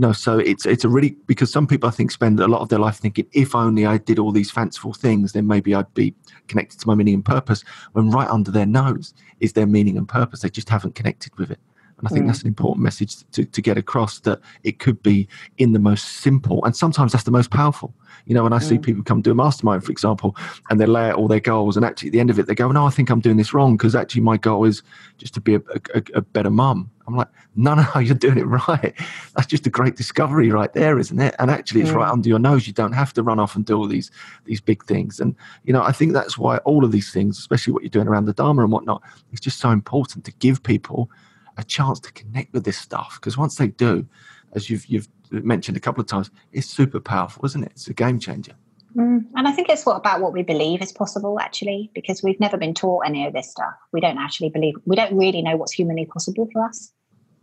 no, 0.00 0.12
so 0.12 0.38
it's 0.38 0.64
it's 0.64 0.82
a 0.82 0.88
really 0.88 1.14
because 1.26 1.52
some 1.52 1.66
people 1.66 1.86
I 1.86 1.92
think 1.92 2.10
spend 2.10 2.40
a 2.40 2.48
lot 2.48 2.62
of 2.62 2.70
their 2.70 2.78
life 2.78 2.96
thinking 2.96 3.26
if 3.32 3.54
only 3.54 3.84
I 3.84 3.98
did 3.98 4.18
all 4.18 4.32
these 4.32 4.50
fanciful 4.50 4.94
things, 4.94 5.32
then 5.32 5.46
maybe 5.46 5.74
I'd 5.74 5.92
be 5.92 6.14
connected 6.48 6.80
to 6.80 6.86
my 6.86 6.94
meaning 6.94 7.12
and 7.12 7.24
purpose. 7.24 7.62
When 7.92 8.10
right 8.10 8.28
under 8.30 8.50
their 8.50 8.64
nose 8.64 9.12
is 9.40 9.52
their 9.52 9.66
meaning 9.66 9.98
and 9.98 10.08
purpose, 10.08 10.40
they 10.40 10.48
just 10.48 10.70
haven't 10.70 10.94
connected 10.94 11.38
with 11.38 11.50
it. 11.50 11.60
And 11.98 12.08
I 12.08 12.10
think 12.12 12.24
mm. 12.24 12.28
that's 12.28 12.40
an 12.40 12.48
important 12.48 12.82
message 12.82 13.30
to, 13.32 13.44
to 13.44 13.60
get 13.60 13.76
across 13.76 14.20
that 14.20 14.40
it 14.64 14.78
could 14.78 15.02
be 15.02 15.28
in 15.58 15.72
the 15.72 15.78
most 15.78 16.22
simple, 16.22 16.64
and 16.64 16.74
sometimes 16.74 17.12
that's 17.12 17.24
the 17.24 17.30
most 17.30 17.50
powerful. 17.50 17.92
You 18.24 18.34
know, 18.34 18.42
when 18.42 18.54
I 18.54 18.58
mm. 18.58 18.62
see 18.62 18.78
people 18.78 19.02
come 19.02 19.20
do 19.20 19.32
a 19.32 19.34
mastermind, 19.34 19.84
for 19.84 19.92
example, 19.92 20.34
and 20.70 20.80
they 20.80 20.86
lay 20.86 21.10
out 21.10 21.16
all 21.16 21.28
their 21.28 21.40
goals, 21.40 21.76
and 21.76 21.84
actually 21.84 22.08
at 22.08 22.12
the 22.12 22.20
end 22.20 22.30
of 22.30 22.38
it, 22.38 22.46
they 22.46 22.54
go, 22.54 22.72
"No, 22.72 22.86
I 22.86 22.90
think 22.90 23.10
I'm 23.10 23.20
doing 23.20 23.36
this 23.36 23.52
wrong 23.52 23.76
because 23.76 23.94
actually 23.94 24.22
my 24.22 24.38
goal 24.38 24.64
is 24.64 24.82
just 25.18 25.34
to 25.34 25.42
be 25.42 25.56
a, 25.56 25.62
a, 25.94 26.02
a 26.14 26.20
better 26.22 26.48
mum." 26.48 26.90
I'm 27.10 27.16
like, 27.16 27.28
"No, 27.56 27.74
no, 27.74 28.00
you're 28.00 28.14
doing 28.14 28.38
it 28.38 28.46
right. 28.46 28.94
That's 29.34 29.46
just 29.46 29.66
a 29.66 29.70
great 29.70 29.96
discovery 29.96 30.50
right 30.50 30.72
there, 30.72 30.98
isn't 30.98 31.20
it?" 31.20 31.34
And 31.38 31.50
actually, 31.50 31.82
it's 31.82 31.90
mm. 31.90 31.96
right 31.96 32.10
under 32.10 32.28
your 32.28 32.38
nose. 32.38 32.66
You 32.66 32.72
don't 32.72 32.92
have 32.92 33.12
to 33.14 33.22
run 33.22 33.38
off 33.38 33.56
and 33.56 33.64
do 33.64 33.76
all 33.76 33.86
these 33.86 34.10
these 34.44 34.60
big 34.60 34.84
things. 34.84 35.20
And 35.20 35.34
you 35.64 35.72
know, 35.72 35.82
I 35.82 35.92
think 35.92 36.12
that's 36.12 36.38
why 36.38 36.58
all 36.58 36.84
of 36.84 36.92
these 36.92 37.12
things, 37.12 37.38
especially 37.38 37.72
what 37.72 37.82
you're 37.82 37.90
doing 37.90 38.08
around 38.08 38.26
the 38.26 38.32
Dharma 38.32 38.62
and 38.62 38.72
whatnot, 38.72 39.02
is 39.32 39.40
just 39.40 39.58
so 39.58 39.70
important 39.70 40.24
to 40.24 40.32
give 40.32 40.62
people 40.62 41.10
a 41.56 41.64
chance 41.64 42.00
to 42.00 42.12
connect 42.12 42.52
with 42.52 42.64
this 42.64 42.78
stuff 42.78 43.18
because 43.20 43.36
once 43.36 43.56
they 43.56 43.68
do, 43.68 44.06
as 44.52 44.70
you've 44.70 44.86
you've 44.86 45.08
mentioned 45.30 45.76
a 45.76 45.80
couple 45.80 46.00
of 46.00 46.06
times, 46.06 46.30
it's 46.52 46.68
super 46.68 47.00
powerful, 47.00 47.44
isn't 47.46 47.62
it? 47.64 47.72
It's 47.72 47.88
a 47.88 47.94
game 47.94 48.18
changer. 48.18 48.54
Mm, 48.96 49.24
and 49.36 49.46
I 49.46 49.52
think 49.52 49.68
it's 49.68 49.86
what 49.86 49.96
about 49.96 50.20
what 50.20 50.32
we 50.32 50.42
believe 50.42 50.82
is 50.82 50.92
possible, 50.92 51.38
actually, 51.38 51.90
because 51.94 52.22
we've 52.22 52.40
never 52.40 52.56
been 52.56 52.74
taught 52.74 53.06
any 53.06 53.24
of 53.26 53.32
this 53.32 53.50
stuff. 53.50 53.74
We 53.92 54.00
don't 54.00 54.18
actually 54.18 54.50
believe. 54.50 54.74
We 54.84 54.96
don't 54.96 55.16
really 55.16 55.42
know 55.42 55.56
what's 55.56 55.72
humanly 55.72 56.06
possible 56.06 56.48
for 56.52 56.64
us. 56.64 56.92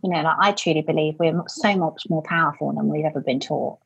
You 0.02 0.10
know, 0.10 0.22
like 0.22 0.36
I 0.40 0.52
truly 0.52 0.82
believe 0.82 1.16
we're 1.18 1.42
so 1.48 1.76
much 1.76 2.04
more 2.08 2.22
powerful 2.22 2.72
than 2.72 2.88
we've 2.88 3.04
ever 3.04 3.20
been 3.20 3.40
taught. 3.40 3.78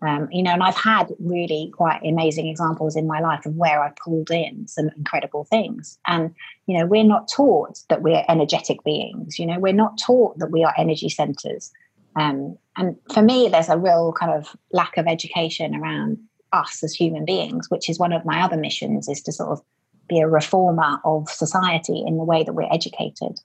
Um, 0.00 0.28
you 0.30 0.42
know, 0.42 0.52
and 0.52 0.62
I've 0.62 0.76
had 0.76 1.08
really 1.18 1.72
quite 1.74 2.00
amazing 2.04 2.46
examples 2.46 2.94
in 2.94 3.06
my 3.06 3.20
life 3.20 3.44
of 3.46 3.56
where 3.56 3.82
I've 3.82 3.96
pulled 3.96 4.30
in 4.30 4.68
some 4.68 4.90
incredible 4.96 5.44
things. 5.44 5.98
And, 6.06 6.34
you 6.66 6.78
know, 6.78 6.86
we're 6.86 7.02
not 7.02 7.28
taught 7.28 7.80
that 7.88 8.02
we're 8.02 8.24
energetic 8.28 8.84
beings, 8.84 9.38
you 9.38 9.46
know, 9.46 9.58
we're 9.58 9.72
not 9.72 9.98
taught 9.98 10.38
that 10.38 10.52
we 10.52 10.62
are 10.62 10.74
energy 10.78 11.08
centers. 11.08 11.72
Um, 12.14 12.56
and 12.76 12.96
for 13.12 13.22
me, 13.22 13.48
there's 13.48 13.68
a 13.68 13.78
real 13.78 14.12
kind 14.12 14.32
of 14.32 14.56
lack 14.72 14.96
of 14.96 15.06
education 15.06 15.74
around 15.74 16.18
us 16.52 16.82
as 16.84 16.94
human 16.94 17.24
beings, 17.24 17.68
which 17.68 17.88
is 17.90 17.98
one 17.98 18.12
of 18.12 18.24
my 18.24 18.42
other 18.42 18.56
missions 18.56 19.08
is 19.08 19.20
to 19.22 19.32
sort 19.32 19.50
of 19.50 19.60
be 20.08 20.20
a 20.20 20.28
reformer 20.28 20.98
of 21.04 21.28
society 21.28 22.02
in 22.06 22.16
the 22.16 22.24
way 22.24 22.42
that 22.44 22.54
we're 22.54 22.72
educated 22.72 23.38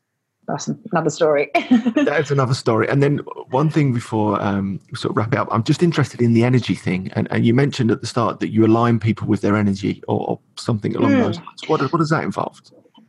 that's 0.47 0.67
another 0.67 1.09
story. 1.09 1.49
that's 1.95 2.31
another 2.31 2.53
story. 2.53 2.87
And 2.89 3.01
then 3.01 3.19
one 3.49 3.69
thing 3.69 3.93
before 3.93 4.41
um, 4.41 4.79
we 4.91 4.97
sort 4.97 5.11
of 5.11 5.17
wrap 5.17 5.33
it 5.33 5.39
up, 5.39 5.47
I'm 5.51 5.63
just 5.63 5.81
interested 5.81 6.21
in 6.21 6.33
the 6.33 6.43
energy 6.43 6.75
thing. 6.75 7.11
And, 7.15 7.27
and 7.31 7.45
you 7.45 7.53
mentioned 7.53 7.91
at 7.91 8.01
the 8.01 8.07
start 8.07 8.39
that 8.41 8.49
you 8.49 8.65
align 8.65 8.99
people 8.99 9.27
with 9.27 9.41
their 9.41 9.55
energy 9.55 10.03
or, 10.07 10.29
or 10.29 10.39
something 10.57 10.95
along 10.95 11.11
mm. 11.11 11.23
those 11.23 11.37
lines. 11.37 11.61
What, 11.67 11.81
what 11.91 11.99
does 11.99 12.09
that 12.09 12.23
involve? 12.23 12.61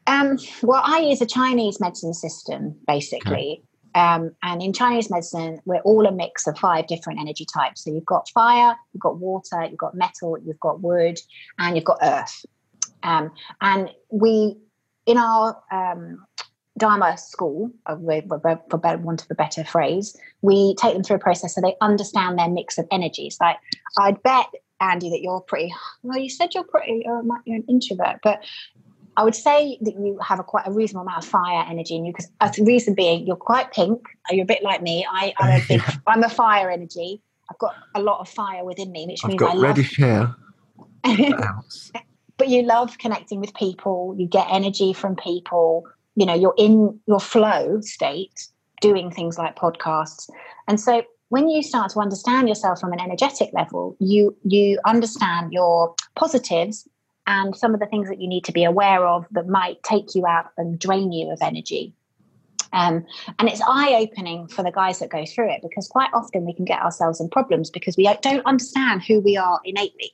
Um, 0.06 0.38
well, 0.62 0.82
I 0.84 1.00
use 1.00 1.20
a 1.20 1.26
Chinese 1.26 1.80
medicine 1.80 2.14
system, 2.14 2.76
basically. 2.86 3.32
Okay. 3.32 3.62
Um, 3.94 4.32
and 4.42 4.60
in 4.60 4.72
Chinese 4.72 5.08
medicine, 5.08 5.60
we're 5.64 5.80
all 5.80 6.06
a 6.06 6.12
mix 6.12 6.46
of 6.46 6.58
five 6.58 6.86
different 6.86 7.20
energy 7.20 7.46
types. 7.52 7.84
So 7.84 7.92
you've 7.92 8.04
got 8.04 8.28
fire, 8.30 8.76
you've 8.92 9.00
got 9.00 9.18
water, 9.18 9.64
you've 9.64 9.78
got 9.78 9.94
metal, 9.94 10.36
you've 10.44 10.60
got 10.60 10.80
wood, 10.80 11.18
and 11.58 11.76
you've 11.76 11.84
got 11.84 11.98
earth. 12.02 12.44
Um, 13.04 13.30
and 13.60 13.90
we, 14.10 14.56
in 15.06 15.16
our 15.16 15.62
um, 15.70 16.24
Dharma 16.76 17.16
school, 17.16 17.70
uh, 17.86 17.96
for 17.96 18.78
better 18.78 18.98
want 18.98 19.22
of 19.22 19.30
a 19.30 19.34
better 19.34 19.62
phrase, 19.64 20.16
we 20.42 20.74
take 20.74 20.94
them 20.94 21.04
through 21.04 21.16
a 21.16 21.20
process 21.20 21.54
so 21.54 21.60
they 21.60 21.76
understand 21.80 22.38
their 22.38 22.48
mix 22.48 22.78
of 22.78 22.86
energies. 22.90 23.38
Like 23.40 23.58
I'd 23.98 24.22
bet 24.22 24.46
Andy 24.80 25.10
that 25.10 25.22
you're 25.22 25.40
pretty. 25.40 25.72
Well, 26.02 26.18
you 26.18 26.28
said 26.28 26.54
you're 26.54 26.64
pretty. 26.64 27.02
You're, 27.04 27.22
you're 27.44 27.56
an 27.56 27.64
introvert, 27.68 28.18
but 28.22 28.42
I 29.16 29.22
would 29.22 29.34
say 29.34 29.78
that 29.82 29.94
you 29.94 30.18
have 30.20 30.40
a 30.40 30.44
quite 30.44 30.66
a 30.66 30.72
reasonable 30.72 31.02
amount 31.02 31.24
of 31.24 31.30
fire 31.30 31.64
energy 31.68 31.94
in 31.94 32.04
you 32.04 32.12
because 32.12 32.30
uh, 32.40 32.50
the 32.50 32.64
reason 32.64 32.94
being 32.94 33.26
you're 33.26 33.36
quite 33.36 33.72
pink. 33.72 34.00
You're 34.30 34.42
a 34.42 34.46
bit 34.46 34.62
like 34.62 34.82
me. 34.82 35.06
I, 35.08 35.32
am 35.38 35.60
a 35.60 35.64
big. 35.68 35.82
I'm 36.06 36.22
a 36.24 36.28
fire 36.28 36.70
energy. 36.70 37.22
I've 37.50 37.58
got 37.58 37.76
a 37.94 38.00
lot 38.00 38.20
of 38.20 38.28
fire 38.28 38.64
within 38.64 38.90
me, 38.90 39.06
which 39.06 39.20
I've 39.22 39.28
means 39.28 39.38
got 39.38 39.56
I 39.56 39.60
reddish 39.60 39.98
love, 39.98 40.34
hair. 41.04 41.32
but 42.36 42.48
you 42.48 42.62
love 42.62 42.98
connecting 42.98 43.40
with 43.40 43.54
people. 43.54 44.16
You 44.18 44.26
get 44.26 44.48
energy 44.50 44.92
from 44.92 45.14
people 45.14 45.84
you 46.16 46.26
know 46.26 46.34
you're 46.34 46.54
in 46.56 46.98
your 47.06 47.20
flow 47.20 47.80
state 47.80 48.48
doing 48.80 49.10
things 49.10 49.38
like 49.38 49.56
podcasts 49.56 50.28
and 50.68 50.80
so 50.80 51.02
when 51.28 51.48
you 51.48 51.62
start 51.62 51.90
to 51.90 52.00
understand 52.00 52.48
yourself 52.48 52.80
from 52.80 52.92
an 52.92 53.00
energetic 53.00 53.50
level 53.52 53.96
you 54.00 54.36
you 54.44 54.78
understand 54.84 55.52
your 55.52 55.94
positives 56.16 56.88
and 57.26 57.56
some 57.56 57.72
of 57.72 57.80
the 57.80 57.86
things 57.86 58.08
that 58.08 58.20
you 58.20 58.28
need 58.28 58.44
to 58.44 58.52
be 58.52 58.64
aware 58.64 59.06
of 59.06 59.24
that 59.30 59.48
might 59.48 59.82
take 59.82 60.14
you 60.14 60.26
out 60.26 60.46
and 60.58 60.78
drain 60.78 61.12
you 61.12 61.30
of 61.30 61.38
energy 61.40 61.94
um, 62.74 63.06
and 63.38 63.48
it's 63.48 63.62
eye 63.66 63.94
opening 64.00 64.48
for 64.48 64.64
the 64.64 64.72
guys 64.72 64.98
that 64.98 65.08
go 65.08 65.24
through 65.24 65.50
it 65.52 65.60
because 65.62 65.86
quite 65.86 66.10
often 66.12 66.44
we 66.44 66.52
can 66.52 66.64
get 66.64 66.82
ourselves 66.82 67.20
in 67.20 67.28
problems 67.30 67.70
because 67.70 67.96
we 67.96 68.12
don't 68.20 68.44
understand 68.44 69.04
who 69.04 69.20
we 69.20 69.36
are 69.36 69.60
innately. 69.64 70.12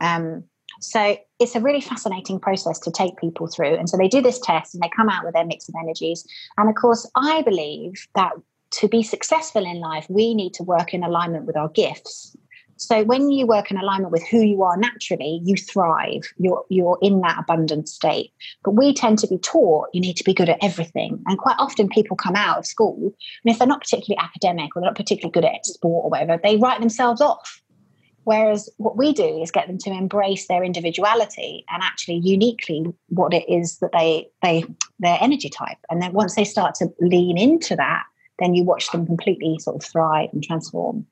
Um, 0.00 0.44
so 0.80 1.16
it's 1.38 1.54
a 1.54 1.60
really 1.60 1.80
fascinating 1.80 2.40
process 2.40 2.78
to 2.80 2.90
take 2.90 3.16
people 3.16 3.46
through. 3.46 3.74
And 3.74 3.88
so 3.88 3.96
they 3.96 4.08
do 4.08 4.20
this 4.20 4.38
test 4.38 4.74
and 4.74 4.82
they 4.82 4.90
come 4.94 5.08
out 5.08 5.24
with 5.24 5.34
their 5.34 5.44
mix 5.44 5.68
of 5.68 5.74
energies. 5.80 6.26
And 6.56 6.68
of 6.68 6.74
course, 6.74 7.08
I 7.14 7.42
believe 7.42 8.06
that 8.14 8.32
to 8.70 8.88
be 8.88 9.02
successful 9.02 9.64
in 9.64 9.80
life, 9.80 10.06
we 10.08 10.34
need 10.34 10.54
to 10.54 10.62
work 10.62 10.92
in 10.92 11.02
alignment 11.02 11.46
with 11.46 11.56
our 11.56 11.68
gifts. 11.68 12.36
So 12.76 13.02
when 13.02 13.30
you 13.30 13.44
work 13.44 13.72
in 13.72 13.76
alignment 13.76 14.12
with 14.12 14.24
who 14.28 14.40
you 14.40 14.62
are 14.62 14.76
naturally, 14.76 15.40
you 15.42 15.56
thrive. 15.56 16.22
You're 16.38 16.64
you're 16.68 16.98
in 17.02 17.20
that 17.22 17.38
abundant 17.40 17.88
state. 17.88 18.32
But 18.62 18.76
we 18.76 18.94
tend 18.94 19.18
to 19.18 19.26
be 19.26 19.38
taught 19.38 19.88
you 19.92 20.00
need 20.00 20.16
to 20.16 20.22
be 20.22 20.32
good 20.32 20.48
at 20.48 20.62
everything. 20.62 21.20
And 21.26 21.38
quite 21.38 21.56
often 21.58 21.88
people 21.88 22.16
come 22.16 22.36
out 22.36 22.58
of 22.58 22.66
school, 22.66 23.12
and 23.44 23.52
if 23.52 23.58
they're 23.58 23.66
not 23.66 23.80
particularly 23.80 24.22
academic 24.22 24.76
or 24.76 24.80
they're 24.80 24.90
not 24.90 24.96
particularly 24.96 25.32
good 25.32 25.44
at 25.44 25.66
sport 25.66 26.04
or 26.04 26.10
whatever, 26.10 26.38
they 26.40 26.56
write 26.56 26.78
themselves 26.78 27.20
off. 27.20 27.60
Whereas 28.28 28.68
what 28.76 28.98
we 28.98 29.14
do 29.14 29.40
is 29.40 29.50
get 29.50 29.68
them 29.68 29.78
to 29.78 29.90
embrace 29.90 30.48
their 30.48 30.62
individuality 30.62 31.64
and 31.70 31.82
actually 31.82 32.16
uniquely 32.16 32.84
what 33.08 33.32
it 33.32 33.48
is 33.48 33.78
that 33.78 33.92
they 33.92 34.28
they 34.42 34.66
their 34.98 35.16
energy 35.18 35.48
type. 35.48 35.78
And 35.88 36.02
then 36.02 36.12
once 36.12 36.34
they 36.34 36.44
start 36.44 36.74
to 36.74 36.92
lean 37.00 37.38
into 37.38 37.74
that, 37.76 38.02
then 38.38 38.54
you 38.54 38.64
watch 38.64 38.90
them 38.90 39.06
completely 39.06 39.58
sort 39.60 39.76
of 39.76 39.90
thrive 39.90 40.28
and 40.34 40.44
transform. 40.44 41.06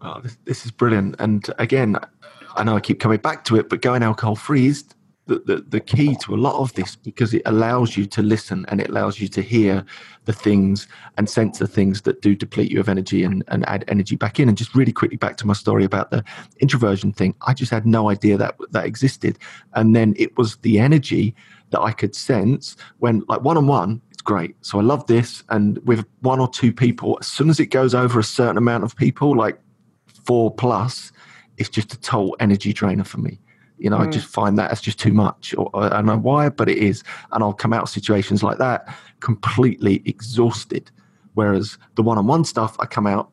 Oh, 0.00 0.22
this, 0.22 0.38
this 0.46 0.64
is 0.64 0.70
brilliant. 0.70 1.16
And 1.18 1.44
again, 1.58 1.98
I 2.56 2.64
know 2.64 2.74
I 2.74 2.80
keep 2.80 3.00
coming 3.00 3.20
back 3.20 3.44
to 3.44 3.56
it, 3.56 3.68
but 3.68 3.82
going 3.82 4.02
alcohol 4.02 4.34
free 4.34 4.68
is 4.68 4.82
the, 5.26 5.38
the, 5.46 5.64
the 5.68 5.80
key 5.80 6.16
to 6.16 6.34
a 6.34 6.36
lot 6.36 6.56
of 6.56 6.72
this 6.74 6.96
because 6.96 7.32
it 7.32 7.42
allows 7.46 7.96
you 7.96 8.06
to 8.06 8.22
listen 8.22 8.64
and 8.68 8.80
it 8.80 8.88
allows 8.90 9.20
you 9.20 9.28
to 9.28 9.40
hear 9.40 9.84
the 10.24 10.32
things 10.32 10.88
and 11.16 11.30
sense 11.30 11.58
the 11.58 11.66
things 11.66 12.02
that 12.02 12.22
do 12.22 12.34
deplete 12.34 12.72
you 12.72 12.80
of 12.80 12.88
energy 12.88 13.22
and, 13.22 13.44
and 13.48 13.66
add 13.68 13.84
energy 13.88 14.16
back 14.16 14.40
in. 14.40 14.48
And 14.48 14.58
just 14.58 14.74
really 14.74 14.92
quickly 14.92 15.16
back 15.16 15.36
to 15.38 15.46
my 15.46 15.52
story 15.52 15.84
about 15.84 16.10
the 16.10 16.24
introversion 16.58 17.12
thing, 17.12 17.34
I 17.46 17.54
just 17.54 17.70
had 17.70 17.86
no 17.86 18.10
idea 18.10 18.36
that 18.36 18.56
that 18.70 18.84
existed. 18.84 19.38
And 19.74 19.94
then 19.94 20.14
it 20.16 20.36
was 20.36 20.56
the 20.58 20.78
energy 20.80 21.34
that 21.70 21.80
I 21.80 21.92
could 21.92 22.14
sense 22.14 22.76
when, 22.98 23.22
like 23.28 23.42
one 23.42 23.56
on 23.56 23.66
one, 23.66 24.02
it's 24.10 24.22
great. 24.22 24.56
So 24.60 24.78
I 24.78 24.82
love 24.82 25.06
this. 25.06 25.44
And 25.50 25.78
with 25.86 26.04
one 26.20 26.40
or 26.40 26.48
two 26.48 26.72
people, 26.72 27.16
as 27.20 27.28
soon 27.28 27.48
as 27.48 27.60
it 27.60 27.66
goes 27.66 27.94
over 27.94 28.18
a 28.18 28.24
certain 28.24 28.56
amount 28.56 28.84
of 28.84 28.96
people, 28.96 29.36
like 29.36 29.58
four 30.24 30.52
plus, 30.52 31.12
it's 31.58 31.68
just 31.68 31.94
a 31.94 32.00
total 32.00 32.36
energy 32.40 32.72
drainer 32.72 33.04
for 33.04 33.18
me. 33.18 33.38
You 33.82 33.90
know, 33.90 33.98
mm. 33.98 34.06
I 34.06 34.10
just 34.10 34.26
find 34.26 34.58
that 34.58 34.70
as 34.70 34.80
just 34.80 34.98
too 34.98 35.12
much. 35.12 35.54
Or, 35.56 35.70
I 35.74 35.88
don't 35.88 36.06
know 36.06 36.18
why, 36.18 36.48
but 36.48 36.68
it 36.68 36.78
is. 36.78 37.02
And 37.32 37.42
I'll 37.42 37.52
come 37.52 37.72
out 37.72 37.82
of 37.82 37.88
situations 37.88 38.42
like 38.42 38.58
that 38.58 38.94
completely 39.20 40.02
exhausted. 40.04 40.90
Whereas 41.34 41.78
the 41.96 42.02
one-on-one 42.02 42.44
stuff, 42.44 42.76
I 42.78 42.86
come 42.86 43.06
out 43.06 43.30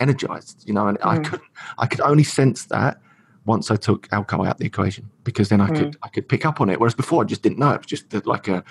energized. 0.00 0.64
You 0.66 0.74
know, 0.74 0.88
and 0.88 0.98
mm. 0.98 1.06
I 1.06 1.18
could 1.18 1.40
I 1.78 1.86
could 1.86 2.00
only 2.00 2.24
sense 2.24 2.66
that 2.66 3.00
once 3.44 3.70
I 3.70 3.76
took 3.76 4.08
alcohol 4.12 4.46
out 4.46 4.58
the 4.58 4.66
equation 4.66 5.10
because 5.24 5.48
then 5.48 5.60
I 5.60 5.68
mm. 5.68 5.76
could 5.76 5.96
I 6.02 6.08
could 6.08 6.28
pick 6.28 6.44
up 6.44 6.60
on 6.60 6.68
it. 6.68 6.80
Whereas 6.80 6.94
before 6.94 7.22
I 7.22 7.26
just 7.26 7.42
didn't 7.42 7.58
know. 7.58 7.70
It 7.70 7.78
was 7.78 7.86
just 7.86 8.26
like 8.26 8.48
a 8.48 8.64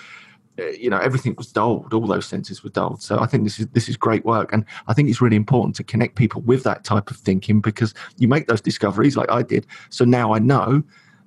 uh, 0.58 0.66
you 0.78 0.90
know 0.90 0.98
everything 0.98 1.34
was 1.38 1.50
dulled 1.50 1.94
all 1.94 2.06
those 2.06 2.26
senses 2.26 2.62
were 2.62 2.68
dulled 2.68 3.00
so 3.00 3.18
i 3.20 3.26
think 3.26 3.42
this 3.42 3.58
is 3.58 3.66
this 3.68 3.88
is 3.88 3.96
great 3.96 4.22
work 4.26 4.52
and 4.52 4.66
i 4.86 4.92
think 4.92 5.08
it's 5.08 5.22
really 5.22 5.34
important 5.34 5.74
to 5.74 5.82
connect 5.82 6.14
people 6.14 6.42
with 6.42 6.62
that 6.62 6.84
type 6.84 7.10
of 7.10 7.16
thinking 7.16 7.58
because 7.58 7.94
you 8.18 8.28
make 8.28 8.48
those 8.48 8.60
discoveries 8.60 9.16
like 9.16 9.30
i 9.30 9.42
did 9.42 9.66
so 9.88 10.04
now 10.04 10.34
i 10.34 10.38
know 10.38 10.82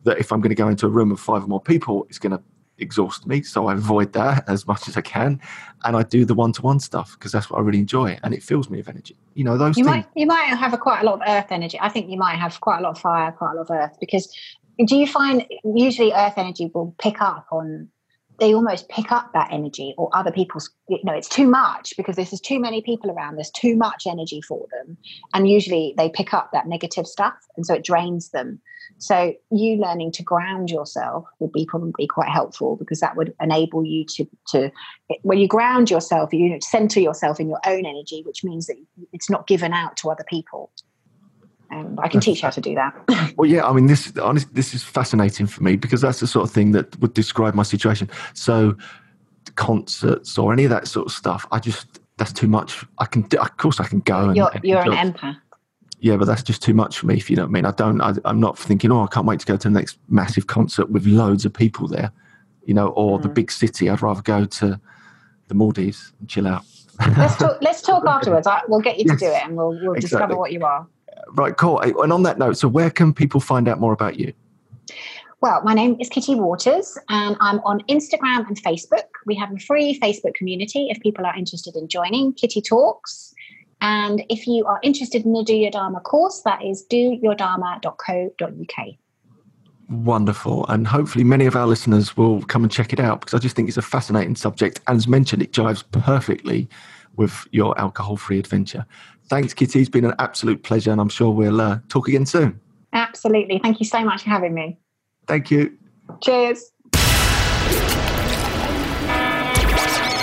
that 0.05 0.17
if 0.17 0.31
I'm 0.31 0.41
going 0.41 0.49
to 0.49 0.55
go 0.55 0.67
into 0.67 0.85
a 0.85 0.89
room 0.89 1.11
of 1.11 1.19
five 1.19 1.43
or 1.43 1.47
more 1.47 1.61
people, 1.61 2.05
it's 2.09 2.19
going 2.19 2.31
to 2.31 2.41
exhaust 2.77 3.25
me. 3.25 3.41
So 3.41 3.67
I 3.67 3.73
avoid 3.73 4.13
that 4.13 4.43
as 4.49 4.65
much 4.67 4.87
as 4.87 4.97
I 4.97 5.01
can, 5.01 5.39
and 5.83 5.95
I 5.95 6.03
do 6.03 6.25
the 6.25 6.33
one-to-one 6.33 6.79
stuff 6.79 7.13
because 7.13 7.31
that's 7.31 7.49
what 7.49 7.59
I 7.59 7.61
really 7.61 7.79
enjoy, 7.79 8.17
and 8.23 8.33
it 8.33 8.43
fills 8.43 8.69
me 8.69 8.77
with 8.77 8.89
energy. 8.89 9.17
You 9.33 9.43
know, 9.43 9.57
those 9.57 9.77
you 9.77 9.83
things. 9.83 9.95
might 9.95 10.07
you 10.15 10.25
might 10.25 10.45
have 10.45 10.73
a 10.73 10.77
quite 10.77 11.01
a 11.01 11.05
lot 11.05 11.15
of 11.15 11.21
earth 11.27 11.51
energy. 11.51 11.77
I 11.79 11.89
think 11.89 12.09
you 12.09 12.17
might 12.17 12.37
have 12.37 12.59
quite 12.61 12.79
a 12.79 12.81
lot 12.81 12.91
of 12.91 12.99
fire, 12.99 13.31
quite 13.31 13.53
a 13.53 13.55
lot 13.55 13.69
of 13.69 13.71
earth 13.71 13.97
because 13.99 14.33
do 14.85 14.95
you 14.95 15.07
find 15.07 15.45
usually 15.63 16.11
earth 16.11 16.33
energy 16.37 16.69
will 16.73 16.93
pick 16.99 17.21
up 17.21 17.47
on 17.51 17.89
they 18.39 18.53
almost 18.53 18.89
pick 18.89 19.11
up 19.11 19.31
that 19.33 19.51
energy 19.51 19.93
or 19.97 20.09
other 20.13 20.31
people's 20.31 20.69
you 20.89 20.99
know 21.03 21.13
it's 21.13 21.29
too 21.29 21.47
much 21.47 21.93
because 21.97 22.15
there's 22.15 22.31
too 22.41 22.59
many 22.59 22.81
people 22.81 23.11
around 23.11 23.35
there's 23.35 23.51
too 23.51 23.75
much 23.75 24.05
energy 24.07 24.41
for 24.41 24.67
them. 24.71 24.97
And 25.33 25.49
usually 25.49 25.93
they 25.97 26.09
pick 26.09 26.33
up 26.33 26.51
that 26.51 26.67
negative 26.67 27.07
stuff 27.07 27.35
and 27.55 27.65
so 27.65 27.73
it 27.75 27.83
drains 27.83 28.29
them. 28.29 28.61
So 28.97 29.33
you 29.51 29.77
learning 29.77 30.11
to 30.13 30.23
ground 30.23 30.69
yourself 30.69 31.25
would 31.39 31.51
be 31.51 31.65
probably 31.65 32.07
quite 32.07 32.29
helpful 32.29 32.75
because 32.75 32.99
that 32.99 33.15
would 33.15 33.33
enable 33.41 33.83
you 33.85 34.05
to 34.15 34.27
to 34.47 34.71
when 35.23 35.37
you 35.37 35.47
ground 35.47 35.89
yourself 35.89 36.33
you 36.33 36.59
center 36.61 36.99
yourself 36.99 37.39
in 37.39 37.49
your 37.49 37.59
own 37.65 37.85
energy 37.85 38.23
which 38.25 38.43
means 38.43 38.67
that 38.67 38.77
it's 39.11 39.29
not 39.29 39.47
given 39.47 39.73
out 39.73 39.97
to 39.97 40.09
other 40.09 40.25
people 40.29 40.71
um, 41.71 41.97
I 42.01 42.07
can 42.07 42.19
teach 42.19 42.41
you 42.41 42.43
how 42.43 42.51
to 42.51 42.61
do 42.61 42.75
that. 42.75 43.33
well, 43.37 43.49
yeah, 43.49 43.65
I 43.65 43.73
mean, 43.73 43.87
this 43.87 44.11
honestly, 44.17 44.49
this 44.53 44.73
is 44.73 44.83
fascinating 44.83 45.47
for 45.47 45.63
me 45.63 45.75
because 45.75 46.01
that's 46.01 46.19
the 46.19 46.27
sort 46.27 46.47
of 46.47 46.53
thing 46.53 46.71
that 46.71 46.99
would 46.99 47.13
describe 47.13 47.53
my 47.53 47.63
situation. 47.63 48.09
So, 48.33 48.77
concerts 49.55 50.37
or 50.37 50.53
any 50.53 50.65
of 50.65 50.69
that 50.69 50.87
sort 50.87 51.07
of 51.07 51.11
stuff, 51.11 51.47
I 51.51 51.59
just 51.59 51.99
that's 52.17 52.33
too 52.33 52.47
much. 52.47 52.83
I 52.99 53.05
can, 53.05 53.27
of 53.39 53.57
course, 53.57 53.79
I 53.79 53.87
can 53.87 53.99
go. 54.01 54.29
And, 54.29 54.35
you're, 54.35 54.51
you're 54.63 54.81
an 54.81 55.13
empath. 55.13 55.37
Yeah, 55.99 56.17
but 56.17 56.25
that's 56.25 56.43
just 56.43 56.61
too 56.61 56.73
much 56.73 56.99
for 56.99 57.07
me. 57.07 57.15
If 57.15 57.29
you 57.29 57.35
know 57.35 57.43
what 57.43 57.49
I 57.49 57.53
mean, 57.53 57.65
I 57.65 57.71
don't. 57.71 58.01
I, 58.01 58.13
am 58.25 58.39
not 58.39 58.57
thinking, 58.57 58.91
oh, 58.91 59.03
I 59.03 59.07
can't 59.07 59.25
wait 59.25 59.39
to 59.39 59.45
go 59.45 59.57
to 59.57 59.67
the 59.67 59.73
next 59.73 59.97
massive 60.09 60.47
concert 60.47 60.89
with 60.89 61.05
loads 61.05 61.45
of 61.45 61.53
people 61.53 61.87
there, 61.87 62.11
you 62.65 62.73
know, 62.73 62.89
or 62.89 63.17
mm. 63.17 63.23
the 63.23 63.29
big 63.29 63.51
city. 63.51 63.89
I'd 63.89 64.01
rather 64.01 64.21
go 64.21 64.45
to 64.45 64.79
the 65.47 65.53
Maldives 65.53 66.13
and 66.19 66.29
chill 66.29 66.47
out. 66.47 66.63
let's 67.17 67.37
talk. 67.37 67.57
Let's 67.61 67.81
talk 67.81 68.05
afterwards. 68.07 68.45
I, 68.45 68.61
we'll 68.67 68.81
get 68.81 68.99
you 68.99 69.05
yes, 69.07 69.19
to 69.19 69.25
do 69.25 69.31
it, 69.31 69.43
and 69.43 69.55
we'll 69.55 69.69
we'll 69.69 69.93
exactly. 69.93 70.01
discover 70.01 70.37
what 70.37 70.51
you 70.51 70.63
are. 70.63 70.87
Right, 71.29 71.55
cool. 71.57 71.79
And 71.79 72.13
on 72.13 72.23
that 72.23 72.37
note, 72.37 72.57
so 72.57 72.67
where 72.67 72.89
can 72.89 73.13
people 73.13 73.39
find 73.39 73.67
out 73.67 73.79
more 73.79 73.93
about 73.93 74.19
you? 74.19 74.33
Well, 75.41 75.61
my 75.63 75.73
name 75.73 75.97
is 75.99 76.09
Kitty 76.09 76.35
Waters, 76.35 76.97
and 77.09 77.35
I'm 77.39 77.59
on 77.59 77.81
Instagram 77.81 78.47
and 78.47 78.61
Facebook. 78.63 79.03
We 79.25 79.35
have 79.35 79.51
a 79.53 79.59
free 79.59 79.99
Facebook 79.99 80.33
community 80.33 80.87
if 80.89 80.99
people 81.01 81.25
are 81.25 81.35
interested 81.35 81.75
in 81.75 81.87
joining 81.87 82.33
Kitty 82.33 82.61
Talks. 82.61 83.33
And 83.81 84.23
if 84.29 84.47
you 84.47 84.65
are 84.65 84.79
interested 84.81 85.25
in 85.25 85.33
the 85.33 85.43
Do 85.43 85.53
Your 85.53 85.69
Dharma 85.69 85.99
course, 85.99 86.41
that 86.45 86.63
is 86.63 86.85
doyourdharma.co.uk. 86.89 88.87
Wonderful. 89.89 90.65
And 90.67 90.87
hopefully, 90.87 91.23
many 91.23 91.45
of 91.45 91.55
our 91.55 91.67
listeners 91.67 92.17
will 92.17 92.41
come 92.43 92.63
and 92.63 92.71
check 92.71 92.91
it 92.93 92.99
out 92.99 93.19
because 93.19 93.35
I 93.35 93.39
just 93.39 93.55
think 93.55 93.67
it's 93.67 93.77
a 93.77 93.83
fascinating 93.83 94.35
subject. 94.35 94.79
And 94.87 94.97
as 94.97 95.07
mentioned, 95.07 95.43
it 95.43 95.51
jives 95.51 95.83
perfectly 95.91 96.67
with 97.17 97.47
your 97.51 97.77
alcohol 97.79 98.17
free 98.17 98.39
adventure. 98.39 98.85
Thanks, 99.27 99.53
Kitty. 99.53 99.81
It's 99.81 99.89
been 99.89 100.05
an 100.05 100.13
absolute 100.19 100.63
pleasure, 100.63 100.91
and 100.91 101.01
I'm 101.01 101.09
sure 101.09 101.31
we'll 101.31 101.59
uh, 101.61 101.79
talk 101.89 102.07
again 102.07 102.25
soon. 102.25 102.59
Absolutely. 102.93 103.59
Thank 103.59 103.79
you 103.79 103.85
so 103.85 104.03
much 104.03 104.23
for 104.23 104.29
having 104.29 104.53
me. 104.53 104.77
Thank 105.27 105.51
you. 105.51 105.77
Cheers. 106.21 106.71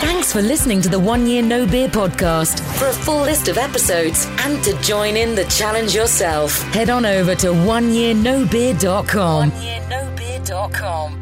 Thanks 0.01 0.33
for 0.33 0.43
listening 0.43 0.81
to 0.83 0.89
the 0.89 0.99
One 0.99 1.27
Year 1.27 1.43
No 1.43 1.67
Beer 1.67 1.89
podcast. 1.89 2.61
For 2.79 2.89
a 2.89 2.93
full 2.93 3.23
list 3.23 3.49
of 3.49 3.59
episodes 3.59 4.27
and 4.39 4.63
to 4.65 4.77
join 4.81 5.17
in 5.17 5.35
the 5.35 5.45
challenge 5.47 5.95
yourself, 5.95 6.61
head 6.73 6.91
on 6.91 7.05
over 7.05 7.35
to 7.35 7.49
oneyearnobeer.com. 7.49 9.51
Oneyearnobeer.com. 9.51 11.22